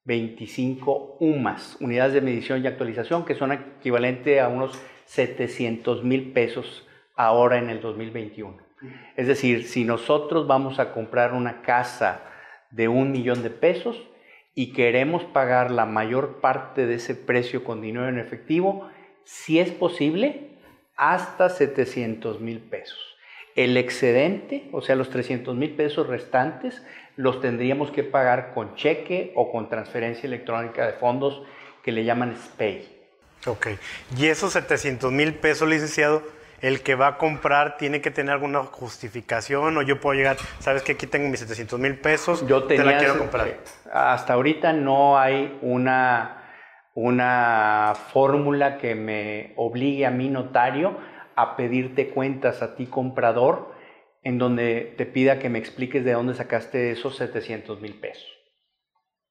25 0.04 1.16
UMAS, 1.20 1.76
unidades 1.80 2.14
de 2.14 2.20
medición 2.20 2.62
y 2.62 2.66
actualización, 2.66 3.24
que 3.24 3.34
son 3.34 3.52
equivalente 3.52 4.40
a 4.40 4.48
unos 4.48 4.80
700 5.06 6.02
mil 6.04 6.32
pesos 6.32 6.86
ahora 7.14 7.58
en 7.58 7.70
el 7.70 7.80
2021. 7.80 8.56
Es 9.16 9.28
decir, 9.28 9.64
si 9.64 9.84
nosotros 9.84 10.46
vamos 10.46 10.78
a 10.78 10.92
comprar 10.92 11.34
una 11.34 11.62
casa 11.62 12.22
de 12.70 12.88
un 12.88 13.12
millón 13.12 13.42
de 13.42 13.50
pesos 13.50 14.02
y 14.54 14.72
queremos 14.72 15.24
pagar 15.24 15.70
la 15.70 15.86
mayor 15.86 16.40
parte 16.40 16.86
de 16.86 16.94
ese 16.94 17.14
precio 17.14 17.62
con 17.62 17.80
dinero 17.80 18.08
en 18.08 18.18
efectivo, 18.18 18.88
si 19.24 19.60
es 19.60 19.70
posible, 19.70 20.48
hasta 20.96 21.48
700 21.48 22.40
mil 22.40 22.58
pesos. 22.58 22.98
El 23.54 23.76
excedente, 23.76 24.68
o 24.72 24.80
sea, 24.80 24.96
los 24.96 25.10
300 25.10 25.54
mil 25.56 25.72
pesos 25.72 26.06
restantes, 26.06 26.82
los 27.16 27.40
tendríamos 27.40 27.90
que 27.90 28.04
pagar 28.04 28.52
con 28.54 28.74
cheque 28.74 29.32
o 29.34 29.50
con 29.52 29.68
transferencia 29.68 30.26
electrónica 30.26 30.86
de 30.86 30.92
fondos 30.92 31.42
que 31.82 31.92
le 31.92 32.04
llaman 32.04 32.36
SPAY. 32.36 32.88
Ok. 33.46 33.68
Y 34.16 34.26
esos 34.26 34.52
700 34.52 35.10
mil 35.10 35.34
pesos, 35.34 35.68
licenciado, 35.68 36.22
el 36.60 36.82
que 36.82 36.94
va 36.94 37.08
a 37.08 37.18
comprar 37.18 37.76
tiene 37.76 38.00
que 38.00 38.10
tener 38.10 38.32
alguna 38.32 38.60
justificación 38.60 39.76
o 39.76 39.82
yo 39.82 40.00
puedo 40.00 40.14
llegar, 40.14 40.36
sabes 40.60 40.82
que 40.82 40.92
aquí 40.92 41.06
tengo 41.06 41.28
mis 41.28 41.40
700 41.40 41.78
mil 41.78 41.96
pesos, 41.96 42.46
yo 42.46 42.64
te 42.64 42.78
la 42.78 42.98
quiero 42.98 43.18
comprar. 43.18 43.56
Hasta 43.92 44.34
ahorita 44.34 44.72
no 44.72 45.18
hay 45.18 45.58
una, 45.60 46.44
una 46.94 47.94
fórmula 48.12 48.78
que 48.78 48.94
me 48.94 49.52
obligue 49.56 50.06
a 50.06 50.10
mi 50.10 50.28
notario 50.28 50.96
a 51.34 51.56
pedirte 51.56 52.10
cuentas 52.10 52.62
a 52.62 52.76
ti 52.76 52.86
comprador 52.86 53.71
en 54.22 54.38
donde 54.38 54.94
te 54.96 55.06
pida 55.06 55.38
que 55.38 55.48
me 55.48 55.58
expliques 55.58 56.04
de 56.04 56.12
dónde 56.12 56.34
sacaste 56.34 56.90
esos 56.90 57.16
700 57.16 57.80
mil 57.80 57.94
pesos. 57.94 58.26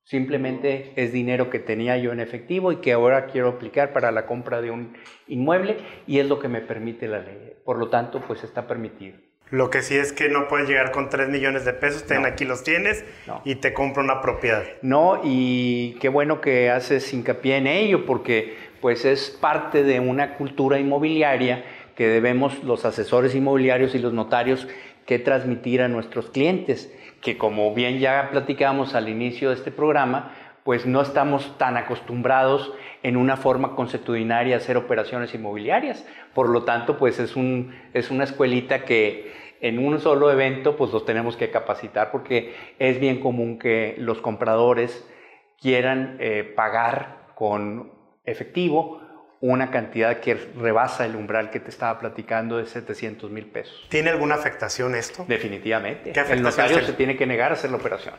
Simplemente 0.04 0.92
es 0.96 1.14
dinero 1.14 1.50
que 1.50 1.60
tenía 1.60 1.98
yo 1.98 2.12
en 2.12 2.20
efectivo 2.20 2.72
y 2.72 2.78
que 2.78 2.92
ahora 2.92 3.28
quiero 3.28 3.50
aplicar 3.50 3.94
para 3.94 4.12
la 4.12 4.26
compra 4.26 4.62
de 4.62 4.72
un 4.72 4.98
inmueble 5.28 5.78
y 6.06 6.20
es 6.20 6.28
lo 6.28 6.40
que 6.40 6.50
me 6.50 6.60
permite 6.60 7.08
la 7.08 7.20
ley. 7.20 7.54
Por 7.64 7.78
lo 7.78 7.90
tanto, 7.90 8.20
pues 8.20 8.44
está 8.44 8.68
permitido. 8.68 9.18
Lo 9.52 9.70
que 9.70 9.82
sí 9.82 9.98
es 9.98 10.14
que 10.14 10.30
no 10.30 10.48
puedes 10.48 10.68
llegar 10.68 10.92
con 10.92 11.10
3 11.10 11.28
millones 11.28 11.66
de 11.66 11.74
pesos, 11.74 12.06
ten 12.06 12.26
aquí 12.26 12.46
los 12.46 12.64
tienes 12.64 13.04
y 13.44 13.56
te 13.56 13.74
compro 13.74 14.02
una 14.02 14.22
propiedad. 14.22 14.64
No, 14.82 15.20
y 15.24 15.98
qué 16.00 16.08
bueno 16.08 16.40
que 16.40 16.70
haces 16.70 17.14
hincapié 17.14 17.58
en 17.58 17.68
ello 17.68 18.06
porque 18.06 18.56
pues 18.80 19.04
es 19.04 19.30
parte 19.30 19.84
de 19.84 20.00
una 20.00 20.36
cultura 20.36 20.80
inmobiliaria 20.80 21.66
que 22.02 22.08
debemos 22.08 22.64
los 22.64 22.84
asesores 22.84 23.36
inmobiliarios 23.36 23.94
y 23.94 24.00
los 24.00 24.12
notarios 24.12 24.68
que 25.06 25.20
transmitir 25.20 25.84
a 25.84 25.88
nuestros 25.88 26.32
clientes, 26.32 26.92
que 27.22 27.38
como 27.38 27.76
bien 27.76 28.00
ya 28.00 28.30
platicamos 28.32 28.96
al 28.96 29.08
inicio 29.08 29.50
de 29.50 29.56
este 29.56 29.70
programa, 29.70 30.34
pues 30.64 30.88
no 30.88 31.00
estamos 31.00 31.60
tan 31.60 31.78
acostumbrados 31.78 32.74
en 33.04 33.18
una 33.18 33.38
forma 33.38 33.76
consuetudinaria 33.76 34.56
a 34.56 34.58
hacer 34.58 34.78
operaciones 34.78 35.36
inmobiliarias. 35.36 36.04
Por 36.34 36.50
lo 36.50 36.64
tanto, 36.64 36.98
pues 36.98 37.20
es, 37.20 37.36
un, 37.36 37.72
es 37.94 38.10
una 38.10 38.24
escuelita 38.24 38.84
que 38.84 39.32
en 39.62 39.78
un 39.78 40.00
solo 40.00 40.32
evento 40.32 40.78
pues 40.78 40.92
los 40.92 41.06
tenemos 41.06 41.38
que 41.38 41.52
capacitar 41.52 42.10
porque 42.10 42.56
es 42.80 43.00
bien 43.00 43.20
común 43.20 43.60
que 43.60 43.94
los 44.00 44.22
compradores 44.22 45.08
quieran 45.62 46.18
eh, 46.20 46.52
pagar 46.56 47.28
con 47.36 47.92
efectivo 48.26 49.02
una 49.42 49.72
cantidad 49.72 50.20
que 50.20 50.36
rebasa 50.36 51.04
el 51.06 51.16
umbral 51.16 51.50
que 51.50 51.60
te 51.60 51.72
estaba 51.72 52.00
platicando 52.00 52.58
de 52.58 52.68
700 52.68 53.32
mil 53.32 53.48
pesos. 53.48 53.88
¿Tiene 53.90 54.12
alguna 54.12 54.36
afectación 54.36 54.94
esto? 54.94 55.26
Definitivamente. 55.28 56.14
el 56.30 56.44
notario 56.44 56.80
se 56.82 56.94
tiene 56.94 57.18
que 57.18 57.26
negar 57.26 57.52
a 57.52 57.56
hacer 57.56 57.72
la 57.72 57.78
operación. 57.78 58.14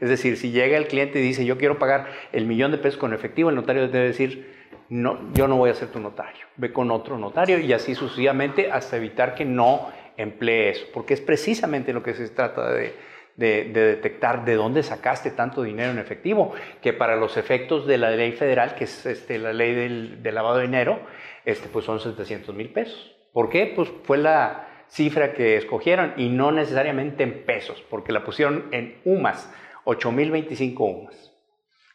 Es 0.00 0.08
decir, 0.08 0.38
si 0.38 0.50
llega 0.50 0.78
el 0.78 0.86
cliente 0.86 1.20
y 1.20 1.22
dice, 1.22 1.44
yo 1.44 1.58
quiero 1.58 1.78
pagar 1.78 2.06
el 2.32 2.46
millón 2.46 2.72
de 2.72 2.78
pesos 2.78 2.98
con 2.98 3.12
efectivo, 3.12 3.50
el 3.50 3.56
notario 3.56 3.86
debe 3.88 4.06
decir, 4.06 4.62
no, 4.88 5.32
yo 5.34 5.46
no 5.46 5.56
voy 5.56 5.70
a 5.70 5.74
ser 5.74 5.88
tu 5.88 6.00
notario, 6.00 6.46
ve 6.56 6.72
con 6.72 6.90
otro 6.90 7.18
notario 7.18 7.58
y 7.58 7.72
así 7.74 7.94
sucesivamente 7.94 8.72
hasta 8.72 8.96
evitar 8.96 9.34
que 9.34 9.44
no 9.44 9.90
emplee 10.16 10.70
eso, 10.70 10.86
porque 10.92 11.14
es 11.14 11.20
precisamente 11.20 11.92
lo 11.92 12.02
que 12.02 12.14
se 12.14 12.28
trata 12.28 12.72
de 12.72 12.94
de, 13.36 13.64
detectar 13.72 14.44
de 14.44 14.54
dónde 14.54 14.82
sacaste 14.82 15.30
tanto 15.30 15.62
dinero 15.62 15.90
en 15.90 15.98
efectivo, 15.98 16.52
que 16.80 16.92
para 16.92 17.16
los 17.16 17.36
efectos 17.36 17.86
de 17.86 17.98
la 17.98 18.10
ley 18.10 18.32
federal, 18.32 18.74
que 18.74 18.84
es 18.84 19.06
este, 19.06 19.38
la 19.38 19.52
ley 19.52 19.74
del, 19.74 20.34
lavado 20.34 20.56
de 20.56 20.62
dinero, 20.62 21.00
este, 21.44 21.68
pues 21.68 21.84
son 21.84 22.00
700 22.00 22.54
mil 22.54 22.70
pesos. 22.70 23.16
¿Por 23.32 23.48
qué? 23.48 23.72
Pues 23.74 23.90
fue 24.04 24.18
la 24.18 24.68
cifra 24.88 25.32
que 25.32 25.56
escogieron 25.56 26.12
y 26.16 26.28
no 26.28 26.52
necesariamente 26.52 27.22
en 27.22 27.44
pesos, 27.44 27.82
porque 27.88 28.12
la 28.12 28.24
pusieron 28.24 28.68
en 28.72 29.00
UMAS, 29.04 29.50
8.025 29.84 30.76
UMAS. 30.78 31.32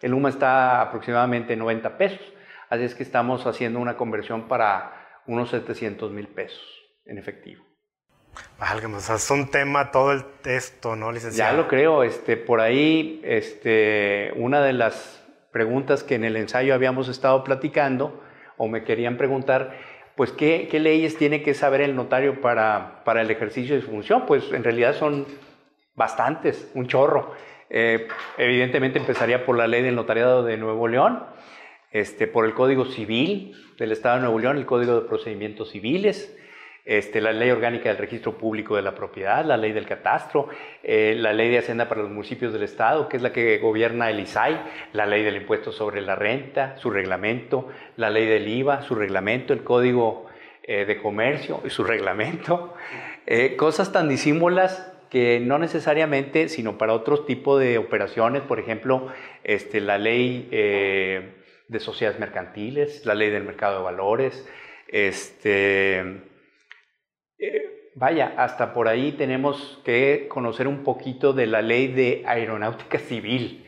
El 0.01 0.13
UMA 0.13 0.29
está 0.29 0.81
aproximadamente 0.81 1.55
90 1.55 1.97
pesos, 1.97 2.33
así 2.69 2.83
es 2.83 2.95
que 2.95 3.03
estamos 3.03 3.45
haciendo 3.45 3.79
una 3.79 3.97
conversión 3.97 4.47
para 4.47 5.21
unos 5.27 5.49
700 5.49 6.11
mil 6.11 6.27
pesos 6.27 6.63
en 7.05 7.17
efectivo. 7.17 7.66
Válgame, 8.59 8.95
o 8.95 8.99
sea, 8.99 9.15
es 9.15 9.29
un 9.29 9.51
tema 9.51 9.91
todo 9.91 10.11
el 10.11 10.23
texto, 10.41 10.95
¿no, 10.95 11.11
licenciado? 11.11 11.51
Ya 11.51 11.57
lo 11.57 11.67
creo. 11.67 12.03
Este, 12.03 12.37
por 12.37 12.59
ahí, 12.59 13.21
este, 13.23 14.31
una 14.35 14.61
de 14.63 14.73
las 14.73 15.23
preguntas 15.51 16.03
que 16.03 16.15
en 16.15 16.23
el 16.23 16.35
ensayo 16.35 16.73
habíamos 16.73 17.07
estado 17.07 17.43
platicando, 17.43 18.23
o 18.57 18.67
me 18.67 18.83
querían 18.83 19.17
preguntar, 19.17 19.77
pues, 20.15 20.31
¿qué, 20.31 20.67
leyes 20.73 21.17
tiene 21.17 21.43
que 21.43 21.53
saber 21.53 21.81
el 21.81 21.95
notario 21.95 22.41
para, 22.41 23.03
para, 23.03 23.21
el 23.21 23.29
ejercicio 23.29 23.75
de 23.75 23.81
su 23.81 23.91
función? 23.91 24.25
Pues, 24.25 24.51
en 24.51 24.63
realidad 24.63 24.95
son 24.95 25.27
bastantes, 25.95 26.71
un 26.73 26.87
chorro. 26.87 27.33
Eh, 27.69 28.07
evidentemente 28.37 28.97
empezaría 28.97 29.45
por 29.45 29.57
la 29.57 29.67
ley 29.67 29.83
del 29.83 29.95
notariado 29.95 30.43
de 30.43 30.57
Nuevo 30.57 30.87
León, 30.87 31.23
este, 31.91 32.27
por 32.27 32.45
el 32.45 32.53
Código 32.53 32.85
Civil 32.85 33.53
del 33.77 33.91
Estado 33.91 34.15
de 34.15 34.21
Nuevo 34.21 34.39
León, 34.39 34.57
el 34.57 34.65
Código 34.65 35.01
de 35.01 35.07
Procedimientos 35.07 35.71
Civiles, 35.71 36.35
este, 36.87 37.19
la 37.19 37.33
ley 37.33 37.51
orgánica 37.51 37.89
del 37.89 37.97
registro 37.97 38.37
público 38.37 38.77
de 38.77 38.81
la 38.81 38.95
propiedad, 38.95 39.43
la 39.43 39.57
ley 39.57 39.73
del 39.73 39.85
catastro, 39.85 40.47
eh, 40.81 41.15
la 41.17 41.33
ley 41.33 41.49
de 41.49 41.57
hacienda 41.57 41.89
para 41.89 42.01
los 42.01 42.09
municipios 42.09 42.53
del 42.53 42.63
Estado, 42.63 43.09
que 43.09 43.17
es 43.17 43.23
la 43.23 43.33
que 43.33 43.57
gobierna 43.57 44.09
el 44.09 44.21
ISAI, 44.21 44.57
la 44.93 45.05
ley 45.05 45.21
del 45.21 45.35
impuesto 45.35 45.73
sobre 45.73 45.99
la 45.99 46.15
renta, 46.15 46.77
su 46.77 46.89
reglamento, 46.89 47.67
la 47.97 48.09
ley 48.09 48.25
del 48.25 48.47
IVA, 48.47 48.83
su 48.83 48.95
reglamento, 48.95 49.51
el 49.51 49.65
código 49.65 50.27
eh, 50.63 50.85
de 50.85 51.01
comercio 51.01 51.59
y 51.65 51.69
su 51.69 51.83
reglamento, 51.83 52.73
eh, 53.25 53.57
cosas 53.57 53.91
tan 53.91 54.07
disímulas 54.07 54.89
que 55.09 55.41
no 55.41 55.59
necesariamente, 55.59 56.47
sino 56.47 56.77
para 56.77 56.93
otros 56.93 57.25
tipos 57.25 57.59
de 57.59 57.77
operaciones, 57.77 58.43
por 58.43 58.61
ejemplo, 58.61 59.09
este, 59.43 59.81
la 59.81 59.97
ley 59.97 60.47
de 60.49 61.79
sociedades 61.79 62.19
mercantiles, 62.19 63.05
la 63.05 63.13
ley 63.13 63.29
del 63.29 63.43
mercado 63.43 63.79
de 63.79 63.83
valores, 63.83 64.47
este, 64.87 66.21
vaya, 67.97 68.33
hasta 68.37 68.73
por 68.73 68.87
ahí 68.87 69.13
tenemos 69.13 69.79
que 69.83 70.27
conocer 70.29 70.67
un 70.67 70.83
poquito 70.83 71.33
de 71.33 71.47
la 71.47 71.61
ley 71.61 71.87
de 71.87 72.23
aeronáutica 72.27 72.99
civil. 72.99 73.65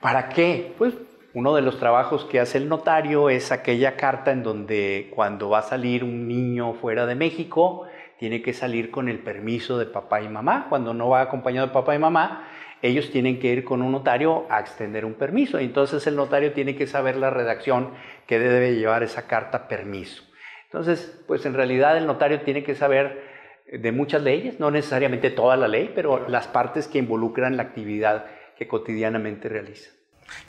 ¿Para 0.00 0.28
qué? 0.28 0.74
Pues 0.76 0.94
uno 1.32 1.54
de 1.54 1.62
los 1.62 1.78
trabajos 1.78 2.26
que 2.26 2.40
hace 2.40 2.58
el 2.58 2.68
notario 2.68 3.30
es 3.30 3.52
aquella 3.52 3.96
carta 3.96 4.32
en 4.32 4.42
donde 4.42 5.10
cuando 5.14 5.48
va 5.48 5.60
a 5.60 5.62
salir 5.62 6.04
un 6.04 6.28
niño 6.28 6.74
fuera 6.74 7.06
de 7.06 7.14
México, 7.14 7.86
tiene 8.18 8.42
que 8.42 8.52
salir 8.52 8.90
con 8.90 9.08
el 9.08 9.20
permiso 9.20 9.78
de 9.78 9.86
papá 9.86 10.20
y 10.20 10.28
mamá. 10.28 10.66
Cuando 10.68 10.92
no 10.92 11.08
va 11.08 11.22
acompañado 11.22 11.66
de 11.66 11.72
papá 11.72 11.94
y 11.94 11.98
mamá, 11.98 12.46
ellos 12.82 13.10
tienen 13.10 13.40
que 13.40 13.48
ir 13.48 13.64
con 13.64 13.80
un 13.80 13.92
notario 13.92 14.44
a 14.50 14.60
extender 14.60 15.06
un 15.06 15.14
permiso. 15.14 15.58
Entonces 15.58 16.06
el 16.06 16.16
notario 16.16 16.52
tiene 16.52 16.76
que 16.76 16.86
saber 16.86 17.16
la 17.16 17.30
redacción 17.30 17.94
que 18.26 18.38
debe 18.38 18.76
llevar 18.76 19.02
esa 19.02 19.26
carta 19.26 19.68
permiso. 19.68 20.22
Entonces, 20.66 21.22
pues 21.26 21.46
en 21.46 21.54
realidad 21.54 21.96
el 21.96 22.06
notario 22.06 22.42
tiene 22.42 22.62
que 22.62 22.74
saber 22.74 23.33
de 23.70 23.92
muchas 23.92 24.22
leyes, 24.22 24.60
no 24.60 24.70
necesariamente 24.70 25.30
toda 25.30 25.56
la 25.56 25.68
ley, 25.68 25.92
pero 25.94 26.28
las 26.28 26.46
partes 26.46 26.86
que 26.86 26.98
involucran 26.98 27.56
la 27.56 27.64
actividad 27.64 28.26
que 28.56 28.68
cotidianamente 28.68 29.48
realiza. 29.48 29.90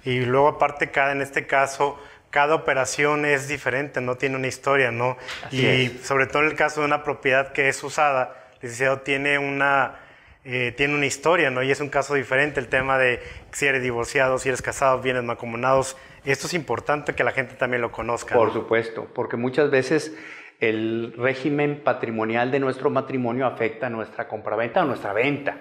Y 0.04 0.22
luego 0.22 0.48
aparte, 0.48 0.92
cada, 0.92 1.12
en 1.12 1.22
este 1.22 1.48
caso, 1.48 1.98
cada 2.30 2.56
operación 2.56 3.26
es 3.26 3.48
diferente, 3.48 4.02
no 4.02 4.16
tiene 4.16 4.36
una 4.36 4.48
historia, 4.48 4.92
¿no? 4.92 5.18
y 5.52 5.88
sobre 6.04 6.28
todo 6.28 6.44
en 6.44 6.50
el 6.50 6.56
caso 6.56 6.82
de 6.82 6.88
una 6.88 7.04
propiedad 7.04 7.52
que 7.52 7.70
es 7.70 7.84
usada, 7.84 8.36
licenciado 8.62 9.02
tiene 9.02 9.38
una, 9.38 10.00
eh, 10.44 10.74
tiene 10.76 10.96
una 10.96 11.06
historia, 11.06 11.50
¿no? 11.50 11.64
Y 11.64 11.72
es 11.72 11.80
un 11.80 11.90
caso 11.90 12.14
diferente, 12.14 12.60
el 12.60 12.68
tema 12.68 12.98
de 12.98 13.22
si 13.52 13.66
eres 13.66 13.82
divorciado, 13.82 14.38
si 14.38 14.50
eres 14.50 14.62
casado, 14.62 15.02
bienes 15.02 15.24
mancomunados. 15.24 15.98
Esto 16.24 16.48
es 16.48 16.54
importante 16.54 17.14
que 17.14 17.24
la 17.24 17.32
gente 17.32 17.56
también 17.56 17.82
lo 17.82 17.92
conozca. 17.92 18.36
Por 18.36 18.52
supuesto, 18.52 19.08
porque 19.14 19.38
muchas 19.38 19.70
veces 19.72 20.16
el 20.60 21.14
régimen 21.18 21.82
patrimonial 21.84 22.52
de 22.52 22.60
nuestro 22.60 22.90
matrimonio 22.90 23.46
afecta 23.46 23.88
a 23.88 23.90
nuestra 23.90 24.28
compraventa 24.28 24.84
o 24.84 24.86
nuestra 24.86 25.14
venta 25.14 25.58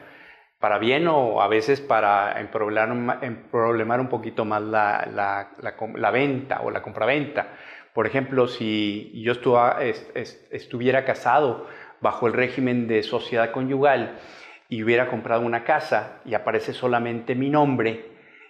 para 0.64 0.78
bien 0.78 1.08
o 1.08 1.42
a 1.42 1.48
veces 1.48 1.80
para 1.80 2.36
problemar 2.50 4.00
un 4.00 4.08
poquito 4.08 4.44
más 4.44 4.62
la, 4.62 5.46
la, 5.60 6.10
venta 6.10 6.62
o 6.62 6.70
la 6.70 6.80
compraventa. 6.80 7.48
Por 7.92 8.06
ejemplo, 8.06 8.48
si 8.48 9.12
yo 9.22 9.32
estuviera 10.50 11.04
casado 11.04 11.66
bajo 12.00 12.26
el 12.26 12.32
régimen 12.32 12.88
de 12.88 13.02
sociedad 13.02 13.50
conyugal 13.50 14.18
y 14.70 14.82
hubiera 14.82 15.08
comprado 15.08 15.42
una 15.42 15.64
casa 15.64 16.20
y 16.24 16.32
aparece 16.32 16.72
solamente 16.72 17.34
mi 17.34 17.50
nombre 17.50 18.06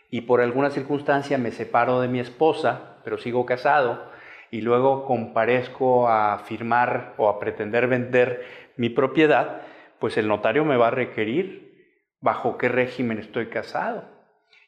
y 0.09 0.20
por 0.20 0.40
alguna 0.40 0.70
circunstancia 0.70 1.36
me 1.36 1.51
separo 1.51 2.01
de 2.01 2.07
mi 2.07 2.20
esposa, 2.20 2.99
pero 3.03 3.18
sigo 3.18 3.45
casado, 3.45 4.13
y 4.55 4.61
luego 4.61 5.05
comparezco 5.05 6.09
a 6.09 6.38
firmar 6.38 7.14
o 7.16 7.28
a 7.28 7.40
pretender 7.40 7.88
vender 7.88 8.46
mi 8.76 8.88
propiedad, 8.88 9.62
pues 9.98 10.16
el 10.16 10.28
notario 10.28 10.64
me 10.64 10.76
va 10.76 10.86
a 10.86 10.90
requerir 10.92 11.90
bajo 12.20 12.57
qué 12.57 12.68
régimen 12.68 13.18
estoy 13.18 13.48
casado. 13.48 14.05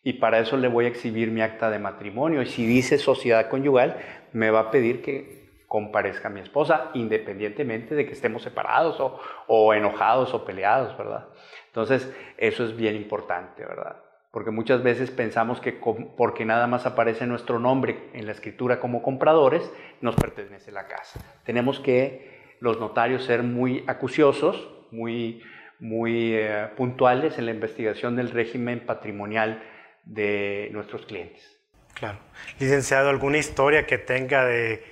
Y 0.02 0.14
para 0.14 0.40
eso 0.40 0.56
le 0.56 0.66
voy 0.66 0.86
a 0.86 0.88
exhibir 0.88 1.30
mi 1.30 1.40
acta 1.40 1.70
de 1.70 1.78
matrimonio. 1.78 2.42
Y 2.42 2.46
si 2.46 2.66
dice 2.66 2.98
sociedad 2.98 3.48
conyugal, 3.48 3.98
me 4.32 4.50
va 4.50 4.58
a 4.58 4.70
pedir 4.72 5.02
que 5.02 5.62
comparezca 5.68 6.30
mi 6.30 6.40
esposa, 6.40 6.90
independientemente 6.94 7.94
de 7.94 8.06
que 8.06 8.12
estemos 8.12 8.42
separados 8.42 8.98
o, 8.98 9.20
o 9.46 9.72
enojados 9.72 10.34
o 10.34 10.44
peleados, 10.44 10.98
¿verdad? 10.98 11.28
Entonces, 11.68 12.12
eso 12.38 12.64
es 12.64 12.76
bien 12.76 12.96
importante, 12.96 13.64
¿verdad? 13.64 14.02
Porque 14.36 14.50
muchas 14.50 14.82
veces 14.82 15.10
pensamos 15.10 15.62
que 15.62 15.72
porque 15.72 16.44
nada 16.44 16.66
más 16.66 16.84
aparece 16.84 17.26
nuestro 17.26 17.58
nombre 17.58 18.10
en 18.12 18.26
la 18.26 18.32
escritura 18.32 18.80
como 18.80 19.00
compradores, 19.00 19.62
nos 20.02 20.14
pertenece 20.14 20.70
la 20.72 20.88
casa. 20.88 21.24
Tenemos 21.46 21.80
que 21.80 22.54
los 22.60 22.78
notarios 22.78 23.24
ser 23.24 23.42
muy 23.42 23.82
acuciosos, 23.86 24.68
muy 24.90 25.42
muy 25.78 26.34
eh, 26.34 26.68
puntuales 26.76 27.38
en 27.38 27.46
la 27.46 27.52
investigación 27.52 28.14
del 28.14 28.30
régimen 28.30 28.80
patrimonial 28.80 29.62
de 30.04 30.68
nuestros 30.70 31.06
clientes. 31.06 31.58
Claro. 31.94 32.18
Licenciado, 32.60 33.08
¿alguna 33.08 33.38
historia 33.38 33.86
que 33.86 33.96
tenga 33.96 34.44
de 34.44 34.84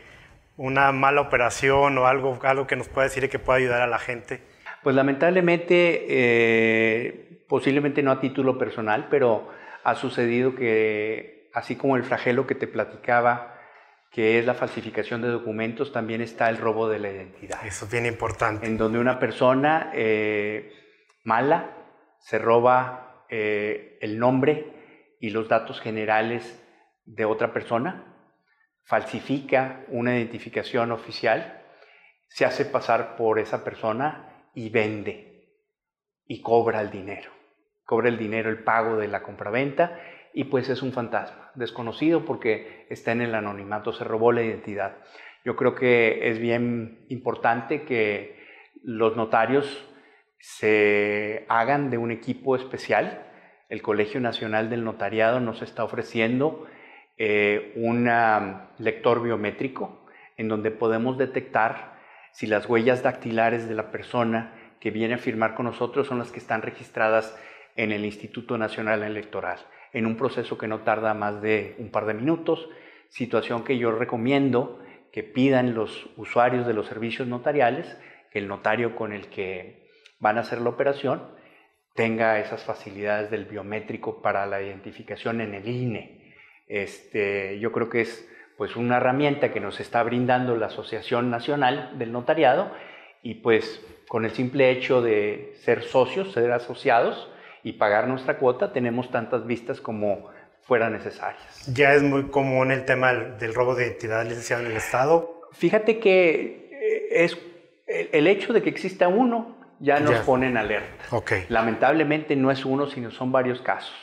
una 0.57 0.91
mala 0.93 1.21
operación 1.21 1.99
o 1.99 2.07
algo, 2.07 2.39
algo 2.45 2.67
que 2.67 2.77
nos 2.77 2.89
pueda 2.89 3.09
decir 3.09 3.25
y 3.25 3.29
que 3.29 3.39
pueda 3.39 3.59
ayudar 3.59 3.83
a 3.83 3.87
la 3.87 3.99
gente? 3.99 4.41
Pues 4.83 4.97
lamentablemente, 4.97 6.07
eh, 6.09 7.34
posiblemente 7.49 8.03
no 8.03 8.11
a 8.11 8.21
título 8.21 8.59
personal, 8.59 9.09
pero 9.11 9.49
ha 9.83 9.95
sucedido 9.95 10.55
que, 10.55 11.51
así 11.53 11.77
como 11.77 11.97
el 11.97 12.05
flagelo 12.05 12.47
que 12.47 12.55
te 12.55 12.67
platicaba, 12.67 13.55
que 14.11 14.39
es 14.39 14.47
la 14.47 14.55
falsificación 14.55 15.23
de 15.23 15.29
documentos, 15.29 15.93
también 15.93 16.21
está 16.21 16.49
el 16.49 16.59
robo 16.59 16.89
de 16.89 17.01
la 17.01 17.11
identidad. 17.11 17.65
Eso 17.67 17.85
es 17.85 17.91
bien 17.91 18.07
importante. 18.07 18.67
En 18.67 18.79
donde 18.79 18.99
una 18.99 19.19
persona 19.19 19.91
eh, 19.93 20.73
mala 21.25 21.71
se 22.21 22.39
roba 22.39 23.25
eh, 23.29 23.99
el 24.01 24.19
nombre 24.19 25.17
y 25.21 25.31
los 25.31 25.49
datos 25.49 25.81
generales 25.81 26.63
de 27.05 27.25
otra 27.25 27.53
persona, 27.53 28.15
falsifica 28.85 29.85
una 29.89 30.17
identificación 30.17 30.93
oficial, 30.93 31.63
se 32.29 32.45
hace 32.45 32.65
pasar 32.65 33.17
por 33.17 33.39
esa 33.39 33.65
persona 33.65 34.49
y 34.55 34.71
vende 34.71 35.34
y 36.27 36.41
cobra 36.41 36.81
el 36.81 36.91
dinero. 36.91 37.31
Cobra 37.85 38.09
el 38.09 38.19
dinero, 38.19 38.51
el 38.51 38.63
pago 38.65 38.97
de 38.97 39.09
la 39.09 39.23
compraventa 39.23 40.01
y 40.33 40.45
pues 40.45 40.69
es 40.69 40.83
un 40.83 40.93
fantasma, 40.93 41.53
desconocido 41.55 42.25
porque 42.25 42.87
está 42.91 43.13
en 43.13 43.23
el 43.23 43.35
anonimato, 43.35 43.93
se 43.93 44.05
robó 44.05 44.33
la 44.33 44.43
identidad. 44.43 44.97
Yo 45.45 45.55
creo 45.57 45.75
que 45.75 46.31
es 46.31 46.39
bien 46.39 47.07
importante 47.09 47.83
que 47.83 48.43
los 48.83 49.17
notarios 49.17 49.87
se 50.39 51.45
hagan 51.49 51.91
de 51.91 51.99
un 51.99 52.11
equipo 52.11 52.57
especial. 52.57 53.27
El 53.69 53.81
Colegio 53.81 54.21
Nacional 54.21 54.71
del 54.71 54.85
Notariado 54.85 55.41
nos 55.41 55.63
está 55.63 55.85
ofreciendo 55.85 56.67
eh, 57.17 57.73
un 57.77 58.11
lector 58.79 59.23
biométrico 59.23 60.05
en 60.37 60.49
donde 60.49 60.71
podemos 60.71 61.17
detectar 61.17 61.95
si 62.33 62.49
las 62.49 62.69
huellas 62.69 63.05
dactilares 63.05 63.69
de 63.69 63.75
la 63.75 63.93
persona 63.93 64.53
que 64.85 64.91
viene 64.91 65.15
a 65.15 65.19
firmar 65.19 65.55
con 65.55 65.65
nosotros 65.65 66.07
son 66.07 66.19
las 66.19 66.31
que 66.31 66.39
están 66.39 66.61
registradas 66.61 67.35
en 67.75 67.91
el 67.91 68.05
Instituto 68.05 68.59
Nacional 68.59 69.03
Electoral 69.03 69.57
en 69.95 70.05
un 70.05 70.19
proceso 70.19 70.59
que 70.59 70.69
no 70.69 70.81
tarda 70.81 71.15
más 71.15 71.41
de 71.41 71.75
un 71.79 71.91
par 71.91 72.05
de 72.05 72.13
minutos, 72.13 72.69
situación 73.09 73.65
que 73.65 73.79
yo 73.79 73.93
recomiendo 73.93 74.85
que 75.11 75.23
pidan 75.23 75.75
los 75.75 76.11
usuarios 76.19 76.67
de 76.67 76.75
los 76.75 76.87
servicios 76.87 77.27
notariales, 77.27 77.97
que 78.31 78.41
el 78.41 78.47
notario 78.47 78.95
con 78.95 79.15
el 79.15 79.29
que 79.29 79.89
van 80.19 80.37
a 80.37 80.43
hacer 80.43 80.61
la 80.61 80.69
operación 80.69 81.31
tenga 81.95 82.39
esas 82.39 82.63
facilidades 82.65 83.31
del 83.31 83.47
biométrico 83.47 84.21
para 84.21 84.45
la 84.45 84.61
identificación 84.61 85.41
en 85.41 85.55
el 85.55 85.67
INE. 85.67 86.35
Este, 86.67 87.59
yo 87.59 87.73
creo 87.73 87.89
que 87.89 88.03
es 88.03 88.29
pues 88.59 88.77
una 88.77 88.99
herramienta 88.99 89.51
que 89.51 89.61
nos 89.61 89.81
está 89.81 90.03
brindando 90.03 90.59
la 90.59 90.67
Asociación 90.67 91.31
Nacional 91.31 91.99
del 91.99 92.13
Notariado 92.13 92.71
y 93.23 93.37
pues 93.37 93.83
con 94.09 94.25
el 94.25 94.33
simple 94.33 94.71
hecho 94.71 95.03
de 95.03 95.55
ser 95.63 95.83
socios, 95.83 96.33
ser 96.33 96.53
asociados, 96.53 97.31
y 97.63 97.73
pagar 97.73 98.07
nuestra 98.07 98.37
cuota, 98.37 98.73
tenemos 98.73 99.11
tantas 99.11 99.47
vistas 99.47 99.81
como 99.81 100.29
fueran 100.63 100.93
necesarias. 100.93 101.67
¿Ya 101.73 101.95
es 101.95 102.03
muy 102.03 102.25
común 102.25 102.71
el 102.71 102.85
tema 102.85 103.13
del 103.13 103.55
robo 103.55 103.75
de 103.75 103.87
identidad 103.87 104.25
licenciado 104.25 104.65
en 104.65 104.71
el 104.71 104.77
Estado? 104.77 105.41
Fíjate 105.53 105.99
que 105.99 106.69
eh, 106.73 107.25
es 107.25 107.39
el 107.87 108.27
hecho 108.27 108.53
de 108.53 108.63
que 108.63 108.71
exista 108.71 109.09
uno 109.09 109.57
ya 109.81 110.01
nos 110.01 110.21
pone 110.21 110.47
en 110.47 110.57
alerta. 110.57 111.05
Okay. 111.11 111.45
Lamentablemente 111.49 112.37
no 112.37 112.51
es 112.51 112.65
uno, 112.65 112.87
sino 112.87 113.11
son 113.11 113.33
varios 113.33 113.61
casos. 113.61 113.95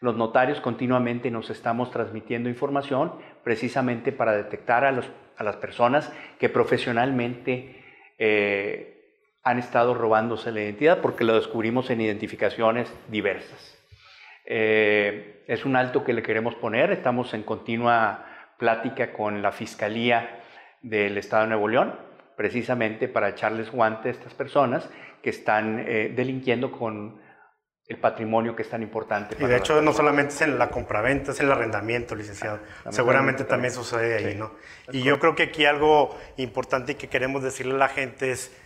Los 0.00 0.16
notarios 0.16 0.60
continuamente 0.60 1.30
nos 1.30 1.48
estamos 1.50 1.90
transmitiendo 1.90 2.48
información 2.48 3.12
precisamente 3.44 4.10
para 4.10 4.32
detectar 4.32 4.84
a, 4.84 4.92
los, 4.92 5.08
a 5.36 5.44
las 5.44 5.56
personas 5.56 6.12
que 6.38 6.48
profesionalmente 6.48 7.82
eh, 8.18 8.91
han 9.42 9.58
estado 9.58 9.94
robándose 9.94 10.52
la 10.52 10.60
identidad 10.60 11.00
porque 11.00 11.24
lo 11.24 11.34
descubrimos 11.34 11.90
en 11.90 12.00
identificaciones 12.00 12.92
diversas. 13.08 13.78
Eh, 14.44 15.44
es 15.46 15.64
un 15.64 15.76
alto 15.76 16.04
que 16.04 16.12
le 16.12 16.22
queremos 16.22 16.54
poner, 16.54 16.92
estamos 16.92 17.34
en 17.34 17.42
continua 17.42 18.26
plática 18.58 19.12
con 19.12 19.42
la 19.42 19.52
Fiscalía 19.52 20.40
del 20.82 21.18
Estado 21.18 21.42
de 21.42 21.48
Nuevo 21.50 21.68
León, 21.68 21.94
precisamente 22.36 23.08
para 23.08 23.30
echarles 23.30 23.70
guante 23.70 24.08
a 24.08 24.12
estas 24.12 24.34
personas 24.34 24.88
que 25.22 25.30
están 25.30 25.84
eh, 25.86 26.12
delinquiendo 26.14 26.72
con 26.72 27.20
el 27.88 27.98
patrimonio 27.98 28.54
que 28.56 28.62
es 28.62 28.70
tan 28.70 28.82
importante. 28.82 29.36
y 29.38 29.44
de 29.44 29.56
hecho 29.56 29.82
no 29.82 29.92
solamente 29.92 30.32
es 30.32 30.40
en 30.42 30.58
la 30.58 30.68
compraventa, 30.68 31.32
es 31.32 31.40
en 31.40 31.46
el 31.46 31.52
arrendamiento, 31.52 32.14
licenciado. 32.14 32.60
Seguramente 32.90 33.44
también 33.44 33.72
sucede 33.72 34.16
ahí, 34.16 34.34
¿no? 34.36 34.52
Y 34.92 35.02
yo 35.02 35.18
creo 35.18 35.34
que 35.34 35.44
aquí 35.44 35.66
algo 35.66 36.16
importante 36.36 36.92
y 36.92 36.94
que 36.94 37.08
queremos 37.08 37.42
decirle 37.42 37.74
a 37.74 37.78
la 37.78 37.88
gente 37.88 38.30
es 38.30 38.56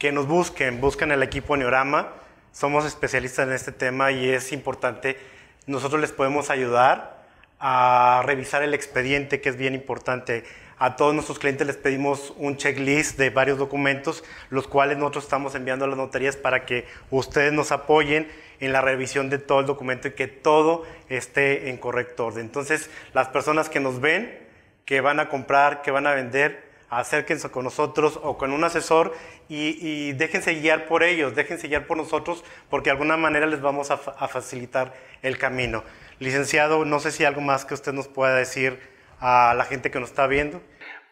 que 0.00 0.12
nos 0.12 0.26
busquen, 0.26 0.80
busquen 0.80 1.12
el 1.12 1.22
equipo 1.22 1.58
Neorama. 1.58 2.08
Somos 2.52 2.86
especialistas 2.86 3.46
en 3.46 3.52
este 3.52 3.70
tema 3.70 4.10
y 4.10 4.30
es 4.30 4.50
importante. 4.50 5.18
Nosotros 5.66 6.00
les 6.00 6.10
podemos 6.10 6.48
ayudar 6.48 7.26
a 7.60 8.22
revisar 8.24 8.62
el 8.62 8.72
expediente, 8.72 9.42
que 9.42 9.50
es 9.50 9.58
bien 9.58 9.74
importante. 9.74 10.44
A 10.78 10.96
todos 10.96 11.12
nuestros 11.12 11.38
clientes 11.38 11.66
les 11.66 11.76
pedimos 11.76 12.32
un 12.38 12.56
checklist 12.56 13.18
de 13.18 13.28
varios 13.28 13.58
documentos, 13.58 14.24
los 14.48 14.66
cuales 14.66 14.96
nosotros 14.96 15.24
estamos 15.24 15.54
enviando 15.54 15.84
a 15.84 15.88
las 15.88 15.98
notarías 15.98 16.38
para 16.38 16.64
que 16.64 16.86
ustedes 17.10 17.52
nos 17.52 17.70
apoyen 17.70 18.26
en 18.58 18.72
la 18.72 18.80
revisión 18.80 19.28
de 19.28 19.36
todo 19.36 19.60
el 19.60 19.66
documento 19.66 20.08
y 20.08 20.12
que 20.12 20.28
todo 20.28 20.86
esté 21.10 21.68
en 21.68 21.76
correcto 21.76 22.24
orden. 22.24 22.46
Entonces, 22.46 22.88
las 23.12 23.28
personas 23.28 23.68
que 23.68 23.80
nos 23.80 24.00
ven, 24.00 24.48
que 24.86 25.02
van 25.02 25.20
a 25.20 25.28
comprar, 25.28 25.82
que 25.82 25.90
van 25.90 26.06
a 26.06 26.14
vender, 26.14 26.69
acérquense 26.90 27.50
con 27.50 27.64
nosotros 27.64 28.18
o 28.22 28.36
con 28.36 28.52
un 28.52 28.64
asesor 28.64 29.14
y, 29.48 30.12
déjense 30.12 30.54
guiar 30.54 30.86
por 30.86 31.02
ellos, 31.02 31.34
déjense 31.34 31.68
guiar 31.68 31.86
por 31.86 31.96
nosotros, 31.96 32.44
porque 32.68 32.90
de 32.90 32.92
alguna 32.92 33.16
manera 33.16 33.46
les 33.46 33.60
vamos 33.60 33.90
a, 33.90 33.96
facilitar 33.96 34.92
el 35.22 35.38
camino. 35.38 35.84
Licenciado, 36.18 36.84
no 36.84 37.00
sé 37.00 37.12
si 37.12 37.24
algo 37.24 37.40
más 37.40 37.64
que 37.64 37.74
usted 37.74 37.92
nos 37.92 38.08
pueda 38.08 38.34
decir 38.34 38.78
a 39.20 39.54
la 39.56 39.64
gente 39.64 39.90
que 39.90 40.00
nos 40.00 40.10
está 40.10 40.26
viendo. 40.26 40.60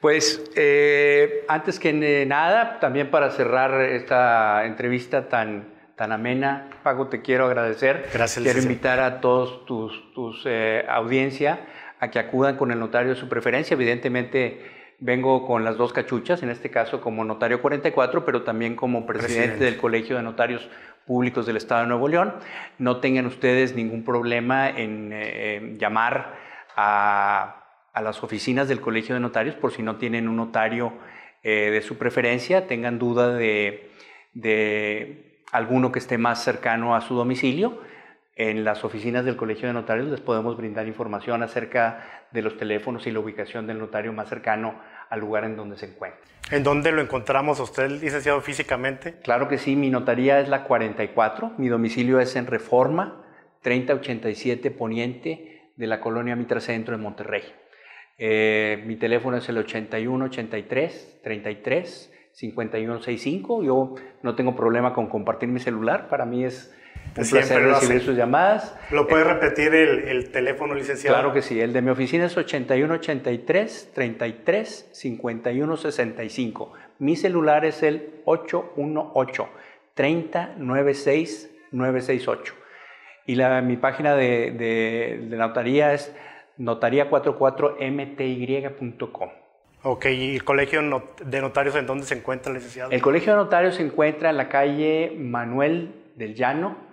Pues 0.00 0.42
eh, 0.54 1.44
antes 1.48 1.78
que 1.80 1.92
nada, 2.26 2.78
también 2.78 3.10
para 3.10 3.30
cerrar 3.30 3.80
esta 3.80 4.64
entrevista 4.66 5.28
tan, 5.28 5.68
tan 5.96 6.12
amena, 6.12 6.70
Pago, 6.84 7.08
te 7.08 7.22
quiero 7.22 7.46
agradecer. 7.46 8.08
Gracias. 8.12 8.44
Quiero 8.44 8.60
invitar 8.60 9.00
a 9.00 9.20
todos 9.20 9.66
tus, 9.66 10.12
tus 10.14 10.42
eh, 10.46 10.84
audiencia 10.88 11.60
a 11.98 12.10
que 12.10 12.20
acudan 12.20 12.56
con 12.56 12.70
el 12.70 12.78
notario 12.78 13.10
de 13.10 13.16
su 13.16 13.28
preferencia. 13.28 13.74
Evidentemente, 13.74 14.77
vengo 14.98 15.46
con 15.46 15.64
las 15.64 15.76
dos 15.76 15.92
cachuchas, 15.92 16.42
en 16.42 16.50
este 16.50 16.70
caso 16.70 17.00
como 17.00 17.24
notario 17.24 17.62
44, 17.62 18.24
pero 18.24 18.42
también 18.42 18.76
como 18.76 19.06
presidente, 19.06 19.64
del 19.64 19.76
Colegio 19.76 20.16
de 20.16 20.22
Notarios 20.22 20.68
Públicos 21.06 21.46
del 21.46 21.56
Estado 21.56 21.82
de 21.82 21.88
Nuevo 21.88 22.08
León. 22.08 22.34
No 22.78 22.98
tengan 22.98 23.26
ustedes 23.26 23.74
ningún 23.74 24.04
problema 24.04 24.68
en 24.68 25.10
eh, 25.12 25.76
llamar 25.78 26.34
a 26.76 27.58
a 27.98 28.02
las 28.02 28.22
oficinas 28.22 28.68
del 28.68 28.80
Colegio 28.80 29.16
de 29.16 29.20
Notarios 29.20 29.56
por 29.56 29.72
si 29.72 29.82
no 29.82 29.96
tienen 29.96 30.28
un 30.28 30.36
notario 30.36 30.92
eh, 31.42 31.70
de 31.70 31.82
su 31.82 31.98
preferencia, 31.98 32.68
tengan 32.68 32.98
duda 32.98 33.34
de, 33.34 33.90
de, 34.34 35.42
alguno 35.50 35.90
que 35.90 35.98
esté 35.98 36.16
más 36.16 36.44
cercano 36.44 36.94
a 36.94 37.00
su 37.00 37.14
domicilio. 37.14 37.80
En 38.36 38.62
las 38.62 38.84
oficinas 38.84 39.24
del 39.24 39.34
Colegio 39.34 39.66
de 39.66 39.74
Notarios 39.74 40.08
les 40.08 40.20
podemos 40.20 40.56
brindar 40.56 40.86
información 40.86 41.42
acerca 41.42 42.17
de 42.32 42.42
los 42.42 42.56
teléfonos 42.56 43.06
y 43.06 43.10
la 43.10 43.20
ubicación 43.20 43.66
del 43.66 43.78
notario 43.78 44.12
más 44.12 44.28
cercano 44.28 44.80
al 45.08 45.20
lugar 45.20 45.44
en 45.44 45.56
donde 45.56 45.76
se 45.76 45.86
encuentra. 45.86 46.20
¿En 46.50 46.62
dónde 46.62 46.92
lo 46.92 47.02
encontramos 47.02 47.60
usted, 47.60 47.90
licenciado, 47.90 48.40
físicamente? 48.40 49.16
Claro 49.22 49.48
que 49.48 49.58
sí, 49.58 49.76
mi 49.76 49.90
notaría 49.90 50.40
es 50.40 50.48
la 50.48 50.64
44, 50.64 51.52
mi 51.58 51.68
domicilio 51.68 52.20
es 52.20 52.36
en 52.36 52.46
Reforma, 52.46 53.24
3087 53.62 54.70
Poniente 54.70 55.72
de 55.76 55.86
la 55.86 56.00
colonia 56.00 56.36
Mitra 56.36 56.60
Centro 56.60 56.96
de 56.96 57.02
Monterrey. 57.02 57.42
Eh, 58.18 58.82
mi 58.86 58.96
teléfono 58.96 59.36
es 59.36 59.48
el 59.48 59.58
81 59.58 60.24
83 60.24 61.20
33 61.22 62.12
51 62.32 62.98
65. 62.98 63.62
Yo 63.62 63.94
no 64.22 64.34
tengo 64.34 64.56
problema 64.56 64.92
con 64.92 65.08
compartir 65.08 65.48
mi 65.48 65.60
celular. 65.60 66.08
Para 66.08 66.24
mí 66.24 66.44
es 66.44 66.74
un 67.16 67.28
placer 67.28 67.62
recibir 67.62 68.02
sus 68.02 68.16
llamadas. 68.16 68.74
¿Lo 68.90 69.06
puede 69.06 69.22
eh, 69.22 69.34
repetir 69.34 69.74
el, 69.74 70.30
teléfono, 70.30 70.74
licenciado? 70.74 71.16
Claro 71.16 71.32
que 71.32 71.42
sí. 71.42 71.60
El 71.60 71.72
de 71.72 71.82
mi 71.82 71.90
oficina 71.90 72.26
es 72.26 72.36
81 72.36 72.94
83 72.94 73.90
33 73.94 74.88
51 74.92 75.76
65. 75.76 76.72
Mi 76.98 77.16
celular 77.16 77.64
es 77.64 77.82
el 77.82 78.20
818 78.24 79.48
30 79.94 80.54
96 80.58 81.50
968. 81.72 82.54
Y 83.26 83.34
la, 83.34 83.60
mi 83.62 83.76
página 83.76 84.14
de, 84.14 84.52
de, 84.52 85.26
de 85.28 85.36
notaría 85.36 85.92
es 85.92 86.14
notaría44mty.com. 86.58 89.30
Ok, 89.82 90.06
¿y 90.06 90.34
el 90.34 90.44
Colegio 90.44 90.80
de 91.24 91.40
Notarios 91.40 91.76
en 91.76 91.86
dónde 91.86 92.04
se 92.04 92.14
encuentra, 92.14 92.52
licenciado? 92.52 92.90
El 92.90 93.00
Colegio 93.00 93.32
de 93.32 93.38
Notarios 93.38 93.76
se 93.76 93.82
encuentra 93.82 94.30
en 94.30 94.36
la 94.36 94.48
calle 94.48 95.14
Manuel 95.16 95.94
del 96.16 96.34
Llano, 96.34 96.87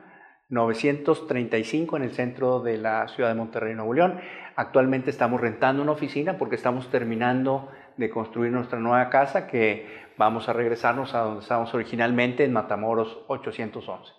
935, 0.50 1.98
en 1.98 2.04
el 2.04 2.12
centro 2.12 2.60
de 2.60 2.78
la 2.78 3.08
ciudad 3.08 3.30
de 3.30 3.36
Monterrey, 3.36 3.74
Nuevo 3.74 3.94
León. 3.94 4.20
Actualmente 4.56 5.10
estamos 5.10 5.42
rentando 5.42 5.82
una 5.82 5.92
oficina 5.92 6.38
porque 6.38 6.56
estamos 6.56 6.90
terminando 6.90 7.72
de 7.98 8.10
construir 8.10 8.52
nuestra 8.52 8.80
nueva 8.80 9.10
casa 9.10 9.48
que 9.48 10.06
vamos 10.18 10.48
a 10.48 10.54
regresarnos 10.54 11.14
a 11.14 11.20
donde 11.20 11.42
estábamos 11.42 11.74
originalmente, 11.74 12.44
en 12.44 12.54
Matamoros 12.54 13.20
811. 13.28 14.14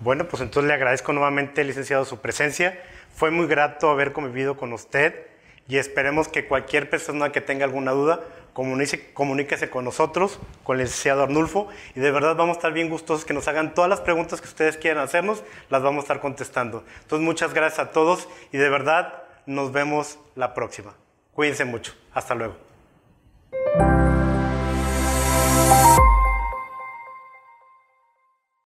Bueno, 0.00 0.26
pues 0.28 0.42
entonces 0.42 0.66
le 0.66 0.74
agradezco 0.74 1.12
nuevamente, 1.12 1.62
licenciado, 1.62 2.04
su 2.04 2.20
presencia. 2.20 2.78
Fue 3.12 3.30
muy 3.30 3.46
grato 3.46 3.90
haber 3.90 4.12
convivido 4.12 4.56
con 4.56 4.72
usted 4.72 5.29
y 5.68 5.78
esperemos 5.78 6.28
que 6.28 6.46
cualquier 6.46 6.90
persona 6.90 7.32
que 7.32 7.40
tenga 7.40 7.64
alguna 7.64 7.92
duda, 7.92 8.20
comuníquese 8.52 9.70
con 9.70 9.84
nosotros, 9.84 10.40
con 10.64 10.76
el 10.76 10.84
licenciado 10.84 11.22
Arnulfo, 11.22 11.68
y 11.94 12.00
de 12.00 12.10
verdad 12.10 12.36
vamos 12.36 12.56
a 12.56 12.58
estar 12.58 12.72
bien 12.72 12.88
gustosos 12.88 13.24
que 13.24 13.34
nos 13.34 13.46
hagan 13.48 13.74
todas 13.74 13.88
las 13.88 14.00
preguntas 14.00 14.40
que 14.40 14.48
ustedes 14.48 14.76
quieran 14.76 15.04
hacernos, 15.04 15.44
las 15.68 15.82
vamos 15.82 16.02
a 16.02 16.04
estar 16.04 16.20
contestando. 16.20 16.84
Entonces, 17.02 17.24
muchas 17.24 17.54
gracias 17.54 17.78
a 17.78 17.92
todos 17.92 18.28
y 18.52 18.58
de 18.58 18.68
verdad 18.68 19.22
nos 19.46 19.72
vemos 19.72 20.18
la 20.34 20.54
próxima. 20.54 20.94
Cuídense 21.32 21.64
mucho. 21.64 21.94
Hasta 22.12 22.34
luego. 22.34 22.69